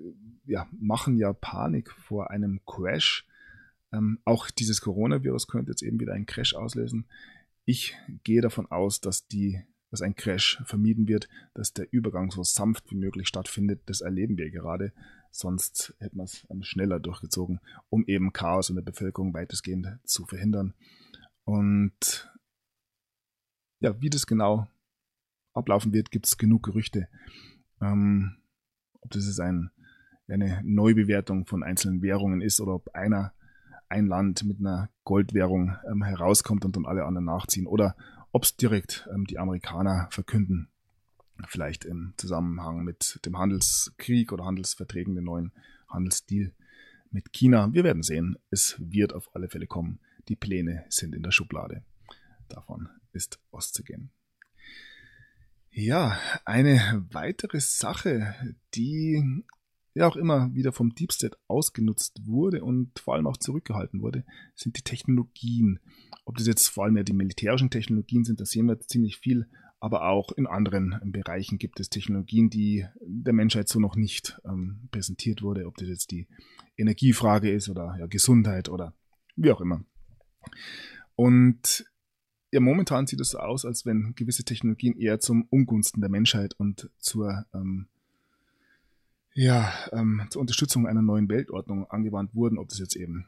ja, 0.48 0.68
machen 0.78 1.16
ja 1.16 1.32
Panik 1.32 1.92
vor 1.92 2.30
einem 2.30 2.60
Crash 2.66 3.26
ähm, 3.92 4.20
auch 4.26 4.50
dieses 4.50 4.82
Coronavirus 4.82 5.48
könnte 5.48 5.72
jetzt 5.72 5.84
eben 5.84 6.00
wieder 6.00 6.14
einen 6.14 6.26
Crash 6.26 6.56
auslösen. 6.56 7.06
Ich 7.66 7.96
gehe 8.24 8.42
davon 8.42 8.70
aus, 8.72 9.02
dass 9.02 9.28
die 9.28 9.64
dass 9.92 10.02
ein 10.02 10.16
Crash 10.16 10.62
vermieden 10.66 11.08
wird, 11.08 11.30
dass 11.54 11.72
der 11.72 11.88
Übergang 11.92 12.30
so 12.30 12.44
sanft 12.44 12.92
wie 12.92 12.98
möglich 12.98 13.30
stattfindet. 13.30 13.82
Das 13.86 14.02
erleben 14.02 14.38
wir 14.38 14.50
gerade. 14.50 14.92
Sonst 15.32 15.96
hätten 16.00 16.18
wir 16.18 16.24
es 16.24 16.46
schneller 16.62 17.00
durchgezogen, 17.00 17.62
um 17.90 18.06
eben 18.06 18.34
Chaos 18.34 18.70
in 18.70 18.76
der 18.76 18.84
Bevölkerung 18.84 19.34
weitestgehend 19.34 20.00
zu 20.04 20.26
verhindern. 20.26 20.74
Und 21.46 22.30
ja, 23.80 24.02
wie 24.02 24.10
das 24.10 24.28
genau 24.28 24.68
ablaufen 25.54 25.94
wird, 25.94 26.12
gibt 26.12 26.26
es 26.26 26.38
genug 26.38 26.64
Gerüchte. 26.64 27.08
Ähm, 27.82 28.38
ob 29.02 29.12
das 29.12 29.28
ist 29.28 29.40
ein, 29.40 29.72
eine 30.28 30.62
Neubewertung 30.64 31.46
von 31.46 31.64
einzelnen 31.64 32.02
Währungen 32.02 32.42
ist 32.42 32.60
oder 32.60 32.76
ob 32.76 32.90
einer 32.96 33.34
ein 33.90 34.08
Land 34.08 34.44
mit 34.44 34.60
einer 34.60 34.90
Goldwährung 35.04 35.76
ähm, 35.90 36.04
herauskommt 36.04 36.66
und 36.66 36.76
dann 36.76 36.86
alle 36.86 37.06
anderen 37.06 37.26
nachziehen 37.26 37.68
oder 37.68 37.96
ob 38.32 38.44
es 38.44 38.58
direkt 38.58 39.08
ähm, 39.14 39.26
die 39.26 39.40
Amerikaner 39.40 40.08
verkünden, 40.12 40.70
vielleicht 41.48 41.86
im 41.86 42.14
Zusammenhang 42.18 42.84
mit 42.84 43.20
dem 43.26 43.38
Handelskrieg 43.38 44.32
oder 44.32 44.46
Handelsverträgen, 44.46 45.16
den 45.16 45.24
neuen 45.24 45.52
Handelsdeal 45.88 46.52
mit 47.12 47.32
China. 47.32 47.74
Wir 47.74 47.84
werden 47.84 48.04
sehen. 48.04 48.38
Es 48.50 48.76
wird 48.80 49.14
auf 49.14 49.34
alle 49.34 49.50
Fälle 49.50 49.68
kommen. 49.68 50.00
Die 50.28 50.36
Pläne 50.36 50.86
sind 50.90 51.16
in 51.16 51.24
der 51.24 51.32
Schublade. 51.32 51.84
Davon 52.50 52.90
ist 53.14 53.40
auszugehen. 53.52 54.12
Ja, 55.72 56.18
eine 56.46 57.06
weitere 57.12 57.60
Sache, 57.60 58.36
die 58.76 59.44
ja 59.96 60.08
auch 60.08 60.18
immer 60.18 60.54
wieder 60.54 60.72
vom 60.72 60.94
Deep 60.94 61.12
State 61.12 61.38
ausgenutzt 61.48 62.22
wurde 62.26 62.64
und 62.64 63.00
vor 63.00 63.16
allem 63.16 63.28
auch 63.28 63.38
zurückgehalten 63.38 64.02
wurde, 64.02 64.26
sind 64.54 64.78
die 64.78 64.84
Technologien. 64.84 65.80
Ob 66.26 66.38
das 66.38 66.48
jetzt 66.48 66.68
vor 66.68 66.84
allem 66.84 66.98
ja 66.98 67.04
die 67.04 67.14
militärischen 67.14 67.70
Technologien 67.70 68.26
sind, 68.26 68.42
da 68.42 68.46
sehen 68.46 68.68
wir 68.68 68.80
ziemlich 68.82 69.18
viel, 69.18 69.48
aber 69.80 70.10
auch 70.10 70.32
in 70.34 70.48
anderen 70.48 71.00
Bereichen 71.06 71.58
gibt 71.58 71.80
es 71.80 71.90
Technologien, 71.90 72.50
die 72.50 72.86
der 73.02 73.34
Menschheit 73.34 73.70
so 73.70 73.80
noch 73.80 73.96
nicht 73.96 74.40
ähm, 74.46 74.90
präsentiert 74.92 75.42
wurde, 75.42 75.66
ob 75.66 75.78
das 75.78 75.88
jetzt 75.88 76.12
die 76.12 76.28
Energiefrage 76.78 77.50
ist 77.50 77.70
oder 77.70 77.96
ja, 77.98 78.08
Gesundheit 78.08 78.68
oder 78.68 78.94
wie 79.36 79.52
auch 79.52 79.62
immer. 79.62 79.86
Und 81.16 81.86
ja, 82.52 82.60
momentan 82.60 83.08
sieht 83.08 83.22
es 83.22 83.30
so 83.30 83.40
aus, 83.40 83.66
als 83.66 83.86
wenn 83.86 84.14
gewisse 84.16 84.44
Technologien 84.44 84.98
eher 84.98 85.20
zum 85.20 85.46
Ungunsten 85.50 86.02
der 86.02 86.10
Menschheit 86.10 86.54
und 86.58 86.90
zur, 86.98 87.46
ähm, 87.54 87.88
ja, 89.36 89.72
ähm, 89.92 90.26
zur 90.30 90.42
Unterstützung 90.42 90.88
einer 90.88 91.02
neuen 91.02 91.30
Weltordnung 91.30 91.90
angewandt 91.92 92.34
wurden, 92.34 92.58
ob 92.58 92.70
das 92.70 92.80
jetzt 92.80 92.96
eben 92.96 93.26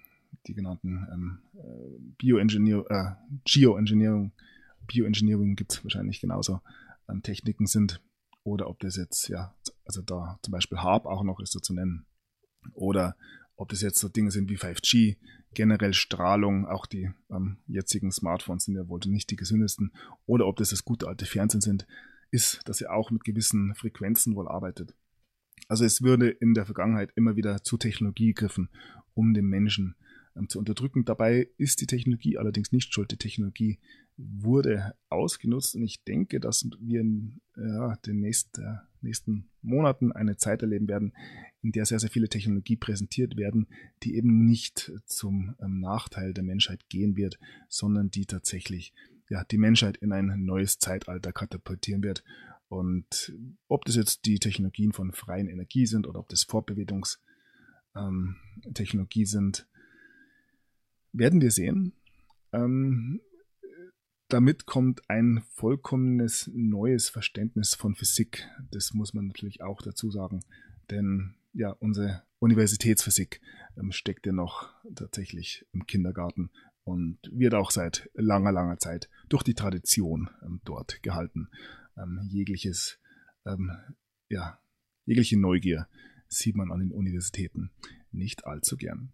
die 0.47 0.53
genannten 0.53 1.05
ähm, 1.13 1.39
äh, 1.53 1.99
Bioengineer, 2.17 2.85
äh, 2.89 3.35
Geoengineering, 3.43 4.31
Bioengineering 4.87 5.55
gibt 5.55 5.73
es 5.73 5.83
wahrscheinlich 5.83 6.21
genauso, 6.21 6.61
ähm, 7.09 7.21
Techniken 7.21 7.67
sind, 7.67 8.01
oder 8.43 8.69
ob 8.69 8.79
das 8.79 8.95
jetzt, 8.95 9.27
ja, 9.27 9.53
also 9.83 10.01
da 10.01 10.39
zum 10.41 10.53
Beispiel 10.53 10.77
HARP 10.77 11.05
auch 11.05 11.23
noch 11.23 11.41
ist 11.41 11.51
so 11.51 11.59
zu 11.59 11.73
nennen, 11.73 12.05
oder 12.73 13.17
ob 13.57 13.69
das 13.69 13.81
jetzt 13.81 13.99
so 13.99 14.07
Dinge 14.07 14.31
sind 14.31 14.49
wie 14.49 14.57
5G, 14.57 15.17
generell 15.53 15.93
Strahlung, 15.93 16.65
auch 16.65 16.85
die 16.85 17.11
ähm, 17.29 17.57
jetzigen 17.67 18.11
Smartphones 18.11 18.65
sind 18.65 18.75
ja 18.75 18.87
wohl 18.87 19.01
nicht 19.07 19.29
die 19.29 19.35
gesündesten, 19.35 19.91
oder 20.25 20.47
ob 20.47 20.55
das 20.55 20.69
das 20.69 20.85
gute 20.85 21.07
alte 21.07 21.25
Fernsehen 21.25 21.61
sind, 21.61 21.85
ist, 22.31 22.61
dass 22.69 22.79
er 22.79 22.93
auch 22.93 23.11
mit 23.11 23.25
gewissen 23.25 23.75
Frequenzen 23.75 24.35
wohl 24.35 24.47
arbeitet. 24.47 24.93
Also 25.67 25.85
es 25.85 26.01
würde 26.01 26.29
in 26.29 26.53
der 26.53 26.65
Vergangenheit 26.65 27.11
immer 27.15 27.35
wieder 27.35 27.63
zu 27.63 27.77
Technologie 27.77 28.33
gegriffen, 28.33 28.69
um 29.13 29.33
den 29.33 29.45
Menschen 29.45 29.95
ähm, 30.35 30.49
zu 30.49 30.59
unterdrücken. 30.59 31.05
Dabei 31.05 31.49
ist 31.57 31.81
die 31.81 31.87
Technologie 31.87 32.37
allerdings 32.37 32.71
nicht 32.71 32.93
schuld. 32.93 33.11
Die 33.11 33.17
Technologie 33.17 33.79
wurde 34.17 34.95
ausgenutzt 35.09 35.75
und 35.75 35.83
ich 35.83 36.03
denke, 36.03 36.39
dass 36.39 36.67
wir 36.79 37.01
in 37.01 37.41
ja, 37.55 37.95
den 37.97 38.19
nächsten, 38.19 38.61
äh, 38.61 38.77
nächsten 39.01 39.49
Monaten 39.61 40.11
eine 40.11 40.37
Zeit 40.37 40.61
erleben 40.61 40.87
werden, 40.87 41.13
in 41.61 41.71
der 41.71 41.85
sehr, 41.85 41.99
sehr 41.99 42.09
viele 42.09 42.29
Technologie 42.29 42.77
präsentiert 42.77 43.37
werden, 43.37 43.67
die 44.03 44.15
eben 44.15 44.45
nicht 44.45 44.91
zum 45.05 45.55
ähm, 45.61 45.79
Nachteil 45.79 46.33
der 46.33 46.43
Menschheit 46.43 46.89
gehen 46.89 47.15
wird, 47.15 47.37
sondern 47.67 48.09
die 48.09 48.25
tatsächlich 48.25 48.93
ja, 49.29 49.43
die 49.43 49.57
Menschheit 49.57 49.97
in 49.97 50.13
ein 50.13 50.45
neues 50.45 50.79
Zeitalter 50.79 51.33
katapultieren 51.33 52.01
wird. 52.01 52.23
Und 52.69 53.33
ob 53.67 53.85
das 53.85 53.95
jetzt 53.95 54.25
die 54.25 54.39
Technologien 54.39 54.91
von 54.91 55.13
freien 55.13 55.47
Energie 55.47 55.85
sind 55.85 56.07
oder 56.07 56.19
ob 56.19 56.27
das 56.29 56.43
Fortbewegungstechnologie 56.43 59.21
ähm, 59.21 59.25
sind, 59.25 59.67
werden 61.13 61.41
wir 61.41 61.51
sehen. 61.51 61.93
Ähm, 62.51 63.21
damit 64.27 64.65
kommt 64.65 65.09
ein 65.09 65.43
vollkommenes 65.53 66.51
neues 66.53 67.09
Verständnis 67.09 67.75
von 67.75 67.95
Physik. 67.95 68.45
Das 68.71 68.93
muss 68.93 69.13
man 69.13 69.27
natürlich 69.27 69.61
auch 69.61 69.81
dazu 69.81 70.11
sagen, 70.11 70.41
denn 70.89 71.35
ja, 71.53 71.71
unsere 71.71 72.23
Universitätsphysik 72.39 73.41
ähm, 73.77 73.91
steckt 73.91 74.25
ja 74.25 74.33
noch 74.33 74.69
tatsächlich 74.93 75.65
im 75.71 75.87
Kindergarten 75.87 76.51
und 76.83 77.19
wird 77.31 77.55
auch 77.55 77.71
seit 77.71 78.09
langer, 78.13 78.51
langer 78.51 78.77
Zeit 78.77 79.09
durch 79.29 79.43
die 79.43 79.53
Tradition 79.53 80.29
ähm, 80.43 80.61
dort 80.65 81.01
gehalten. 81.03 81.49
Ähm, 81.97 82.19
jegliches, 82.29 82.99
ähm, 83.45 83.71
ja, 84.29 84.59
jegliche 85.05 85.39
Neugier 85.39 85.87
sieht 86.27 86.55
man 86.55 86.71
an 86.71 86.79
den 86.79 86.91
Universitäten 86.91 87.71
nicht 88.11 88.45
allzu 88.45 88.77
gern. 88.77 89.13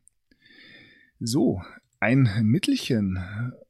So, 1.19 1.61
ein 2.03 2.29
Mittelchen. 2.43 3.17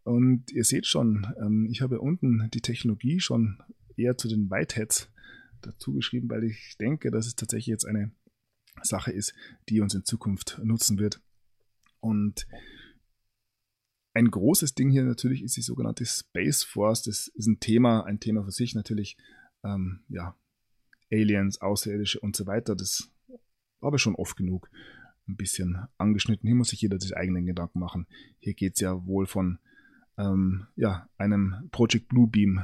Und 0.03 0.51
ihr 0.51 0.64
seht 0.64 0.88
schon, 0.88 1.28
ähm, 1.39 1.68
ich 1.70 1.82
habe 1.82 2.01
unten 2.01 2.49
die 2.51 2.61
Technologie 2.61 3.20
schon 3.20 3.61
eher 3.95 4.18
zu 4.18 4.28
den 4.28 4.49
Whiteheads 4.49 5.11
dazu 5.61 5.93
geschrieben, 5.93 6.30
weil 6.30 6.43
ich 6.43 6.76
denke, 6.80 7.11
dass 7.11 7.28
es 7.28 7.36
tatsächlich 7.36 7.68
jetzt 7.68 7.86
eine 7.86 8.11
Sache 8.82 9.11
ist, 9.11 9.34
die 9.70 9.82
uns 9.82 9.93
in 9.93 10.03
Zukunft 10.03 10.59
nutzen 10.64 10.97
wird. 10.97 11.22
Und 11.99 12.47
ein 14.14 14.30
großes 14.30 14.76
Ding 14.76 14.89
hier 14.89 15.03
natürlich 15.03 15.43
ist 15.43 15.57
die 15.57 15.61
sogenannte 15.61 16.05
Space 16.05 16.64
Force. 16.64 17.03
Das 17.03 17.28
ist 17.28 17.47
ein 17.47 17.59
Thema, 17.59 18.05
ein 18.05 18.20
Thema 18.20 18.43
für 18.43 18.51
sich 18.51 18.76
natürlich. 18.76 19.18
Ähm, 19.64 20.01
ja, 20.09 20.36
Aliens, 21.11 21.61
Außerirdische 21.61 22.20
und 22.20 22.36
so 22.36 22.45
weiter. 22.45 22.76
Das 22.76 23.09
habe 23.82 23.97
ich 23.97 24.01
schon 24.01 24.16
oft 24.16 24.38
genug 24.38 24.70
ein 25.28 25.38
bisschen 25.38 25.88
angeschnitten. 25.97 26.47
Hier 26.47 26.55
muss 26.55 26.70
sich 26.70 26.82
jeder 26.82 26.99
sich 26.99 27.16
eigenen 27.16 27.45
Gedanken 27.45 27.80
machen. 27.80 28.07
Hier 28.39 28.53
geht 28.53 28.74
es 28.74 28.82
ja 28.82 29.05
wohl 29.05 29.26
von 29.26 29.59
ähm, 30.18 30.68
ja, 30.76 31.09
einem 31.18 31.70
Project 31.72 32.09
Bluebeam, 32.09 32.61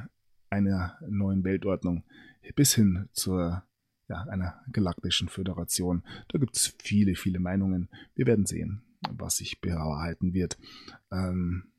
einer 0.49 0.97
neuen 1.07 1.43
Weltordnung, 1.43 2.03
bis 2.55 2.75
hin 2.75 3.07
zur 3.13 3.63
ja, 4.07 4.23
einer 4.23 4.61
galaktischen 4.71 5.29
Föderation. 5.29 6.03
Da 6.29 6.39
gibt 6.39 6.57
es 6.57 6.75
viele, 6.79 7.15
viele 7.15 7.39
Meinungen. 7.39 7.89
Wir 8.15 8.25
werden 8.25 8.45
sehen, 8.45 8.81
was 9.09 9.37
sich 9.37 9.61
bewahrheiten 9.61 10.33
wird. 10.33 10.57
Ähm, 11.11 11.71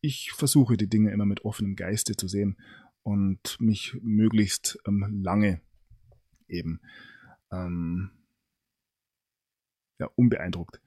ich 0.00 0.32
versuche 0.32 0.76
die 0.76 0.88
Dinge 0.88 1.10
immer 1.12 1.26
mit 1.26 1.44
offenem 1.44 1.76
Geiste 1.76 2.16
zu 2.16 2.26
sehen 2.26 2.56
und 3.02 3.60
mich 3.60 3.96
möglichst 4.02 4.78
ähm, 4.86 5.20
lange 5.22 5.60
eben 6.48 6.80
ähm, 7.52 8.10
ja, 9.98 10.06
unbeeindruckt 10.16 10.80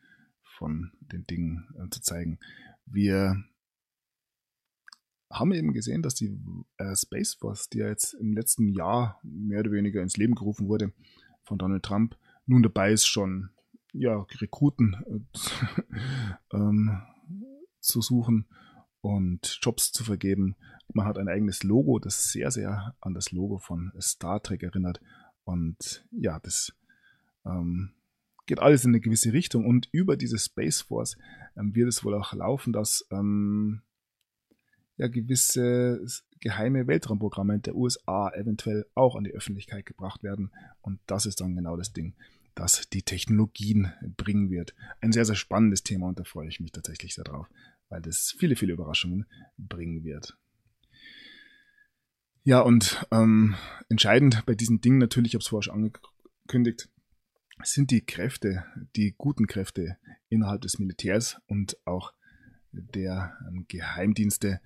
von 0.58 0.92
den 1.00 1.26
Dingen 1.26 1.68
äh, 1.78 1.90
zu 1.90 2.02
zeigen. 2.02 2.40
Wir 2.86 3.44
haben 5.32 5.52
eben 5.54 5.74
gesehen, 5.74 6.02
dass 6.02 6.16
die 6.16 6.40
äh, 6.78 6.96
Space 6.96 7.36
Force, 7.36 7.70
die 7.70 7.80
ja 7.80 7.88
jetzt 7.88 8.14
im 8.14 8.34
letzten 8.34 8.70
Jahr 8.70 9.20
mehr 9.24 9.62
oder 9.62 9.72
weniger 9.72 10.02
ins 10.02 10.18
Leben 10.18 10.36
gerufen 10.36 10.68
wurde 10.68 10.94
von 11.44 11.58
Donald 11.58 11.84
Trump, 11.84 12.18
nun 12.46 12.62
dabei 12.62 12.92
ist, 12.92 13.06
schon 13.06 13.50
ja, 13.94 14.26
Rekruten 14.40 14.96
äh, 15.06 15.38
ähm, 16.54 17.02
zu 17.80 18.02
suchen 18.02 18.48
und 19.02 19.60
Jobs 19.62 19.92
zu 19.92 20.04
vergeben. 20.04 20.56
Man 20.94 21.06
hat 21.06 21.18
ein 21.18 21.28
eigenes 21.28 21.64
Logo, 21.64 22.00
das 22.00 22.32
sehr, 22.32 22.52
sehr 22.52 22.96
an 23.02 23.14
das 23.14 23.32
Logo 23.32 23.58
von 23.58 23.92
Star 24.00 24.42
Trek 24.42 24.64
erinnert. 24.64 25.02
Und 25.44 26.06
ja, 26.12 26.40
das 26.40 26.74
ähm, 27.46 27.92
geht 28.46 28.60
alles 28.60 28.86
in 28.86 28.92
eine 28.92 29.02
gewisse 29.02 29.34
Richtung 29.34 29.66
und 29.66 29.90
über 29.92 30.18
diese 30.18 30.38
Space 30.38 30.82
Force 30.82 31.18
ähm, 31.58 31.76
wird 31.76 31.90
es 31.90 32.04
wohl 32.04 32.14
auch 32.16 32.34
laufen, 32.34 32.74
dass 32.74 33.06
ähm, 33.12 33.82
ja 34.98 35.08
gewisse 35.08 36.06
geheime 36.40 36.88
Weltraumprogramme 36.88 37.60
der 37.60 37.76
USA 37.76 38.30
eventuell 38.34 38.86
auch 38.96 39.16
an 39.16 39.24
die 39.24 39.34
Öffentlichkeit 39.34 39.86
gebracht 39.86 40.24
werden 40.24 40.52
und 40.82 41.00
das 41.08 41.26
ist 41.26 41.40
dann 41.42 41.56
genau 41.56 41.78
das 41.78 41.94
Ding, 41.94 42.16
das 42.56 42.90
die 42.90 43.04
Technologien 43.04 43.92
bringen 44.18 44.50
wird. 44.50 44.76
Ein 45.02 45.12
sehr, 45.12 45.26
sehr 45.26 45.36
spannendes 45.36 45.84
Thema 45.84 46.08
und 46.08 46.20
da 46.20 46.24
freue 46.24 46.48
ich 46.48 46.60
mich 46.60 46.72
tatsächlich 46.72 47.16
sehr 47.16 47.24
drauf, 47.24 47.48
weil 47.90 48.02
das 48.02 48.36
viele, 48.38 48.56
viele 48.56 48.74
Überraschungen 48.74 49.26
bringen 49.58 50.04
wird. 50.04 50.38
Ja, 52.44 52.60
und 52.60 53.06
ähm, 53.12 53.56
entscheidend 53.90 54.46
bei 54.46 54.54
diesen 54.54 54.82
Dingen 54.82 54.98
natürlich, 54.98 55.32
ich 55.32 55.36
habe 55.36 55.44
es 55.44 55.48
vorher 55.48 55.64
schon 55.64 55.76
angekündigt, 55.76 56.90
sind 57.64 57.92
die 57.92 58.06
Kräfte, 58.06 58.66
die 58.96 59.16
guten 59.18 59.48
Kräfte 59.48 59.98
innerhalb 60.30 60.62
des 60.62 60.80
Militärs 60.80 61.40
und 61.48 61.78
auch 61.86 62.14
der 62.72 63.38
ähm, 63.48 63.66
Geheimdienste. 63.68 64.60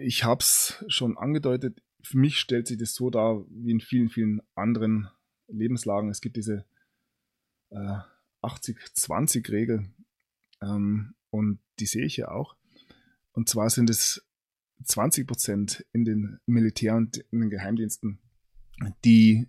Ich 0.00 0.24
habe 0.24 0.40
es 0.40 0.84
schon 0.88 1.16
angedeutet, 1.16 1.82
für 2.02 2.18
mich 2.18 2.38
stellt 2.38 2.68
sich 2.68 2.78
das 2.78 2.94
so 2.94 3.10
dar 3.10 3.44
wie 3.50 3.72
in 3.72 3.80
vielen, 3.80 4.08
vielen 4.08 4.40
anderen 4.54 5.08
Lebenslagen. 5.48 6.10
Es 6.10 6.20
gibt 6.20 6.36
diese 6.36 6.64
äh, 7.70 7.98
80-20-Regel 8.42 9.90
ähm, 10.62 11.14
und 11.30 11.60
die 11.78 11.86
sehe 11.86 12.04
ich 12.04 12.16
ja 12.16 12.28
auch. 12.28 12.56
Und 13.32 13.48
zwar 13.48 13.70
sind 13.70 13.90
es 13.90 14.26
20 14.84 15.26
Prozent 15.26 15.86
in 15.92 16.04
den 16.04 16.38
Militär- 16.46 16.96
und 16.96 17.18
in 17.30 17.40
den 17.40 17.50
Geheimdiensten, 17.50 18.18
die 19.04 19.48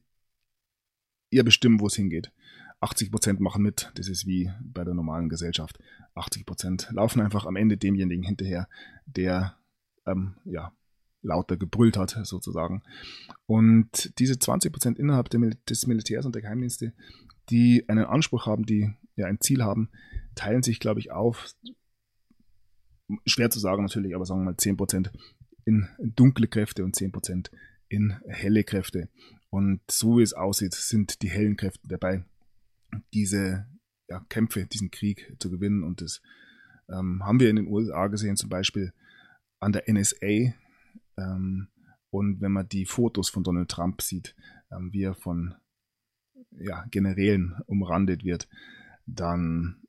ihr 1.30 1.44
bestimmen, 1.44 1.80
wo 1.80 1.88
es 1.88 1.96
hingeht. 1.96 2.32
80 2.80 3.12
Prozent 3.12 3.40
machen 3.40 3.64
mit. 3.64 3.92
Das 3.96 4.08
ist 4.08 4.26
wie 4.28 4.52
bei 4.62 4.84
der 4.84 4.94
normalen 4.94 5.30
Gesellschaft. 5.30 5.80
80 6.16 6.46
Prozent 6.46 6.88
laufen 6.92 7.22
einfach 7.22 7.46
am 7.46 7.56
Ende 7.56 7.78
demjenigen 7.78 8.24
hinterher, 8.24 8.68
der 9.06 9.58
ähm, 10.06 10.36
ja, 10.46 10.72
lauter 11.22 11.58
gebrüllt 11.58 11.98
hat, 11.98 12.18
sozusagen. 12.24 12.84
Und 13.46 14.18
diese 14.20 14.38
20 14.38 14.72
Prozent 14.72 15.00
innerhalb 15.00 15.30
des 15.30 15.88
Militärs 15.88 16.26
und 16.26 16.36
der 16.36 16.44
Geheimdienste, 16.44 16.94
die 17.50 17.88
einen 17.88 18.06
Anspruch 18.06 18.46
haben, 18.46 18.66
die 18.66 18.92
ja 19.16 19.26
ein 19.26 19.40
Ziel 19.42 19.64
haben, 19.64 19.90
teilen 20.36 20.64
sich, 20.64 20.80
glaube 20.80 21.00
ich, 21.00 21.12
auf. 21.12 21.54
Schwer 23.26 23.50
zu 23.50 23.60
sagen 23.60 23.84
natürlich, 23.84 24.16
aber 24.16 24.26
sagen 24.26 24.42
wir 24.42 24.52
mal 24.52 24.58
10 24.58 24.78
Prozent 24.78 25.12
in 25.66 25.88
dunkle 26.00 26.48
Kräfte 26.48 26.84
und 26.84 26.96
10 26.96 27.12
Prozent 27.12 27.52
in 27.90 28.20
helle 28.28 28.64
Kräfte. 28.64 29.10
Und 29.50 29.82
so 29.90 30.18
wie 30.18 30.24
es 30.24 30.34
aussieht, 30.34 30.74
sind 30.74 31.22
die 31.22 31.30
hellen 31.30 31.56
Kräfte 31.56 31.88
dabei, 31.88 32.26
diese 33.14 33.66
ja, 34.10 34.20
Kämpfe, 34.30 34.66
diesen 34.66 34.92
Krieg 34.92 35.36
zu 35.40 35.50
gewinnen. 35.50 35.84
Und 35.84 36.02
das 36.02 36.22
ähm, 36.90 37.24
haben 37.24 37.40
wir 37.40 37.50
in 37.50 37.56
den 37.56 37.68
USA 37.68 38.08
gesehen, 38.08 38.36
zum 38.36 38.50
Beispiel 38.50 38.94
an 39.60 39.72
der 39.72 39.84
NSA. 39.92 40.54
Ähm, 41.18 41.68
und 42.10 42.42
wenn 42.42 42.52
man 42.52 42.68
die 42.68 42.86
Fotos 42.86 43.30
von 43.30 43.44
Donald 43.44 43.70
Trump 43.70 44.02
sieht, 44.02 44.36
ähm, 44.72 44.92
wie 44.92 45.04
er 45.04 45.16
von 45.16 45.56
ja, 46.60 46.86
Generälen 46.92 47.56
umrandet 47.66 48.24
wird, 48.24 48.48
dann 49.06 49.82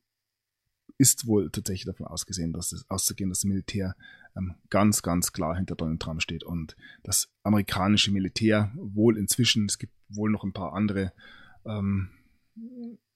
ist 0.98 1.26
wohl 1.26 1.50
tatsächlich 1.50 1.84
davon 1.84 2.06
ausgesehen, 2.06 2.52
dass 2.52 2.70
das 2.70 2.88
auszugehen, 2.90 3.30
dass 3.30 3.40
das 3.40 3.48
Militär 3.48 3.94
ähm, 4.36 4.56
ganz, 4.68 5.02
ganz 5.02 5.32
klar 5.32 5.56
hinter 5.56 5.76
Donald 5.76 6.00
Trump 6.00 6.22
steht 6.22 6.42
und 6.42 6.76
das 7.04 7.30
amerikanische 7.44 8.10
Militär 8.10 8.72
wohl 8.74 9.16
inzwischen, 9.16 9.66
es 9.66 9.78
gibt 9.78 9.92
wohl 10.08 10.30
noch 10.30 10.44
ein 10.44 10.52
paar 10.52 10.72
andere, 10.72 11.12
ähm, 11.64 12.10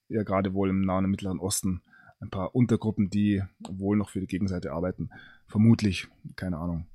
ja 0.08 0.22
gerade 0.22 0.54
wohl 0.54 0.70
im 0.70 0.82
Nahen 0.82 1.04
und 1.04 1.10
Mittleren 1.10 1.40
Osten, 1.40 1.82
ein 2.20 2.30
paar 2.30 2.54
Untergruppen, 2.54 3.10
die 3.10 3.42
wohl 3.68 3.96
noch 3.96 4.10
für 4.10 4.20
die 4.20 4.28
Gegenseite 4.28 4.72
arbeiten. 4.72 5.10
Vermutlich, 5.48 6.06
keine 6.36 6.58
Ahnung. 6.58 6.86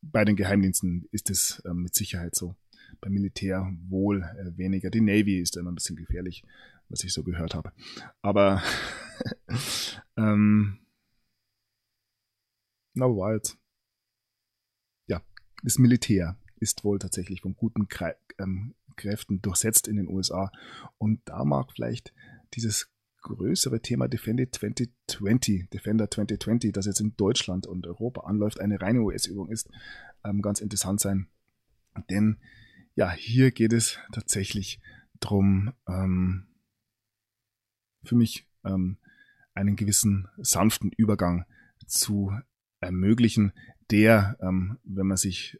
Bei 0.00 0.24
den 0.24 0.36
Geheimdiensten 0.36 1.06
ist 1.12 1.28
es 1.28 1.62
ähm, 1.66 1.82
mit 1.82 1.94
Sicherheit 1.94 2.34
so. 2.34 2.56
Beim 3.00 3.12
Militär 3.12 3.70
wohl 3.88 4.22
äh, 4.22 4.56
weniger. 4.56 4.90
Die 4.90 5.00
Navy 5.00 5.40
ist 5.40 5.56
immer 5.56 5.72
ein 5.72 5.74
bisschen 5.74 5.96
gefährlich, 5.96 6.44
was 6.88 7.04
ich 7.04 7.12
so 7.12 7.22
gehört 7.22 7.54
habe. 7.54 7.72
Aber 8.22 8.62
ähm, 10.16 10.78
na, 12.94 13.06
jetzt. 13.32 13.58
Ja, 15.06 15.22
das 15.62 15.78
Militär 15.78 16.38
ist 16.56 16.84
wohl 16.84 16.98
tatsächlich 16.98 17.40
von 17.40 17.54
guten 17.56 17.88
Kre 17.88 18.16
ähm, 18.38 18.74
Kräften 18.96 19.42
durchsetzt 19.42 19.88
in 19.88 19.96
den 19.96 20.08
USA. 20.08 20.52
Und 20.98 21.20
da 21.24 21.44
mag 21.44 21.72
vielleicht 21.72 22.12
dieses 22.54 22.88
größere 23.22 23.80
Thema 23.80 24.06
Defender 24.06 24.50
2020, 24.50 25.70
Defender 25.70 26.10
2020, 26.10 26.72
das 26.72 26.86
jetzt 26.86 27.00
in 27.00 27.16
Deutschland 27.16 27.66
und 27.66 27.86
Europa 27.86 28.22
anläuft, 28.22 28.60
eine 28.60 28.80
reine 28.80 29.00
US-Übung 29.00 29.48
ist, 29.48 29.68
ähm, 30.24 30.42
ganz 30.42 30.60
interessant 30.60 31.00
sein. 31.00 31.26
Denn 32.10 32.38
ja, 32.94 33.10
hier 33.10 33.50
geht 33.50 33.72
es 33.72 33.98
tatsächlich 34.12 34.80
darum, 35.20 35.72
ähm, 35.88 36.46
für 38.02 38.16
mich 38.16 38.46
ähm, 38.64 38.98
einen 39.54 39.76
gewissen 39.76 40.28
sanften 40.36 40.90
Übergang 40.96 41.46
zu 41.86 42.32
ermöglichen, 42.80 43.52
der, 43.90 44.36
ähm, 44.40 44.78
wenn 44.84 45.06
man 45.06 45.16
sich 45.16 45.58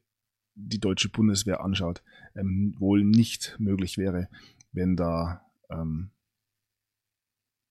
die 0.54 0.80
deutsche 0.80 1.08
Bundeswehr 1.08 1.60
anschaut, 1.62 2.02
ähm, 2.36 2.74
wohl 2.78 3.04
nicht 3.04 3.56
möglich 3.58 3.98
wäre, 3.98 4.28
wenn 4.72 4.96
da 4.96 5.44
ähm, 5.70 6.10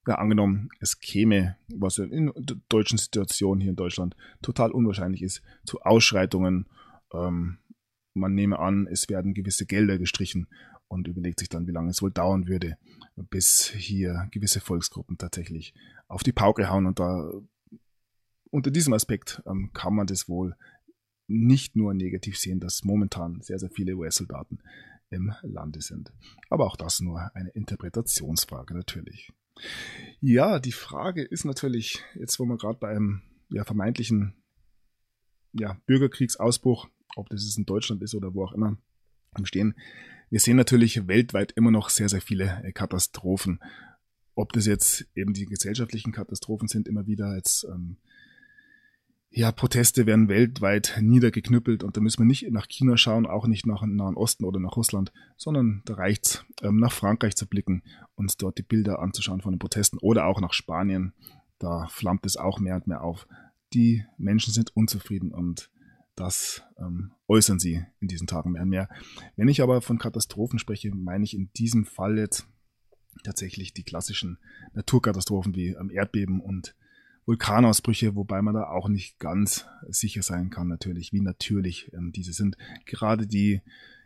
ja, 0.07 0.16
angenommen, 0.16 0.70
es 0.80 0.99
käme, 0.99 1.55
was 1.70 1.97
in 1.97 2.32
der 2.36 2.57
deutschen 2.68 2.97
Situation 2.97 3.61
hier 3.61 3.70
in 3.70 3.78
Deutschland 3.78 4.16
total 4.41 4.72
unwahrscheinlich 4.72 5.22
ist, 5.22 5.41
zu 5.66 5.82
Ausschreitungen. 5.82 6.68
Ähm, 7.14 7.59
man 8.14 8.34
nehme 8.34 8.59
an, 8.59 8.88
es 8.88 9.09
werden 9.09 9.34
gewisse 9.34 9.66
Gelder 9.66 9.97
gestrichen 9.97 10.47
und 10.88 11.07
überlegt 11.07 11.39
sich 11.39 11.49
dann, 11.49 11.68
wie 11.68 11.72
lange 11.72 11.89
es 11.89 12.01
wohl 12.01 12.11
dauern 12.11 12.47
würde, 12.47 12.78
bis 13.16 13.72
hier 13.76 14.28
gewisse 14.32 14.59
Volksgruppen 14.59 15.18
tatsächlich 15.18 15.74
auf 16.07 16.24
die 16.24 16.32
Pauke 16.32 16.70
hauen. 16.70 16.86
Und 16.86 16.99
da 16.99 17.32
unter 18.51 18.72
diesem 18.72 18.93
Aspekt 18.93 19.41
ähm, 19.47 19.72
kann 19.74 19.95
man 19.95 20.07
das 20.07 20.30
wohl 20.30 20.55
nicht 21.28 21.76
nur 21.76 21.93
negativ 21.93 22.38
sehen, 22.38 22.59
dass 22.59 22.84
momentan 22.84 23.41
sehr, 23.41 23.57
sehr 23.57 23.70
viele 23.70 23.95
US-Soldaten 23.95 24.59
im 25.09 25.34
Lande 25.41 25.82
sind. 25.82 26.14
Aber 26.49 26.66
auch 26.66 26.76
das 26.76 26.99
nur 26.99 27.32
eine 27.36 27.49
Interpretationsfrage 27.49 28.74
natürlich. 28.74 29.32
Ja, 30.20 30.59
die 30.59 30.72
Frage 30.72 31.24
ist 31.24 31.45
natürlich, 31.45 32.03
jetzt 32.16 32.39
wo 32.39 32.45
wir 32.45 32.57
gerade 32.57 32.80
bei 32.80 32.89
einem 32.89 33.22
ja, 33.49 33.64
vermeintlichen 33.64 34.34
ja, 35.53 35.78
Bürgerkriegsausbruch, 35.86 36.89
ob 37.16 37.30
das 37.30 37.43
jetzt 37.43 37.57
in 37.57 37.66
Deutschland 37.66 38.01
ist 38.01 38.16
oder 38.16 38.34
wo 38.34 38.43
auch 38.43 38.53
immer, 38.53 38.78
am 39.34 39.45
Stehen. 39.45 39.76
Wir 40.30 40.39
sehen 40.39 40.57
natürlich 40.57 41.07
weltweit 41.07 41.51
immer 41.53 41.72
noch 41.72 41.89
sehr, 41.89 42.09
sehr 42.09 42.22
viele 42.22 42.61
äh, 42.64 42.72
Katastrophen. 42.72 43.59
Ob 44.36 44.51
das 44.53 44.66
jetzt 44.66 45.05
eben 45.16 45.34
die 45.34 45.45
gesellschaftlichen 45.45 46.11
Katastrophen 46.11 46.68
sind, 46.68 46.88
immer 46.88 47.05
wieder 47.05 47.36
jetzt 47.36 47.66
ähm, 47.66 47.97
ja, 49.36 49.51
Proteste 49.51 50.05
werden 50.05 50.30
weltweit 50.30 50.99
niedergeknüppelt 51.01 51.84
und 51.84 51.97
da 51.97 52.01
müssen 52.01 52.20
wir 52.20 52.26
nicht 52.26 52.49
nach 52.51 52.68
China 52.68 52.97
schauen, 52.97 53.26
auch 53.26 53.47
nicht 53.47 53.66
nach 53.66 53.82
dem 53.82 53.95
Nahen 53.95 54.16
Osten 54.16 54.45
oder 54.45 54.59
nach 54.59 54.78
Russland, 54.78 55.11
sondern 55.38 55.82
da 55.86 55.95
reicht's, 55.95 56.45
ähm, 56.61 56.78
nach 56.78 56.91
Frankreich 56.91 57.36
zu 57.36 57.47
blicken, 57.47 57.82
uns 58.14 58.38
dort 58.38 58.59
die 58.59 58.64
Bilder 58.64 58.99
anzuschauen 58.99 59.41
von 59.41 59.53
den 59.53 59.59
Protesten 59.59 59.97
oder 59.97 60.28
auch 60.28 60.39
nach 60.39 60.53
Spanien. 60.53 61.14
Da 61.57 61.88
flammt 61.88 62.28
es 62.28 62.38
auch 62.38 62.59
mehr 62.59 62.76
und 62.76 62.86
mehr 62.86 63.03
auf. 63.03 63.28
Die 63.74 64.05
Menschen 64.18 64.53
sind 64.53 64.76
unzufrieden 64.76 65.32
und 65.32 65.72
das 66.16 66.64
ähm, 66.78 67.11
äußern 67.28 67.59
sie 67.59 67.86
in 67.99 68.07
diesen 68.07 68.28
Tagen 68.28 68.51
mehr 68.51 68.64
und 68.64 68.70
mehr. 68.70 68.89
Wenn 69.36 69.47
ich 69.47 69.61
aber 69.61 69.82
von 69.82 69.97
Katastrophen 69.97 70.59
spreche, 70.59 70.91
meine 70.93 71.24
ich 71.24 71.34
in 71.34 71.49
diesem 71.53 71.86
Fall 71.86 72.18
jetzt 72.18 72.47
tatsächlich 73.24 73.74
die 73.74 73.84
klassischen 73.84 74.38
Naturkatastrophen 74.74 75.55
wie 75.55 75.70
ähm, 75.70 75.89
Erdbeben 75.89 76.39
und 76.39 76.76
Vulkanausbrüche, 77.26 78.16
wobei 78.16 78.41
man 78.41 78.53
da 78.53 78.68
auch 78.68 78.89
nicht 78.89 79.18
ganz 79.20 79.66
sicher 79.88 80.24
sein 80.24 80.49
kann, 80.49 80.68
natürlich, 80.68 81.14
wie 81.14 81.22
natürlich 81.22 81.91
ähm, 81.93 82.11
diese 82.11 82.34
sind. 82.34 82.57
Gerade 82.86 83.28
die 83.28 83.61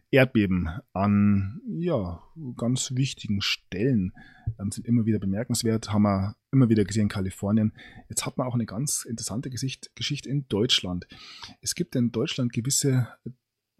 Erdbeben 0.09 0.69
an 0.93 1.61
ja, 1.67 2.23
ganz 2.55 2.91
wichtigen 2.95 3.41
Stellen 3.41 4.13
ähm, 4.59 4.71
sind 4.71 4.85
immer 4.85 5.05
wieder 5.05 5.19
bemerkenswert, 5.19 5.91
haben 5.91 6.03
wir 6.03 6.35
immer 6.51 6.69
wieder 6.69 6.85
gesehen 6.85 7.03
in 7.03 7.09
Kalifornien. 7.09 7.73
Jetzt 8.09 8.25
hat 8.25 8.37
man 8.37 8.47
auch 8.47 8.53
eine 8.53 8.65
ganz 8.65 9.03
interessante 9.03 9.49
Gesicht, 9.49 9.91
Geschichte 9.95 10.29
in 10.29 10.47
Deutschland. 10.47 11.07
Es 11.61 11.75
gibt 11.75 11.95
in 11.95 12.11
Deutschland 12.11 12.53
gewisse 12.53 13.07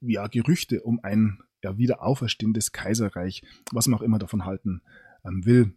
ja, 0.01 0.27
Gerüchte 0.27 0.83
um 0.83 0.99
ein 1.01 1.39
ja, 1.63 1.77
wieder 1.77 2.03
auferstehendes 2.03 2.71
Kaiserreich, 2.71 3.43
was 3.71 3.87
man 3.87 3.99
auch 3.99 4.03
immer 4.03 4.19
davon 4.19 4.45
halten 4.45 4.81
ähm, 5.23 5.45
will. 5.45 5.73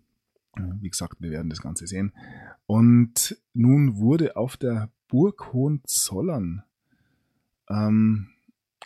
Wie 0.80 0.90
gesagt, 0.90 1.20
wir 1.20 1.30
werden 1.30 1.48
das 1.48 1.62
Ganze 1.62 1.86
sehen. 1.86 2.12
Und 2.66 3.40
nun 3.54 3.98
wurde 3.98 4.36
auf 4.36 4.56
der 4.56 4.90
Burg 5.06 5.52
Hohenzollern, 5.52 6.64
ähm, 7.68 8.30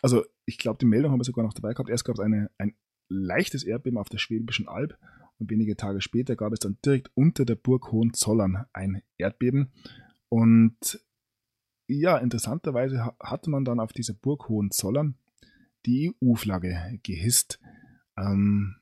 also 0.04 0.22
ich 0.44 0.58
glaube, 0.58 0.76
die 0.78 0.84
Meldung 0.84 1.12
haben 1.12 1.20
wir 1.20 1.24
sogar 1.24 1.46
noch 1.46 1.54
dabei 1.54 1.72
gehabt. 1.72 1.88
Erst 1.88 2.04
gab 2.04 2.18
es 2.18 2.20
ein 2.20 2.76
leichtes 3.08 3.64
Erdbeben 3.64 3.98
auf 3.98 4.10
der 4.10 4.18
Schwäbischen 4.18 4.68
Alb 4.68 4.98
und 5.38 5.50
wenige 5.50 5.78
Tage 5.78 6.02
später 6.02 6.36
gab 6.36 6.52
es 6.52 6.58
dann 6.58 6.76
direkt 6.84 7.10
unter 7.14 7.46
der 7.46 7.54
Burg 7.54 7.90
Hohenzollern 7.90 8.66
ein 8.74 9.02
Erdbeben. 9.16 9.72
Und 10.28 11.02
ja, 11.88 12.18
interessanterweise 12.18 13.14
hatte 13.18 13.48
man 13.48 13.64
dann 13.64 13.80
auf 13.80 13.94
dieser 13.94 14.12
Burg 14.12 14.46
Hohenzollern 14.50 15.16
die 15.86 16.14
EU-Flagge 16.22 17.00
gehisst. 17.02 17.58
Ähm, 18.18 18.76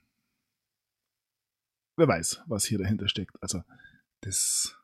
wer 1.96 2.08
weiß, 2.08 2.42
was 2.48 2.64
hier 2.64 2.78
dahinter 2.78 3.06
steckt. 3.06 3.40
Also 3.40 3.62
das, 4.22 4.76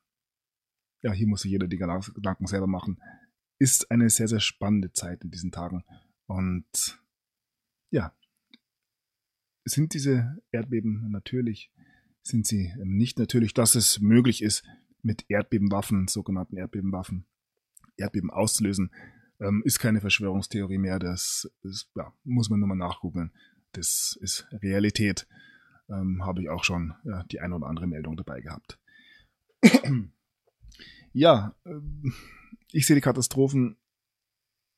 ja, 1.02 1.10
hier 1.10 1.26
muss 1.26 1.42
sich 1.42 1.50
jeder 1.50 1.66
die 1.66 1.78
Gedanken 1.78 2.46
selber 2.46 2.68
machen. 2.68 3.02
Ist 3.58 3.90
eine 3.90 4.08
sehr, 4.08 4.28
sehr 4.28 4.38
spannende 4.38 4.92
Zeit 4.92 5.24
in 5.24 5.32
diesen 5.32 5.50
Tagen. 5.50 5.82
Und 6.28 7.02
ja, 7.90 8.14
sind 9.64 9.94
diese 9.94 10.38
Erdbeben 10.52 11.10
natürlich, 11.10 11.72
sind 12.22 12.46
sie 12.46 12.72
nicht 12.84 13.18
natürlich, 13.18 13.54
dass 13.54 13.74
es 13.74 14.00
möglich 14.00 14.42
ist, 14.42 14.62
mit 15.02 15.24
Erdbebenwaffen, 15.28 16.06
sogenannten 16.06 16.56
Erdbebenwaffen, 16.56 17.26
Erdbeben 17.96 18.30
auszulösen, 18.30 18.92
ähm, 19.40 19.62
ist 19.64 19.78
keine 19.78 20.00
Verschwörungstheorie 20.00 20.78
mehr. 20.78 20.98
Das, 20.98 21.50
das 21.62 21.90
ja, 21.96 22.12
muss 22.24 22.50
man 22.50 22.60
nur 22.60 22.68
mal 22.68 22.74
nachgoogeln. 22.74 23.32
Das 23.72 24.18
ist 24.20 24.46
Realität 24.62 25.26
ähm, 25.88 26.24
habe 26.24 26.42
ich 26.42 26.48
auch 26.48 26.64
schon 26.64 26.94
ja, 27.04 27.22
die 27.24 27.40
eine 27.40 27.54
oder 27.56 27.66
andere 27.66 27.86
Meldung 27.86 28.16
dabei 28.16 28.40
gehabt. 28.40 28.78
ja, 31.12 31.54
äh, 31.64 31.80
ich 32.72 32.86
sehe 32.86 32.96
die 32.96 33.02
Katastrophen 33.02 33.76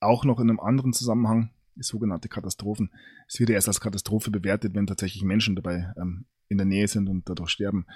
auch 0.01 0.25
noch 0.25 0.41
in 0.41 0.51
einem 0.51 0.61
anderen 0.61 0.93
Zusammenhang. 0.93 1.51
Sogenannte 1.77 2.29
Katastrophen. 2.29 2.91
Es 3.27 3.41
wird 3.41 3.49
ja 3.49 3.55
erst 3.55 3.69
als 3.69 3.81
Katastrophe 3.81 4.31
bewertet, 4.31 4.75
wenn 4.75 4.87
tatsächlich 4.87 5.23
Menschen 5.23 5.57
dabei 5.57 5.95
ähm, 5.97 6.27
in 6.49 6.59
der 6.59 6.67
Nähe 6.67 6.89
sind 6.89 7.09
und 7.09 7.29
dadurch 7.29 7.51
sterben. 7.51 7.87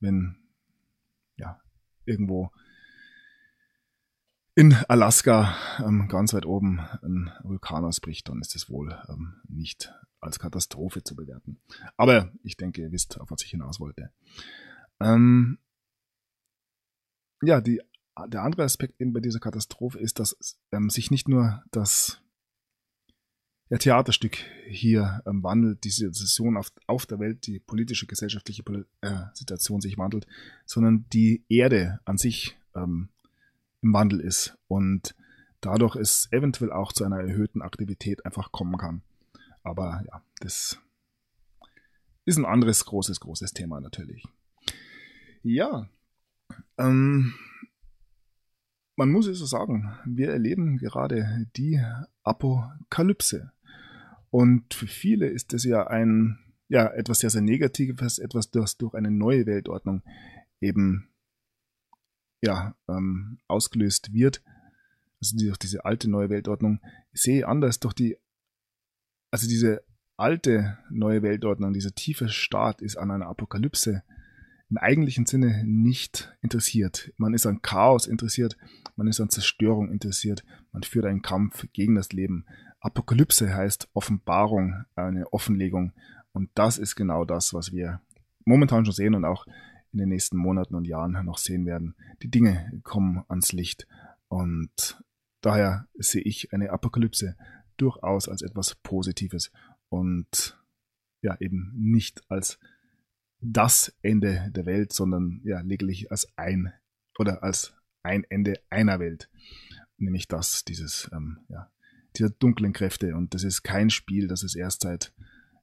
Wenn 0.00 0.36
ja 1.36 1.60
irgendwo 2.04 2.50
in 4.58 4.74
Alaska 4.88 5.54
ähm, 5.78 6.08
ganz 6.08 6.34
weit 6.34 6.46
oben 6.46 6.80
ein 7.02 7.30
Vulkan 7.44 7.84
ausbricht, 7.84 8.28
dann 8.28 8.40
ist 8.40 8.56
es 8.56 8.68
wohl 8.68 8.98
ähm, 9.08 9.36
nicht 9.48 9.92
als 10.20 10.40
Katastrophe 10.40 11.04
zu 11.04 11.14
bewerten. 11.14 11.60
Aber 11.96 12.32
ich 12.42 12.56
denke, 12.56 12.82
ihr 12.82 12.90
wisst, 12.90 13.20
auf 13.20 13.30
was 13.30 13.44
ich 13.44 13.50
hinaus 13.50 13.78
wollte. 13.78 14.10
Ähm, 14.98 15.58
ja, 17.40 17.60
die, 17.60 17.80
der 18.26 18.42
andere 18.42 18.64
Aspekt 18.64 19.00
eben 19.00 19.12
bei 19.12 19.20
dieser 19.20 19.40
Katastrophe 19.40 19.98
ist, 19.98 20.18
dass 20.18 20.58
ähm, 20.72 20.90
sich 20.90 21.10
nicht 21.10 21.28
nur 21.28 21.62
das 21.70 22.20
ja, 23.68 23.78
Theaterstück 23.78 24.38
hier 24.66 25.22
ähm, 25.26 25.42
wandelt, 25.42 25.84
die 25.84 25.90
Situation 25.90 26.56
auf, 26.56 26.72
auf 26.86 27.06
der 27.06 27.18
Welt, 27.18 27.46
die 27.46 27.58
politische, 27.58 28.06
gesellschaftliche 28.06 28.62
äh, 29.02 29.24
Situation 29.34 29.80
sich 29.80 29.98
wandelt, 29.98 30.26
sondern 30.64 31.06
die 31.12 31.44
Erde 31.48 32.00
an 32.04 32.18
sich 32.18 32.56
ähm, 32.74 33.08
im 33.82 33.92
Wandel 33.92 34.20
ist 34.20 34.56
und 34.66 35.14
dadurch 35.60 35.96
es 35.96 36.28
eventuell 36.32 36.72
auch 36.72 36.92
zu 36.92 37.04
einer 37.04 37.20
erhöhten 37.20 37.62
Aktivität 37.62 38.24
einfach 38.24 38.52
kommen 38.52 38.78
kann. 38.78 39.02
Aber 39.62 40.02
ja, 40.06 40.22
das 40.40 40.78
ist 42.24 42.38
ein 42.38 42.46
anderes 42.46 42.84
großes, 42.84 43.20
großes 43.20 43.52
Thema 43.52 43.80
natürlich. 43.80 44.24
Ja, 45.42 45.88
Ähm, 46.78 47.34
man 48.98 49.12
muss 49.12 49.28
es 49.28 49.38
so 49.38 49.46
sagen, 49.46 49.96
wir 50.04 50.30
erleben 50.30 50.76
gerade 50.76 51.46
die 51.56 51.80
Apokalypse. 52.24 53.52
Und 54.30 54.74
für 54.74 54.88
viele 54.88 55.28
ist 55.28 55.54
es 55.54 55.62
ja 55.62 55.86
ein, 55.86 56.40
ja, 56.66 56.88
etwas 56.88 57.20
sehr, 57.20 57.30
sehr 57.30 57.40
Negatives, 57.40 58.18
etwas, 58.18 58.50
das 58.50 58.76
durch 58.76 58.94
eine 58.94 59.12
neue 59.12 59.46
Weltordnung 59.46 60.02
eben, 60.60 61.10
ja, 62.42 62.74
ähm, 62.88 63.38
ausgelöst 63.46 64.12
wird. 64.12 64.42
Also 65.20 65.36
durch 65.38 65.58
diese 65.58 65.84
alte 65.84 66.10
neue 66.10 66.28
Weltordnung. 66.28 66.80
Ich 67.12 67.22
sehe 67.22 67.46
anders 67.46 67.78
durch 67.78 67.94
die, 67.94 68.16
also 69.30 69.46
diese 69.46 69.84
alte 70.16 70.76
neue 70.90 71.22
Weltordnung, 71.22 71.72
dieser 71.72 71.94
tiefe 71.94 72.28
Staat 72.28 72.82
ist 72.82 72.96
an 72.96 73.12
einer 73.12 73.28
Apokalypse 73.28 74.02
im 74.70 74.76
eigentlichen 74.76 75.26
Sinne 75.26 75.64
nicht 75.64 76.36
interessiert. 76.42 77.12
Man 77.16 77.34
ist 77.34 77.46
an 77.46 77.62
Chaos 77.62 78.06
interessiert, 78.06 78.56
man 78.96 79.06
ist 79.06 79.20
an 79.20 79.30
Zerstörung 79.30 79.90
interessiert, 79.90 80.44
man 80.72 80.82
führt 80.82 81.06
einen 81.06 81.22
Kampf 81.22 81.66
gegen 81.72 81.94
das 81.94 82.12
Leben. 82.12 82.44
Apokalypse 82.80 83.54
heißt 83.54 83.88
Offenbarung, 83.94 84.84
eine 84.94 85.32
Offenlegung. 85.32 85.92
Und 86.32 86.50
das 86.54 86.78
ist 86.78 86.96
genau 86.96 87.24
das, 87.24 87.54
was 87.54 87.72
wir 87.72 88.00
momentan 88.44 88.84
schon 88.84 88.94
sehen 88.94 89.14
und 89.14 89.24
auch 89.24 89.46
in 89.92 89.98
den 89.98 90.10
nächsten 90.10 90.36
Monaten 90.36 90.74
und 90.74 90.86
Jahren 90.86 91.24
noch 91.24 91.38
sehen 91.38 91.66
werden. 91.66 91.94
Die 92.22 92.30
Dinge 92.30 92.70
kommen 92.84 93.24
ans 93.28 93.52
Licht. 93.52 93.86
Und 94.28 95.02
daher 95.40 95.88
sehe 95.94 96.22
ich 96.22 96.52
eine 96.52 96.70
Apokalypse 96.70 97.36
durchaus 97.78 98.28
als 98.28 98.42
etwas 98.42 98.74
Positives 98.74 99.50
und 99.88 100.60
ja, 101.22 101.36
eben 101.40 101.72
nicht 101.74 102.22
als 102.28 102.58
das 103.40 103.94
Ende 104.02 104.50
der 104.54 104.66
Welt, 104.66 104.92
sondern 104.92 105.40
ja 105.44 105.60
lediglich 105.60 106.10
als 106.10 106.28
ein 106.36 106.72
oder 107.18 107.42
als 107.42 107.74
ein 108.02 108.24
Ende 108.24 108.54
einer 108.70 109.00
Welt. 109.00 109.28
Nämlich 109.96 110.28
das, 110.28 110.64
dieses, 110.64 111.10
ähm, 111.12 111.38
ja, 111.48 111.70
dieser 112.16 112.30
dunklen 112.30 112.72
Kräfte. 112.72 113.14
Und 113.14 113.34
das 113.34 113.44
ist 113.44 113.62
kein 113.62 113.90
Spiel, 113.90 114.28
das 114.28 114.42
es 114.42 114.54
erst 114.54 114.82
seit 114.82 115.12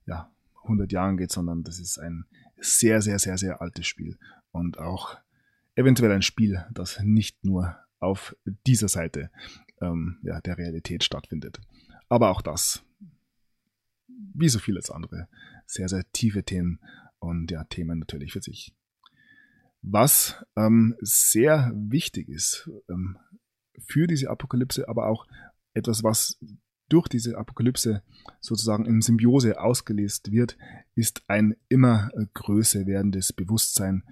ja, 0.06 0.30
100 0.62 0.92
Jahren 0.92 1.16
geht, 1.16 1.32
sondern 1.32 1.62
das 1.62 1.78
ist 1.78 1.98
ein 1.98 2.26
sehr, 2.58 3.02
sehr, 3.02 3.18
sehr, 3.18 3.38
sehr 3.38 3.60
altes 3.60 3.86
Spiel. 3.86 4.18
Und 4.52 4.78
auch 4.78 5.16
eventuell 5.74 6.12
ein 6.12 6.22
Spiel, 6.22 6.64
das 6.72 7.00
nicht 7.02 7.44
nur 7.44 7.76
auf 7.98 8.36
dieser 8.66 8.88
Seite 8.88 9.30
ähm, 9.80 10.18
ja, 10.22 10.40
der 10.40 10.58
Realität 10.58 11.04
stattfindet. 11.04 11.60
Aber 12.08 12.30
auch 12.30 12.42
das, 12.42 12.82
wie 14.08 14.48
so 14.48 14.58
vieles 14.58 14.90
andere, 14.90 15.28
sehr, 15.66 15.88
sehr 15.88 16.04
tiefe 16.12 16.44
Themen 16.44 16.80
und 17.18 17.50
ja, 17.50 17.64
Themen 17.64 17.98
natürlich 17.98 18.32
für 18.32 18.42
sich. 18.42 18.74
Was 19.82 20.44
ähm, 20.56 20.96
sehr 21.00 21.72
wichtig 21.74 22.28
ist 22.28 22.68
ähm, 22.88 23.18
für 23.86 24.06
diese 24.06 24.30
Apokalypse, 24.30 24.88
aber 24.88 25.06
auch 25.06 25.26
etwas, 25.74 26.02
was 26.02 26.38
durch 26.88 27.08
diese 27.08 27.36
Apokalypse 27.36 28.02
sozusagen 28.40 28.86
in 28.86 29.00
Symbiose 29.00 29.60
ausgelöst 29.60 30.30
wird, 30.30 30.56
ist 30.94 31.22
ein 31.28 31.56
immer 31.68 32.10
größer 32.34 32.86
werdendes 32.86 33.32
Bewusstsein 33.32 34.02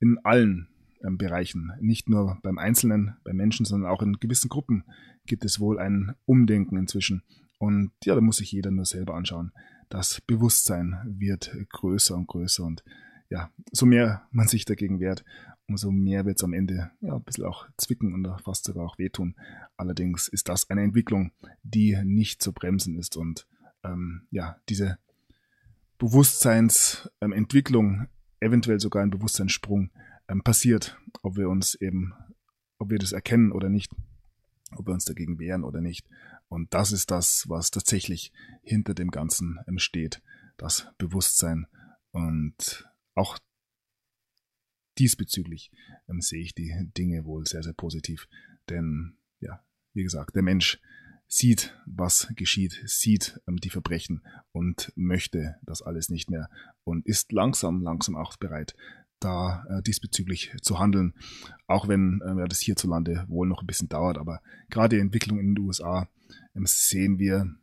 in 0.00 0.18
allen 0.24 0.68
ähm, 1.04 1.16
Bereichen. 1.16 1.72
Nicht 1.80 2.08
nur 2.08 2.38
beim 2.42 2.58
Einzelnen, 2.58 3.16
beim 3.24 3.36
Menschen, 3.36 3.66
sondern 3.66 3.90
auch 3.90 4.02
in 4.02 4.14
gewissen 4.14 4.48
Gruppen 4.48 4.84
gibt 5.26 5.44
es 5.44 5.60
wohl 5.60 5.78
ein 5.78 6.14
Umdenken 6.26 6.76
inzwischen. 6.76 7.22
Und 7.58 7.92
ja, 8.04 8.14
da 8.14 8.20
muss 8.20 8.38
sich 8.38 8.52
jeder 8.52 8.70
nur 8.70 8.84
selber 8.84 9.14
anschauen, 9.14 9.52
das 9.88 10.20
Bewusstsein 10.20 11.00
wird 11.06 11.56
größer 11.70 12.14
und 12.14 12.26
größer 12.26 12.64
und 12.64 12.84
ja, 13.30 13.50
so 13.72 13.86
mehr 13.86 14.26
man 14.30 14.48
sich 14.48 14.64
dagegen 14.64 15.00
wehrt, 15.00 15.24
umso 15.66 15.90
mehr 15.90 16.26
wird 16.26 16.38
es 16.38 16.44
am 16.44 16.52
Ende 16.52 16.90
ja, 17.00 17.16
ein 17.16 17.22
bisschen 17.22 17.44
auch 17.44 17.66
zwicken 17.76 18.12
und 18.12 18.28
fast 18.42 18.64
sogar 18.64 18.84
auch 18.84 18.98
wehtun. 18.98 19.36
Allerdings 19.76 20.28
ist 20.28 20.48
das 20.48 20.70
eine 20.70 20.82
Entwicklung, 20.82 21.32
die 21.62 21.96
nicht 22.04 22.42
zu 22.42 22.52
bremsen 22.52 22.98
ist 22.98 23.16
und 23.16 23.46
ähm, 23.82 24.26
ja, 24.30 24.58
diese 24.68 24.98
Bewusstseinsentwicklung, 25.98 28.08
eventuell 28.40 28.80
sogar 28.80 29.02
ein 29.02 29.10
Bewusstseinssprung 29.10 29.90
ähm, 30.28 30.42
passiert, 30.42 30.98
ob 31.22 31.36
wir 31.36 31.48
uns 31.48 31.76
eben, 31.76 32.14
ob 32.78 32.90
wir 32.90 32.98
das 32.98 33.12
erkennen 33.12 33.52
oder 33.52 33.68
nicht, 33.68 33.92
ob 34.76 34.86
wir 34.86 34.94
uns 34.94 35.04
dagegen 35.04 35.38
wehren 35.38 35.62
oder 35.64 35.80
nicht. 35.80 36.06
Und 36.54 36.72
das 36.72 36.92
ist 36.92 37.10
das, 37.10 37.48
was 37.48 37.72
tatsächlich 37.72 38.32
hinter 38.62 38.94
dem 38.94 39.10
Ganzen 39.10 39.58
steht, 39.74 40.22
das 40.56 40.86
Bewusstsein. 40.98 41.66
Und 42.12 42.88
auch 43.16 43.40
diesbezüglich 44.96 45.72
ähm, 46.08 46.20
sehe 46.20 46.42
ich 46.42 46.54
die 46.54 46.72
Dinge 46.96 47.24
wohl 47.24 47.44
sehr, 47.44 47.64
sehr 47.64 47.72
positiv. 47.72 48.28
Denn, 48.68 49.16
ja, 49.40 49.64
wie 49.94 50.04
gesagt, 50.04 50.36
der 50.36 50.44
Mensch 50.44 50.80
sieht, 51.26 51.76
was 51.86 52.28
geschieht, 52.36 52.84
sieht 52.86 53.40
ähm, 53.48 53.56
die 53.56 53.70
Verbrechen 53.70 54.22
und 54.52 54.92
möchte 54.94 55.56
das 55.62 55.82
alles 55.82 56.08
nicht 56.08 56.30
mehr 56.30 56.48
und 56.84 57.04
ist 57.04 57.32
langsam, 57.32 57.82
langsam 57.82 58.14
auch 58.14 58.36
bereit, 58.36 58.76
da 59.18 59.64
äh, 59.68 59.82
diesbezüglich 59.82 60.52
zu 60.62 60.78
handeln. 60.78 61.14
Auch 61.66 61.88
wenn 61.88 62.20
äh, 62.20 62.46
das 62.46 62.60
hierzulande 62.60 63.24
wohl 63.26 63.48
noch 63.48 63.62
ein 63.62 63.66
bisschen 63.66 63.88
dauert, 63.88 64.18
aber 64.18 64.40
gerade 64.70 64.94
die 64.94 65.02
Entwicklung 65.02 65.40
in 65.40 65.56
den 65.56 65.64
USA 65.64 66.08
sehen 66.88 67.18
wir, 67.18 67.54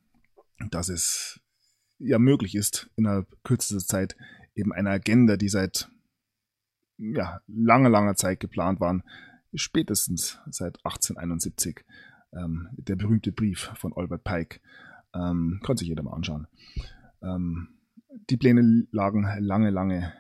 dass 0.70 0.90
es 0.90 1.40
ja 2.00 2.20
möglich 2.20 2.56
ist, 2.56 2.90
innerhalb 2.96 3.28
kürzester 3.44 3.80
Zeit 3.80 4.16
eben 4.56 4.74
eine 4.74 4.90
Agenda, 4.90 5.38
die 5.38 5.50
seit 5.50 5.90
ja, 6.98 7.42
langer, 7.48 7.90
langer 7.90 8.16
Zeit 8.16 8.40
geplant 8.40 8.80
waren, 8.80 9.04
spätestens 9.54 10.40
seit 10.50 10.78
1871, 10.86 11.84
ähm, 12.34 12.70
der 12.74 12.96
berühmte 12.96 13.32
Brief 13.32 13.72
von 13.76 13.94
Albert 13.96 14.24
Pike, 14.24 14.60
ähm, 15.14 15.60
kann 15.64 15.78
sich 15.78 15.88
jeder 15.88 16.04
mal 16.04 16.14
anschauen. 16.14 16.48
Ähm, 17.22 17.70
die 18.30 18.38
Pläne 18.38 18.88
lagen 18.92 19.28
lange, 19.40 19.70
lange 19.70 20.14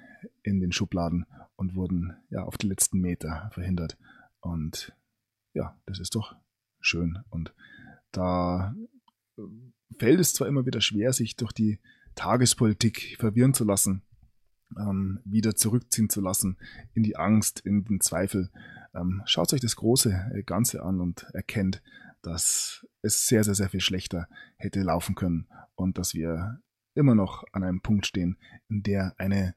in 0.43 0.60
den 0.60 0.72
Schubladen 0.72 1.26
und 1.56 1.76
wurden 1.76 2.16
ja 2.30 2.43
auf 2.43 2.58
die 2.58 2.68
letzten 2.68 2.99
Meter 2.99 3.49
verhindert. 3.54 3.97
Und 4.39 4.95
ja, 5.54 5.78
das 5.86 5.99
ist 5.99 6.16
doch 6.16 6.36
schön. 6.80 7.20
Und 7.30 7.54
da 8.12 8.76
äh, 9.38 9.41
fällt 9.97 10.20
es 10.20 10.34
zwar 10.34 10.47
immer 10.47 10.66
wieder 10.66 10.82
schwer, 10.82 11.14
sich 11.14 11.36
durch 11.36 11.51
die 11.51 11.80
Tagespolitik 12.16 13.16
verwirren 13.20 13.53
zu 13.53 13.64
lassen, 13.64 14.03
ähm, 14.78 15.20
wieder 15.26 15.55
zurückziehen 15.55 16.09
zu 16.09 16.22
lassen 16.22 16.57
in 16.93 17.03
die 17.03 17.16
Angst, 17.16 17.62
in 17.62 17.84
den 17.86 18.01
Zweifel. 18.01 18.51
Ähm, 18.93 19.22
schaut 19.26 19.53
euch 19.53 19.62
das 19.62 19.76
große 19.76 20.32
äh, 20.34 20.43
Ganze 20.43 20.84
an 20.84 20.99
und 20.99 21.24
erkennt, 21.34 21.82
dass 22.22 22.86
es 23.01 23.28
sehr, 23.28 23.43
sehr, 23.43 23.55
sehr 23.55 23.70
viel 23.70 23.82
schlechter 23.82 24.28
hätte 24.57 24.82
laufen 24.82 25.16
können 25.16 25.47
und 25.76 25.97
dass 25.97 26.14
wir 26.14 26.62
immer 26.93 27.16
noch 27.16 27.43
an 27.53 27.64
einem 27.64 27.82
Punkt 27.82 28.05
stehen, 28.05 28.38
in 28.70 28.84
der 28.84 29.14
eine 29.18 29.55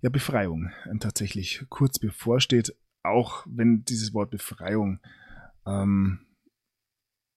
ja, 0.00 0.10
Befreiung 0.10 0.70
ähm, 0.90 1.00
tatsächlich 1.00 1.64
kurz 1.68 1.98
bevorsteht, 1.98 2.74
auch 3.02 3.46
wenn 3.48 3.84
dieses 3.84 4.12
Wort 4.12 4.30
Befreiung 4.30 5.00
ähm, 5.66 6.26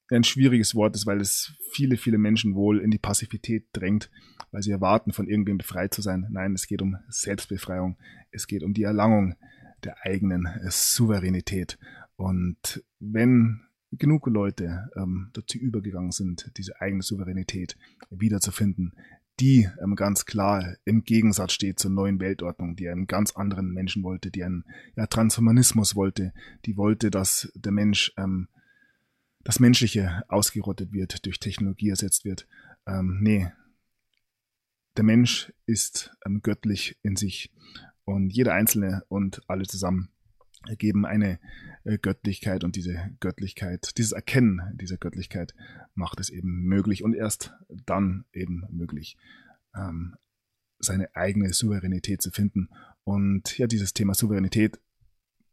ein 0.10 0.24
schwieriges 0.24 0.76
Wort 0.76 0.96
ist, 0.96 1.06
weil 1.06 1.22
es 1.22 1.54
viele, 1.72 1.98
viele 1.98 2.18
Menschen 2.18 2.56
wohl 2.56 2.80
in 2.80 2.92
die 2.92 3.00
Passivität 3.00 3.68
drängt, 3.74 4.10
weil 4.52 4.62
sie 4.62 4.72
erwarten, 4.72 5.14
von 5.14 5.28
irgendwem 5.28 5.58
befreit 5.58 5.94
zu 5.94 6.02
sein. 6.02 6.28
Nein, 6.30 6.54
es 6.54 6.68
geht 6.68 6.82
um 6.82 6.98
Selbstbefreiung. 7.10 7.98
Es 8.32 8.48
geht 8.48 8.64
um 8.64 8.74
die 8.74 8.84
Erlangung 8.84 9.36
der 9.84 10.06
eigenen 10.06 10.48
Souveränität. 10.70 11.78
Und 12.16 12.84
wenn 13.00 13.62
genug 13.92 14.28
Leute 14.28 14.90
ähm, 14.96 15.30
dazu 15.34 15.58
übergegangen 15.58 16.12
sind, 16.12 16.52
diese 16.58 16.82
eigene 16.82 17.04
Souveränität 17.04 17.78
wiederzufinden, 18.10 18.94
die 19.40 19.68
ähm, 19.82 19.96
ganz 19.96 20.26
klar 20.26 20.76
im 20.86 21.04
Gegensatz 21.04 21.54
steht 21.54 21.80
zur 21.80 21.92
neuen 21.92 22.20
Weltordnung, 22.20 22.76
die 22.76 22.90
einen 22.90 23.08
ganz 23.08 23.32
anderen 23.36 23.72
Menschen 23.72 24.04
wollte, 24.04 24.32
die 24.32 24.44
einen 24.44 24.66
ja, 24.96 25.08
Transhumanismus 25.08 25.96
wollte, 25.96 26.34
die 26.66 26.78
wollte, 26.78 27.10
dass 27.10 27.52
der 27.56 27.72
Mensch 27.72 28.14
ähm, 28.18 28.48
das 29.44 29.60
Menschliche 29.60 30.24
ausgerottet 30.30 30.94
wird, 30.94 31.26
durch 31.26 31.40
Technologie 31.40 31.90
ersetzt 31.90 32.26
wird. 32.26 32.48
Ähm, 32.88 33.20
nee, 33.22 33.52
der 34.98 35.04
Mensch 35.04 35.52
ist 35.66 36.16
ähm, 36.26 36.42
göttlich 36.42 36.98
in 37.02 37.16
sich 37.16 37.52
und 38.06 38.30
jeder 38.30 38.54
Einzelne 38.54 39.04
und 39.08 39.42
alle 39.48 39.64
zusammen 39.64 40.10
ergeben 40.68 41.06
eine 41.06 41.40
äh, 41.84 41.98
Göttlichkeit 41.98 42.64
und 42.64 42.76
diese 42.76 43.12
Göttlichkeit, 43.20 43.98
dieses 43.98 44.12
Erkennen 44.12 44.62
dieser 44.76 44.98
Göttlichkeit 44.98 45.54
macht 45.94 46.20
es 46.20 46.30
eben 46.30 46.64
möglich 46.64 47.04
und 47.04 47.14
erst 47.14 47.54
dann 47.70 48.26
eben 48.34 48.66
möglich, 48.70 49.18
ähm, 49.76 50.16
seine 50.80 51.16
eigene 51.16 51.54
Souveränität 51.54 52.22
zu 52.22 52.32
finden. 52.32 52.70
Und 53.04 53.58
ja, 53.58 53.68
dieses 53.68 53.94
Thema 53.94 54.14
Souveränität 54.14 54.80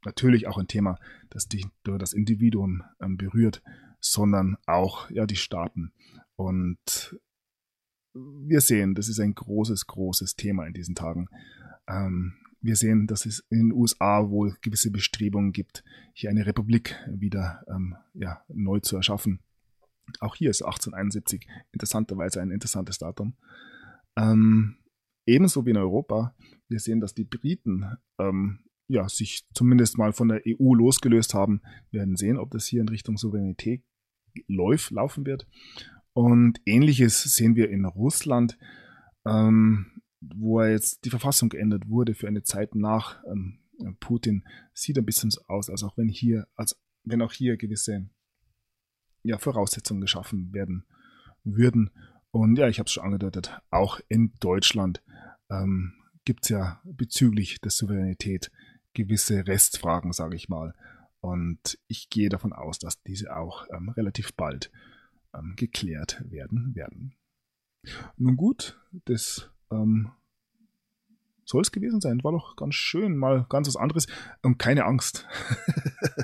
natürlich 0.04 0.46
auch 0.46 0.58
ein 0.58 0.68
Thema, 0.68 0.98
das 1.28 1.48
dich 1.48 1.66
das 1.84 2.12
Individuum 2.12 2.82
ähm, 3.00 3.16
berührt, 3.16 3.62
sondern 4.00 4.56
auch 4.66 5.10
ja 5.10 5.26
die 5.26 5.36
Staaten. 5.36 5.92
Und 6.36 7.16
wir 8.12 8.60
sehen, 8.60 8.94
das 8.94 9.08
ist 9.08 9.20
ein 9.20 9.34
großes, 9.34 9.86
großes 9.86 10.36
Thema 10.36 10.66
in 10.66 10.72
diesen 10.72 10.94
Tagen. 10.94 11.28
Ähm, 11.86 12.34
wir 12.60 12.76
sehen, 12.76 13.06
dass 13.06 13.24
es 13.26 13.40
in 13.50 13.68
den 13.68 13.72
USA 13.72 14.28
wohl 14.28 14.56
gewisse 14.60 14.90
Bestrebungen 14.90 15.52
gibt, 15.52 15.82
hier 16.12 16.30
eine 16.30 16.46
Republik 16.46 16.96
wieder 17.08 17.64
ähm, 17.68 17.96
ja, 18.14 18.42
neu 18.48 18.80
zu 18.80 18.96
erschaffen. 18.96 19.40
Auch 20.18 20.34
hier 20.34 20.50
ist 20.50 20.62
1871 20.62 21.46
interessanterweise 21.72 22.40
ein 22.40 22.50
interessantes 22.50 22.98
Datum. 22.98 23.34
Ähm, 24.16 24.76
ebenso 25.24 25.64
wie 25.64 25.70
in 25.70 25.76
Europa. 25.76 26.34
Wir 26.68 26.80
sehen, 26.80 27.00
dass 27.00 27.14
die 27.14 27.24
Briten 27.24 27.96
ähm, 28.18 28.60
ja, 28.90 29.08
sich 29.08 29.46
zumindest 29.54 29.98
mal 29.98 30.12
von 30.12 30.28
der 30.28 30.42
EU 30.44 30.74
losgelöst 30.74 31.32
haben. 31.32 31.62
Wir 31.90 32.00
werden 32.00 32.16
sehen, 32.16 32.36
ob 32.36 32.50
das 32.50 32.66
hier 32.66 32.80
in 32.80 32.88
Richtung 32.88 33.16
Souveränität 33.16 33.84
läuft, 34.48 34.90
laufen 34.90 35.24
wird. 35.26 35.46
Und 36.12 36.60
ähnliches 36.66 37.22
sehen 37.22 37.54
wir 37.54 37.70
in 37.70 37.84
Russland, 37.84 38.58
ähm, 39.24 40.02
wo 40.20 40.60
jetzt 40.62 41.04
die 41.04 41.10
Verfassung 41.10 41.50
geändert 41.50 41.88
wurde 41.88 42.14
für 42.14 42.26
eine 42.26 42.42
Zeit 42.42 42.74
nach 42.74 43.22
ähm, 43.30 43.60
Putin. 44.00 44.44
Sieht 44.74 44.98
ein 44.98 45.06
bisschen 45.06 45.30
so 45.30 45.40
aus, 45.46 45.70
als 45.70 45.84
auch 45.84 45.96
wenn 45.96 46.08
hier, 46.08 46.48
als 46.56 46.76
wenn 47.04 47.22
auch 47.22 47.32
hier 47.32 47.56
gewisse 47.56 48.10
ja, 49.22 49.38
Voraussetzungen 49.38 50.00
geschaffen 50.00 50.52
werden 50.52 50.84
würden. 51.44 51.90
Und 52.32 52.58
ja, 52.58 52.68
ich 52.68 52.80
habe 52.80 52.88
es 52.88 52.92
schon 52.92 53.04
angedeutet, 53.04 53.56
auch 53.70 54.00
in 54.08 54.32
Deutschland 54.40 55.00
ähm, 55.48 55.94
gibt 56.24 56.44
es 56.44 56.48
ja 56.48 56.80
bezüglich 56.84 57.60
der 57.60 57.70
Souveränität 57.70 58.50
gewisse 58.94 59.46
Restfragen, 59.46 60.12
sage 60.12 60.36
ich 60.36 60.48
mal. 60.48 60.74
Und 61.20 61.78
ich 61.86 62.08
gehe 62.08 62.28
davon 62.28 62.52
aus, 62.52 62.78
dass 62.78 63.02
diese 63.02 63.36
auch 63.36 63.66
ähm, 63.74 63.90
relativ 63.90 64.34
bald 64.34 64.70
ähm, 65.34 65.54
geklärt 65.56 66.24
werden 66.30 66.74
werden. 66.74 67.14
Nun 68.16 68.36
gut, 68.36 68.80
das 69.04 69.50
ähm, 69.70 70.10
soll 71.44 71.62
es 71.62 71.72
gewesen 71.72 72.00
sein. 72.00 72.22
War 72.22 72.32
doch 72.32 72.56
ganz 72.56 72.74
schön, 72.74 73.16
mal 73.16 73.46
ganz 73.48 73.68
was 73.68 73.76
anderes. 73.76 74.06
Und 74.42 74.58
keine 74.58 74.84
Angst. 74.84 75.26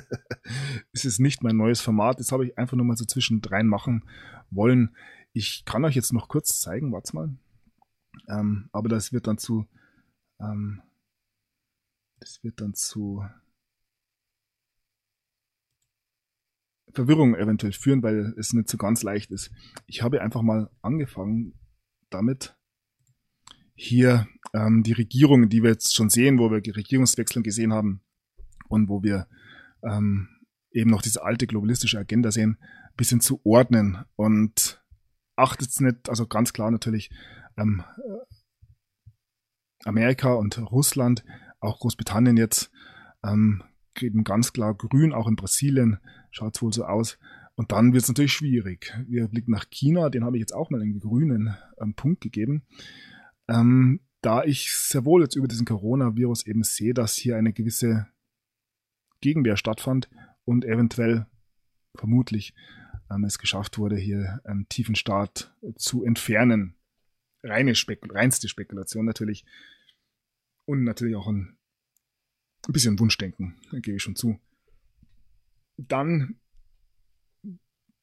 es 0.93 1.05
ist 1.05 1.19
nicht 1.19 1.43
mein 1.43 1.57
neues 1.57 1.81
Format. 1.81 2.19
Das 2.19 2.31
habe 2.31 2.45
ich 2.45 2.57
einfach 2.57 2.77
nur 2.77 2.85
mal 2.85 2.97
so 2.97 3.05
zwischendrein 3.05 3.67
machen 3.67 4.03
wollen. 4.49 4.95
Ich 5.33 5.65
kann 5.65 5.85
euch 5.85 5.95
jetzt 5.95 6.13
noch 6.13 6.29
kurz 6.29 6.59
zeigen, 6.59 6.91
warte 6.91 7.15
mal. 7.15 7.35
Ähm, 8.27 8.69
aber 8.71 8.89
das 8.89 9.13
wird 9.13 9.27
dann 9.27 9.37
zu, 9.37 9.65
ähm, 10.39 10.81
das 12.19 12.43
wird 12.43 12.61
dann 12.61 12.73
zu 12.73 13.23
Verwirrung 16.93 17.35
eventuell 17.35 17.73
führen, 17.73 18.01
weil 18.01 18.33
es 18.37 18.53
nicht 18.53 18.69
so 18.69 18.77
ganz 18.77 19.03
leicht 19.03 19.31
ist. 19.31 19.51
Ich 19.85 20.01
habe 20.01 20.21
einfach 20.21 20.41
mal 20.41 20.69
angefangen 20.81 21.53
damit, 22.09 22.57
hier 23.75 24.27
ähm, 24.53 24.81
die 24.83 24.93
Regierung, 24.93 25.49
die 25.49 25.61
wir 25.61 25.69
jetzt 25.69 25.95
schon 25.95 26.09
sehen, 26.09 26.39
wo 26.39 26.49
wir 26.49 26.57
Regierungswechsel 26.57 27.43
gesehen 27.43 27.73
haben 27.73 28.01
und 28.67 28.89
wo 28.89 29.03
wir 29.03 29.27
ähm, 29.83 30.29
eben 30.71 30.89
noch 30.89 31.03
diese 31.03 31.23
alte 31.23 31.45
globalistische 31.45 31.99
Agenda 31.99 32.31
sehen, 32.31 32.57
ein 32.61 32.95
bisschen 32.97 33.21
zu 33.21 33.39
ordnen 33.45 34.03
und 34.15 34.83
achtet 35.35 35.79
nicht, 35.79 36.09
also 36.09 36.25
ganz 36.25 36.53
klar 36.53 36.71
natürlich, 36.71 37.11
ähm, 37.57 37.83
Amerika 39.83 40.33
und 40.33 40.57
Russland, 40.71 41.23
auch 41.59 41.79
Großbritannien 41.79 42.37
jetzt, 42.37 42.71
ähm, 43.23 43.63
eben 43.99 44.23
ganz 44.23 44.53
klar 44.53 44.75
grün, 44.75 45.13
auch 45.13 45.27
in 45.27 45.35
Brasilien 45.35 45.97
schaut 46.31 46.55
es 46.55 46.61
wohl 46.61 46.73
so 46.73 46.85
aus. 46.85 47.17
Und 47.55 47.71
dann 47.71 47.93
wird 47.93 48.03
es 48.03 48.09
natürlich 48.09 48.33
schwierig. 48.33 48.93
Wir 49.07 49.27
blicken 49.27 49.51
nach 49.51 49.69
China, 49.71 50.09
den 50.09 50.23
habe 50.23 50.37
ich 50.37 50.41
jetzt 50.41 50.53
auch 50.53 50.69
mal 50.69 50.81
einen 50.81 50.99
grünen 50.99 51.55
ähm, 51.81 51.95
Punkt 51.95 52.21
gegeben. 52.21 52.63
Ähm, 53.47 54.01
da 54.21 54.43
ich 54.43 54.71
sehr 54.75 55.05
wohl 55.05 55.23
jetzt 55.23 55.35
über 55.35 55.47
diesen 55.47 55.65
Coronavirus 55.65 56.45
eben 56.45 56.63
sehe, 56.63 56.93
dass 56.93 57.15
hier 57.15 57.35
eine 57.37 57.53
gewisse 57.53 58.07
Gegenwehr 59.21 59.57
stattfand 59.57 60.09
und 60.45 60.65
eventuell 60.65 61.25
vermutlich 61.95 62.53
ähm, 63.09 63.23
es 63.23 63.39
geschafft 63.39 63.77
wurde, 63.77 63.95
hier 63.95 64.39
einen 64.43 64.69
tiefen 64.69 64.95
Staat 64.95 65.55
zu 65.75 66.03
entfernen. 66.03 66.75
Reine 67.43 67.75
Spekul 67.75 68.11
reinste 68.11 68.47
Spekulation 68.47 69.05
natürlich. 69.05 69.45
Und 70.67 70.83
natürlich 70.83 71.15
auch 71.15 71.27
ein, 71.27 71.57
ein 72.67 72.73
bisschen 72.73 72.99
Wunschdenken, 72.99 73.55
gebe 73.71 73.95
ich 73.95 74.03
schon 74.03 74.17
zu. 74.17 74.37
Dann 75.77 76.41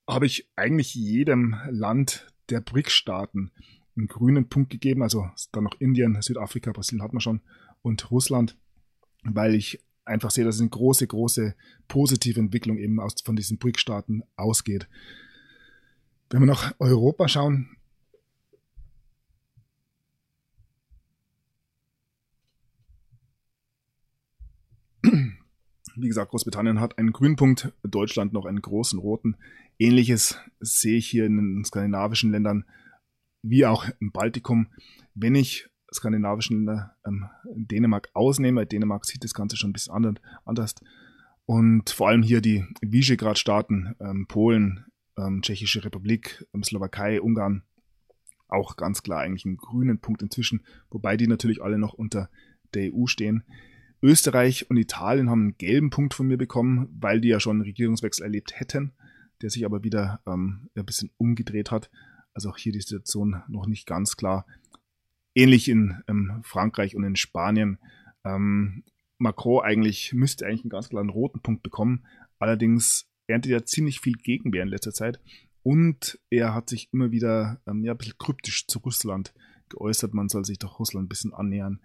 habe 0.08 0.24
ich 0.24 0.50
eigentlich 0.56 0.94
jedem 0.94 1.56
Land 1.68 2.32
der 2.48 2.62
BRIC-Staaten 2.62 3.52
einen 3.96 4.06
grünen 4.06 4.48
Punkt 4.48 4.70
gegeben, 4.70 5.02
also 5.02 5.30
dann 5.52 5.64
noch 5.64 5.78
Indien, 5.78 6.20
Südafrika, 6.22 6.72
Brasilien 6.72 7.02
hat 7.02 7.12
man 7.12 7.20
schon 7.20 7.42
und 7.82 8.10
Russland, 8.10 8.56
weil 9.24 9.54
ich 9.54 9.84
einfach 10.06 10.30
sehe, 10.30 10.44
dass 10.44 10.58
eine 10.58 10.70
große, 10.70 11.06
große 11.06 11.54
positive 11.86 12.40
Entwicklung 12.40 12.78
eben 12.78 12.98
aus, 12.98 13.14
von 13.22 13.36
diesen 13.36 13.58
BRIC-Staaten 13.58 14.22
ausgeht. 14.36 14.88
Wenn 16.30 16.40
wir 16.40 16.46
nach 16.46 16.74
Europa 16.78 17.28
schauen, 17.28 17.76
wie 25.96 26.08
gesagt, 26.08 26.30
Großbritannien 26.30 26.80
hat 26.80 26.98
einen 26.98 27.12
grünen 27.12 27.36
Punkt, 27.36 27.72
Deutschland 27.82 28.32
noch 28.32 28.46
einen 28.46 28.62
großen 28.62 28.98
roten. 28.98 29.36
Ähnliches 29.78 30.38
sehe 30.60 30.96
ich 30.96 31.06
hier 31.06 31.26
in 31.26 31.36
den 31.36 31.64
skandinavischen 31.64 32.30
Ländern 32.30 32.64
wie 33.42 33.66
auch 33.66 33.86
im 34.00 34.12
Baltikum. 34.12 34.68
Wenn 35.14 35.34
ich 35.34 35.68
skandinavischen 35.92 36.58
Länder 36.58 36.96
ähm, 37.06 37.28
Dänemark 37.54 38.10
ausnehme, 38.14 38.66
Dänemark 38.66 39.04
sieht 39.04 39.22
das 39.24 39.34
Ganze 39.34 39.56
schon 39.56 39.70
ein 39.70 39.74
bisschen 39.74 40.18
anders. 40.44 40.74
Und 41.46 41.90
vor 41.90 42.08
allem 42.08 42.22
hier 42.22 42.40
die 42.40 42.64
Visegrad-Staaten, 42.80 43.94
ähm, 44.00 44.26
Polen, 44.26 44.86
ähm, 45.16 45.42
Tschechische 45.42 45.84
Republik, 45.84 46.44
ähm, 46.54 46.62
Slowakei, 46.62 47.20
Ungarn, 47.20 47.62
auch 48.48 48.76
ganz 48.76 49.02
klar 49.02 49.20
eigentlich 49.20 49.44
einen 49.44 49.56
grünen 49.56 50.00
Punkt 50.00 50.22
inzwischen, 50.22 50.64
wobei 50.90 51.16
die 51.16 51.26
natürlich 51.26 51.62
alle 51.62 51.78
noch 51.78 51.92
unter 51.92 52.30
der 52.72 52.92
EU 52.94 53.06
stehen. 53.06 53.44
Österreich 54.04 54.68
und 54.68 54.76
Italien 54.76 55.30
haben 55.30 55.40
einen 55.40 55.58
gelben 55.58 55.88
Punkt 55.88 56.12
von 56.12 56.26
mir 56.26 56.36
bekommen, 56.36 56.94
weil 57.00 57.22
die 57.22 57.28
ja 57.28 57.40
schon 57.40 57.56
einen 57.56 57.62
Regierungswechsel 57.62 58.22
erlebt 58.22 58.60
hätten, 58.60 58.92
der 59.40 59.48
sich 59.48 59.64
aber 59.64 59.82
wieder 59.82 60.20
ähm, 60.26 60.68
ein 60.76 60.84
bisschen 60.84 61.10
umgedreht 61.16 61.70
hat. 61.70 61.90
Also 62.34 62.50
auch 62.50 62.58
hier 62.58 62.72
die 62.72 62.82
Situation 62.82 63.42
noch 63.48 63.66
nicht 63.66 63.86
ganz 63.86 64.18
klar. 64.18 64.44
Ähnlich 65.34 65.70
in 65.70 66.02
ähm, 66.06 66.40
Frankreich 66.42 66.94
und 66.94 67.04
in 67.04 67.16
Spanien. 67.16 67.78
Ähm, 68.24 68.84
Macron 69.16 69.64
eigentlich 69.64 70.12
müsste 70.12 70.44
eigentlich 70.44 70.64
einen 70.64 70.70
ganz 70.70 70.90
klaren 70.90 71.08
roten 71.08 71.40
Punkt 71.40 71.62
bekommen. 71.62 72.04
Allerdings 72.38 73.08
erntet 73.26 73.52
er 73.52 73.64
ziemlich 73.64 74.00
viel 74.00 74.16
Gegenwehr 74.16 74.64
in 74.64 74.68
letzter 74.68 74.92
Zeit. 74.92 75.18
Und 75.62 76.18
er 76.28 76.54
hat 76.54 76.68
sich 76.68 76.92
immer 76.92 77.10
wieder 77.10 77.58
ähm, 77.66 77.82
ja, 77.84 77.92
ein 77.92 77.96
bisschen 77.98 78.18
kryptisch 78.18 78.66
zu 78.66 78.80
Russland 78.80 79.32
geäußert. 79.70 80.12
Man 80.12 80.28
soll 80.28 80.44
sich 80.44 80.58
doch 80.58 80.78
Russland 80.78 81.06
ein 81.06 81.08
bisschen 81.08 81.32
annähern. 81.32 81.80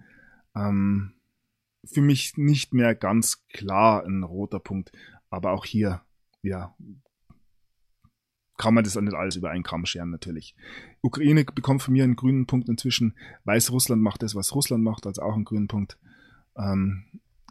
Ähm, 0.53 1.13
für 1.84 2.01
mich 2.01 2.38
nicht 2.38 2.73
mehr 2.73 2.95
ganz 2.95 3.47
klar 3.47 4.05
ein 4.05 4.23
roter 4.23 4.59
Punkt. 4.59 4.91
Aber 5.30 5.51
auch 5.51 5.65
hier, 5.65 6.01
ja, 6.41 6.75
kann 8.57 8.73
man 8.73 8.84
das 8.84 8.95
nicht 8.95 9.13
alles 9.13 9.38
über 9.38 9.51
einen 9.51 9.63
Kamm 9.63 9.86
scheren, 9.86 10.09
natürlich. 10.09 10.53
Ukraine 11.01 11.45
bekommt 11.45 11.82
von 11.82 11.93
mir 11.93 12.03
einen 12.03 12.17
grünen 12.17 12.45
Punkt 12.45 12.67
inzwischen. 12.67 13.15
Weißrussland 13.45 14.01
macht 14.01 14.21
das, 14.21 14.36
was 14.36 14.53
Russland 14.53 14.84
macht, 14.84 15.07
also 15.07 15.21
auch 15.21 15.34
einen 15.34 15.45
grünen 15.45 15.69
Punkt. 15.69 15.97
Ähm, 16.57 17.05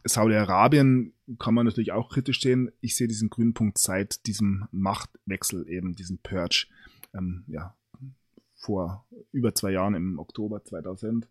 Saudi-Arabien 0.05 1.15
kann 1.39 1.55
man 1.55 1.65
natürlich 1.67 1.93
auch 1.93 2.11
kritisch 2.11 2.41
sehen. 2.43 2.71
Ich 2.81 2.95
sehe 2.95 3.09
diesen 3.09 3.31
grünen 3.31 3.55
Punkt 3.55 3.79
seit 3.79 4.27
diesem 4.27 4.69
Machtwechsel, 4.71 5.67
eben 5.69 5.95
diesem 5.95 6.19
Purge, 6.19 6.67
ähm, 7.15 7.45
ja, 7.47 7.75
vor 8.55 9.07
über 9.33 9.55
zwei 9.55 9.71
Jahren 9.73 9.95
im 9.95 10.19
Oktober 10.19 10.63
2017. 10.63 11.29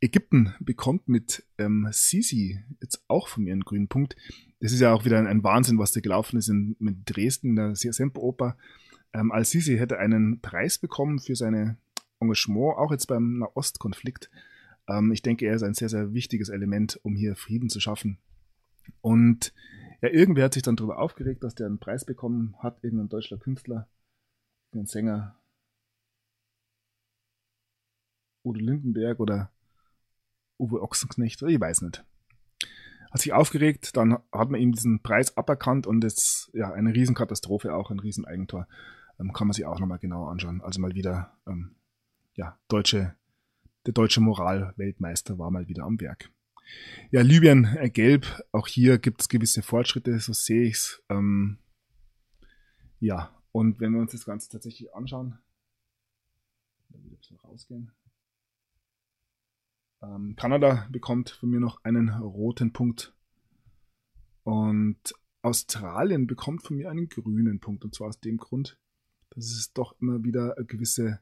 Ägypten 0.00 0.54
bekommt 0.60 1.08
mit 1.08 1.44
ähm, 1.58 1.88
Sisi 1.90 2.60
jetzt 2.80 3.02
auch 3.08 3.28
von 3.28 3.44
mir 3.44 3.52
einen 3.52 3.64
grünen 3.64 3.88
Punkt 3.88 4.16
das 4.60 4.72
ist 4.72 4.80
ja 4.80 4.92
auch 4.92 5.04
wieder 5.04 5.18
ein, 5.18 5.44
Wahnsinn, 5.44 5.78
was 5.78 5.92
da 5.92 6.00
gelaufen 6.00 6.38
ist 6.38 6.48
in, 6.48 6.76
mit 6.78 6.98
Dresden, 7.04 7.50
in 7.50 7.56
der 7.56 7.74
Semperoper. 7.76 8.56
Ähm, 9.12 9.30
Al-Sisi 9.30 9.76
hätte 9.76 9.98
einen 9.98 10.40
Preis 10.40 10.78
bekommen 10.78 11.18
für 11.18 11.36
sein 11.36 11.78
Engagement, 12.20 12.78
auch 12.78 12.90
jetzt 12.90 13.06
beim 13.06 13.38
Nahostkonflikt. 13.38 14.30
Ähm, 14.88 15.12
ich 15.12 15.22
denke, 15.22 15.46
er 15.46 15.54
ist 15.54 15.62
ein 15.62 15.74
sehr, 15.74 15.88
sehr 15.88 16.14
wichtiges 16.14 16.48
Element, 16.48 16.98
um 17.02 17.14
hier 17.14 17.36
Frieden 17.36 17.68
zu 17.68 17.80
schaffen. 17.80 18.18
Und 19.00 19.52
ja, 20.00 20.08
irgendwer 20.10 20.44
hat 20.44 20.54
sich 20.54 20.62
dann 20.62 20.76
darüber 20.76 20.98
aufgeregt, 20.98 21.44
dass 21.44 21.54
der 21.54 21.66
einen 21.66 21.78
Preis 21.78 22.04
bekommen 22.04 22.54
hat, 22.58 22.82
irgendein 22.82 23.08
deutscher 23.08 23.38
Künstler, 23.38 23.88
ein 24.74 24.86
Sänger, 24.86 25.38
Udo 28.46 28.60
Lindenberg 28.60 29.20
oder 29.20 29.50
Uwe 30.58 30.80
Ochsenknecht, 30.80 31.42
ich 31.42 31.60
weiß 31.60 31.82
nicht 31.82 32.04
hat 33.16 33.22
sich 33.22 33.32
aufgeregt, 33.32 33.96
dann 33.96 34.18
hat 34.30 34.50
man 34.50 34.60
ihm 34.60 34.72
diesen 34.72 35.02
Preis 35.02 35.38
aberkannt 35.38 35.86
und 35.86 36.04
es 36.04 36.50
ja 36.52 36.72
eine 36.72 36.94
Riesenkatastrophe, 36.94 37.74
auch 37.74 37.90
ein 37.90 37.98
Rieseneigentor. 37.98 38.68
Ähm, 39.18 39.32
kann 39.32 39.46
man 39.46 39.54
sich 39.54 39.64
auch 39.64 39.80
nochmal 39.80 39.98
genauer 39.98 40.30
anschauen. 40.30 40.60
Also 40.60 40.80
mal 40.82 40.94
wieder 40.94 41.32
ähm, 41.46 41.76
ja, 42.34 42.58
deutsche 42.68 43.16
der 43.86 43.94
deutsche 43.94 44.20
Moralweltmeister 44.20 45.38
war 45.38 45.50
mal 45.50 45.68
wieder 45.68 45.84
am 45.84 45.98
Werk. 46.00 46.30
Ja, 47.10 47.22
Libyen 47.22 47.64
äh, 47.76 47.88
gelb, 47.88 48.42
auch 48.52 48.66
hier 48.66 48.98
gibt 48.98 49.22
es 49.22 49.28
gewisse 49.28 49.62
Fortschritte, 49.62 50.18
so 50.18 50.34
sehe 50.34 50.64
ich 50.64 50.74
es. 50.74 51.02
Ähm, 51.08 51.58
ja, 52.98 53.32
und 53.52 53.80
wenn 53.80 53.92
wir 53.92 54.00
uns 54.00 54.12
das 54.12 54.26
Ganze 54.26 54.50
tatsächlich 54.50 54.92
anschauen, 54.92 55.38
dann 56.90 57.02
wieder 57.02 57.14
ein 57.14 57.18
bisschen 57.18 57.38
rausgehen. 57.38 57.92
Ähm, 60.06 60.36
Kanada 60.36 60.86
bekommt 60.90 61.30
von 61.30 61.50
mir 61.50 61.60
noch 61.60 61.82
einen 61.84 62.08
roten 62.10 62.72
Punkt. 62.72 63.14
Und 64.42 65.14
Australien 65.42 66.26
bekommt 66.26 66.62
von 66.62 66.76
mir 66.76 66.90
einen 66.90 67.08
grünen 67.08 67.60
Punkt. 67.60 67.84
Und 67.84 67.94
zwar 67.94 68.08
aus 68.08 68.20
dem 68.20 68.36
Grund, 68.36 68.78
dass 69.30 69.46
es 69.46 69.72
doch 69.72 69.96
immer 70.00 70.22
wieder 70.24 70.54
gewisse 70.66 71.20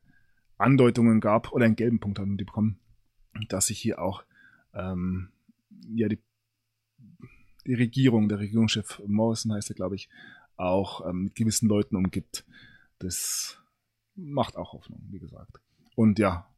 Andeutungen 0.59 1.21
gab, 1.21 1.53
oder 1.53 1.65
einen 1.65 1.77
gelben 1.77 2.01
Punkt 2.01 2.19
haben 2.19 2.37
die 2.37 2.45
bekommen, 2.45 2.79
dass 3.49 3.67
sich 3.67 3.79
hier 3.79 4.01
auch 4.01 4.25
ähm, 4.73 5.33
ja, 5.89 6.09
die, 6.09 6.23
die 7.67 7.75
Regierung, 7.75 8.29
der 8.29 8.39
Regierungschef 8.39 9.03
Morrison 9.07 9.53
heißt 9.53 9.71
er, 9.71 9.77
glaube 9.77 9.97
ich, 9.97 10.09
auch 10.57 11.07
ähm, 11.09 11.25
mit 11.25 11.35
gewissen 11.35 11.69
Leuten 11.69 11.97
umgibt. 11.97 12.45
Das 12.99 13.59
macht 14.15 14.57
auch 14.57 14.73
Hoffnung, 14.73 15.03
wie 15.11 15.19
gesagt. 15.19 15.61
Und 15.97 16.19
ja, 16.19 16.49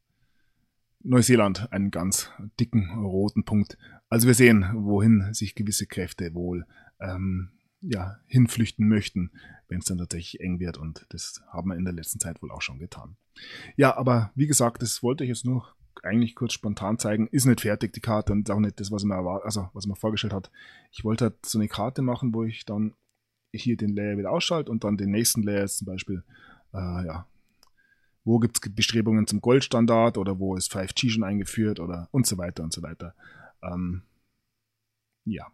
Neuseeland 1.06 1.72
einen 1.72 1.90
ganz 1.90 2.30
dicken 2.58 2.90
roten 2.98 3.44
Punkt. 3.44 3.78
Also 4.08 4.26
wir 4.26 4.34
sehen, 4.34 4.66
wohin 4.74 5.32
sich 5.32 5.54
gewisse 5.54 5.86
Kräfte 5.86 6.34
wohl 6.34 6.66
ähm, 7.00 7.50
ja, 7.80 8.18
hinflüchten 8.26 8.88
möchten, 8.88 9.30
wenn 9.68 9.78
es 9.78 9.84
dann 9.84 9.98
tatsächlich 9.98 10.40
eng 10.40 10.58
wird. 10.58 10.78
Und 10.78 11.06
das 11.10 11.42
haben 11.52 11.70
wir 11.70 11.76
in 11.76 11.84
der 11.84 11.94
letzten 11.94 12.18
Zeit 12.18 12.42
wohl 12.42 12.50
auch 12.50 12.62
schon 12.62 12.78
getan. 12.78 13.16
Ja, 13.76 13.96
aber 13.96 14.32
wie 14.34 14.46
gesagt, 14.46 14.82
das 14.82 15.02
wollte 15.02 15.24
ich 15.24 15.28
jetzt 15.28 15.44
nur 15.44 15.74
eigentlich 16.02 16.34
kurz 16.34 16.52
spontan 16.52 16.98
zeigen. 16.98 17.28
Ist 17.28 17.46
nicht 17.46 17.60
fertig, 17.60 17.92
die 17.92 18.00
Karte, 18.00 18.32
und 18.32 18.50
auch 18.50 18.60
nicht 18.60 18.80
das, 18.80 18.90
was 18.90 19.04
man 19.04 19.24
also 19.44 19.68
was 19.72 19.86
man 19.86 19.96
vorgestellt 19.96 20.32
hat. 20.34 20.50
Ich 20.90 21.04
wollte 21.04 21.26
halt 21.26 21.46
so 21.46 21.58
eine 21.58 21.68
Karte 21.68 22.02
machen, 22.02 22.34
wo 22.34 22.44
ich 22.44 22.64
dann 22.64 22.94
hier 23.52 23.76
den 23.76 23.94
Layer 23.94 24.18
wieder 24.18 24.30
ausschalte 24.30 24.70
und 24.70 24.84
dann 24.84 24.96
den 24.96 25.10
nächsten 25.10 25.42
Layer 25.42 25.66
zum 25.66 25.86
Beispiel, 25.86 26.24
äh, 26.74 27.06
ja, 27.06 27.26
wo 28.26 28.40
gibt 28.40 28.58
es 28.58 28.74
Bestrebungen 28.74 29.28
zum 29.28 29.40
Goldstandard 29.40 30.18
oder 30.18 30.40
wo 30.40 30.56
ist 30.56 30.74
5G 30.74 31.10
schon 31.10 31.22
eingeführt 31.22 31.78
oder 31.78 32.08
und 32.10 32.26
so 32.26 32.36
weiter 32.36 32.64
und 32.64 32.72
so 32.72 32.82
weiter. 32.82 33.14
Ähm, 33.62 34.02
ja. 35.24 35.46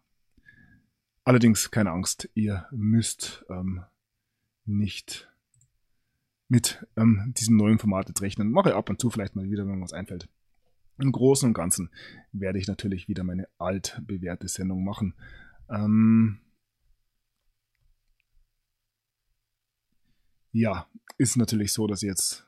Allerdings 1.24 1.70
keine 1.70 1.90
Angst, 1.90 2.30
ihr 2.34 2.66
müsst 2.70 3.44
ähm, 3.50 3.84
nicht 4.64 5.30
mit 6.48 6.86
ähm, 6.96 7.34
diesem 7.36 7.58
neuen 7.58 7.78
Format 7.78 8.08
jetzt 8.08 8.22
rechnen. 8.22 8.50
Mache 8.50 8.74
ab 8.74 8.88
und 8.88 8.98
zu 8.98 9.10
vielleicht 9.10 9.36
mal 9.36 9.50
wieder, 9.50 9.66
wenn 9.66 9.76
mir 9.76 9.84
was 9.84 9.92
einfällt. 9.92 10.28
Im 10.98 11.12
Großen 11.12 11.48
und 11.48 11.54
Ganzen 11.54 11.90
werde 12.32 12.58
ich 12.58 12.68
natürlich 12.68 13.06
wieder 13.06 13.22
meine 13.22 13.48
altbewährte 13.58 14.48
Sendung 14.48 14.82
machen. 14.82 15.14
Ähm, 15.68 16.40
ja, 20.52 20.88
ist 21.18 21.36
natürlich 21.36 21.74
so, 21.74 21.86
dass 21.86 22.02
ich 22.02 22.08
jetzt 22.08 22.46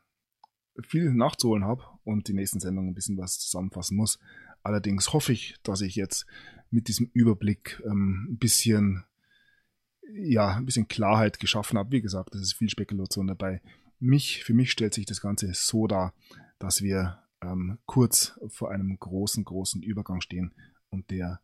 viel 0.82 1.12
nachzuholen 1.12 1.64
habe 1.64 1.82
und 2.04 2.28
die 2.28 2.34
nächsten 2.34 2.60
Sendungen 2.60 2.90
ein 2.90 2.94
bisschen 2.94 3.18
was 3.18 3.38
zusammenfassen 3.38 3.96
muss. 3.96 4.18
Allerdings 4.62 5.12
hoffe 5.12 5.32
ich, 5.32 5.56
dass 5.62 5.80
ich 5.80 5.94
jetzt 5.94 6.26
mit 6.70 6.88
diesem 6.88 7.10
Überblick 7.12 7.82
ähm, 7.84 8.28
ein 8.30 8.38
bisschen, 8.38 9.04
ja, 10.12 10.56
ein 10.56 10.64
bisschen 10.66 10.88
Klarheit 10.88 11.38
geschaffen 11.38 11.78
habe. 11.78 11.92
Wie 11.92 12.00
gesagt, 12.00 12.34
es 12.34 12.40
ist 12.40 12.54
viel 12.54 12.68
Spekulation 12.68 13.26
dabei. 13.26 13.60
Mich, 14.00 14.42
für 14.42 14.54
mich 14.54 14.72
stellt 14.72 14.94
sich 14.94 15.06
das 15.06 15.20
Ganze 15.20 15.52
so 15.54 15.86
dar, 15.86 16.14
dass 16.58 16.82
wir 16.82 17.22
ähm, 17.42 17.78
kurz 17.86 18.38
vor 18.48 18.70
einem 18.70 18.98
großen, 18.98 19.44
großen 19.44 19.82
Übergang 19.82 20.20
stehen 20.20 20.54
und 20.90 21.10
der 21.10 21.40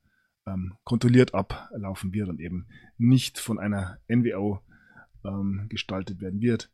ähm, 0.47 0.75
kontrolliert 0.85 1.35
ablaufen 1.35 2.13
wird 2.13 2.29
und 2.29 2.41
eben 2.41 2.67
nicht 2.97 3.39
von 3.39 3.59
einer 3.59 3.99
NWO 4.09 4.61
ähm, 5.25 5.67
gestaltet 5.69 6.21
werden 6.21 6.41
wird. 6.41 6.71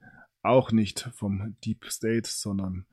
Auch 0.47 0.73
nicht 0.73 1.11
vom 1.15 1.57
Deep 1.65 1.87
State, 1.87 2.29
sondern 2.31 2.87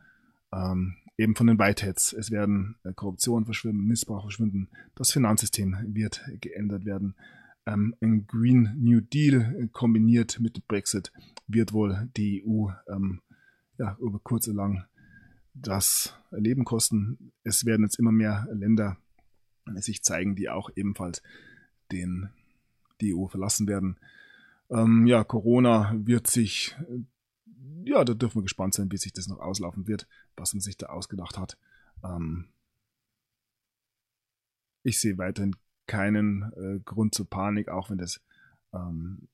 ähm, 0.51 0.95
eben 1.18 1.36
von 1.36 1.47
den 1.47 1.60
Whiteheads. 1.60 2.14
Es 2.14 2.32
werden 2.32 2.76
äh, 2.84 2.93
Korruption 2.93 3.45
verschwinden, 3.45 3.86
Missbrauch 3.86 4.24
verschwinden, 4.24 4.70
das 4.95 5.12
Finanzsystem 5.12 5.78
wird 5.88 6.22
geändert 6.41 6.86
werden. 6.86 7.16
Ähm, 7.66 7.95
ein 8.01 8.28
Green 8.28 8.76
New 8.78 9.01
Deal 9.01 9.56
äh, 9.58 9.68
kombiniert 9.68 10.39
mit 10.39 10.68
Brexit 10.68 11.12
wird 11.47 11.74
wohl 11.74 12.10
die 12.18 12.43
EU 12.45 12.70
ähm, 12.88 13.22
ja, 13.78 13.97
über 13.99 14.20
kurz 14.20 14.47
oder 14.47 14.58
lang 14.58 14.86
das 15.54 16.16
Leben 16.32 16.66
kosten. 16.66 17.32
Es 17.43 17.66
werden 17.66 17.84
jetzt 17.84 17.99
immer 17.99 18.12
mehr 18.12 18.47
Länder 18.51 18.97
sich 19.76 20.04
zeigen, 20.04 20.36
die 20.36 20.49
auch 20.49 20.70
ebenfalls 20.76 21.22
den, 21.91 22.30
die 23.01 23.14
EU 23.14 23.28
verlassen 23.28 23.68
werden. 23.68 23.97
Ähm, 24.70 25.06
ja, 25.06 25.24
Corona 25.24 25.93
wird 25.95 26.28
sich, 26.28 26.76
ja, 27.84 28.04
da 28.04 28.14
dürfen 28.14 28.38
wir 28.38 28.44
gespannt 28.44 28.74
sein, 28.74 28.92
wie 28.92 28.98
sich 28.98 29.14
das 29.14 29.28
noch 29.28 29.40
auslaufen 29.40 29.88
wird, 29.88 30.08
was 30.36 30.54
man 30.54 30.62
sich 30.62 30.78
da 30.78 30.88
ausgedacht 30.88 31.38
hat. 31.38 31.58
Ähm, 32.04 32.50
ich 34.84 35.00
sehe 35.00 35.18
weiterhin 35.18 35.56
keinen 35.88 36.52
äh, 36.54 36.80
Grund 36.84 37.14
zur 37.14 37.30
Panik, 37.30 37.70
auch 37.70 37.90
wenn 37.90 37.98
das 37.98 38.22
ähm, 38.74 39.28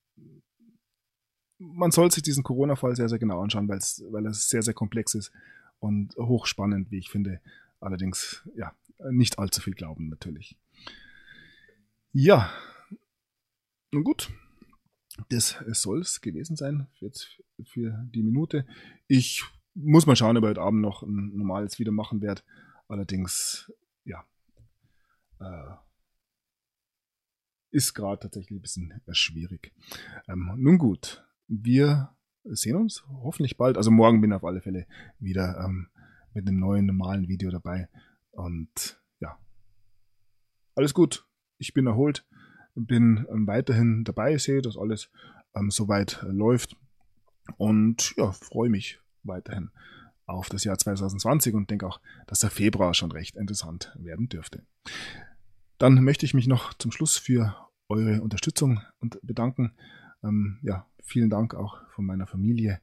man 1.59 1.91
soll 1.91 2.09
sich 2.11 2.23
diesen 2.23 2.43
Corona-Fall 2.43 2.95
sehr, 2.95 3.09
sehr 3.09 3.19
genau 3.19 3.41
anschauen, 3.41 3.67
weil 3.67 3.77
es 3.77 4.49
sehr, 4.49 4.61
sehr 4.61 4.73
komplex 4.73 5.13
ist 5.13 5.31
und 5.79 6.15
hochspannend, 6.15 6.89
wie 6.89 6.97
ich 6.97 7.09
finde. 7.09 7.41
Allerdings, 7.81 8.47
ja, 8.55 8.73
nicht 9.11 9.39
allzu 9.39 9.61
viel 9.61 9.73
glauben, 9.73 10.09
natürlich. 10.09 10.57
Ja, 12.11 12.49
nun 13.91 14.03
gut, 14.03 14.31
das 15.29 15.57
soll 15.71 16.01
es 16.01 16.21
gewesen 16.21 16.55
sein 16.55 16.87
jetzt 16.99 17.41
für 17.63 18.05
die 18.13 18.23
Minute. 18.23 18.65
Ich 19.07 19.43
muss 19.73 20.05
mal 20.05 20.15
schauen, 20.15 20.37
ob 20.37 20.43
ich 20.43 20.49
heute 20.49 20.61
Abend 20.61 20.81
noch 20.81 21.03
ein 21.03 21.35
normales 21.35 21.79
Video 21.79 21.93
machen 21.93 22.21
werde. 22.21 22.41
Allerdings, 22.87 23.71
ja, 24.03 24.25
äh, 25.39 25.75
ist 27.71 27.93
gerade 27.93 28.19
tatsächlich 28.19 28.59
ein 28.59 28.61
bisschen 28.61 29.01
schwierig. 29.11 29.73
Ähm, 30.27 30.53
nun 30.57 30.77
gut, 30.77 31.23
wir 31.47 32.15
sehen 32.43 32.75
uns 32.75 33.03
hoffentlich 33.07 33.57
bald. 33.57 33.77
Also 33.77 33.91
morgen 33.91 34.21
bin 34.21 34.31
ich 34.31 34.35
auf 34.35 34.43
alle 34.43 34.61
Fälle 34.61 34.87
wieder 35.19 35.63
ähm, 35.63 35.89
mit 36.33 36.47
einem 36.47 36.59
neuen 36.59 36.85
normalen 36.85 37.27
Video 37.27 37.51
dabei. 37.51 37.89
Und 38.31 39.01
ja, 39.19 39.37
alles 40.75 40.93
gut. 40.93 41.25
Ich 41.57 41.73
bin 41.73 41.87
erholt, 41.87 42.25
bin 42.87 43.25
ähm, 43.29 43.47
weiterhin 43.47 44.03
dabei, 44.03 44.37
sehe, 44.37 44.61
dass 44.61 44.77
alles 44.77 45.09
ähm, 45.55 45.71
soweit 45.71 46.23
äh, 46.23 46.31
läuft. 46.31 46.75
Und 47.57 48.13
ja, 48.17 48.31
freue 48.31 48.69
mich 48.69 48.99
weiterhin 49.23 49.71
auf 50.25 50.49
das 50.49 50.63
Jahr 50.63 50.77
2020 50.77 51.55
und 51.55 51.71
denke 51.71 51.87
auch, 51.87 51.99
dass 52.27 52.39
der 52.39 52.51
Februar 52.51 52.93
schon 52.93 53.11
recht 53.11 53.35
interessant 53.35 53.95
werden 53.99 54.29
dürfte. 54.29 54.63
Dann 55.79 56.03
möchte 56.03 56.25
ich 56.25 56.33
mich 56.33 56.47
noch 56.47 56.73
zum 56.75 56.91
Schluss 56.91 57.17
für 57.17 57.55
eure 57.87 58.21
Unterstützung 58.21 58.81
bedanken. 59.23 59.73
Ähm, 60.23 60.59
ja, 60.61 60.85
vielen 61.01 61.29
Dank 61.29 61.55
auch 61.55 61.81
von 61.89 62.05
meiner 62.05 62.27
Familie 62.27 62.79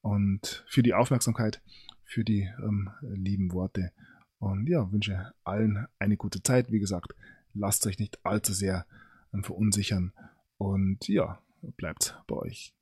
und 0.00 0.64
für 0.66 0.82
die 0.82 0.94
Aufmerksamkeit, 0.94 1.62
für 2.04 2.24
die 2.24 2.50
ähm, 2.62 2.90
lieben 3.02 3.52
Worte. 3.52 3.92
Und 4.38 4.68
ja, 4.68 4.90
wünsche 4.90 5.32
allen 5.44 5.86
eine 5.98 6.16
gute 6.16 6.42
Zeit. 6.42 6.70
Wie 6.72 6.80
gesagt, 6.80 7.14
lasst 7.54 7.86
euch 7.86 7.98
nicht 7.98 8.24
allzu 8.24 8.52
sehr 8.52 8.86
ähm, 9.32 9.44
verunsichern. 9.44 10.12
Und 10.56 11.06
ja, 11.08 11.42
bleibt 11.76 12.20
bei 12.26 12.36
euch. 12.36 12.74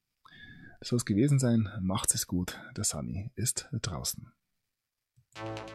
Das 0.80 0.88
soll 0.88 0.98
es 0.98 1.04
gewesen 1.04 1.38
sein. 1.38 1.68
Macht 1.80 2.14
es 2.14 2.26
gut. 2.26 2.60
Der 2.76 2.84
Sunny 2.84 3.30
ist 3.34 3.68
draußen. 3.72 4.32
Thank 5.36 5.68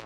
you. 0.00 0.05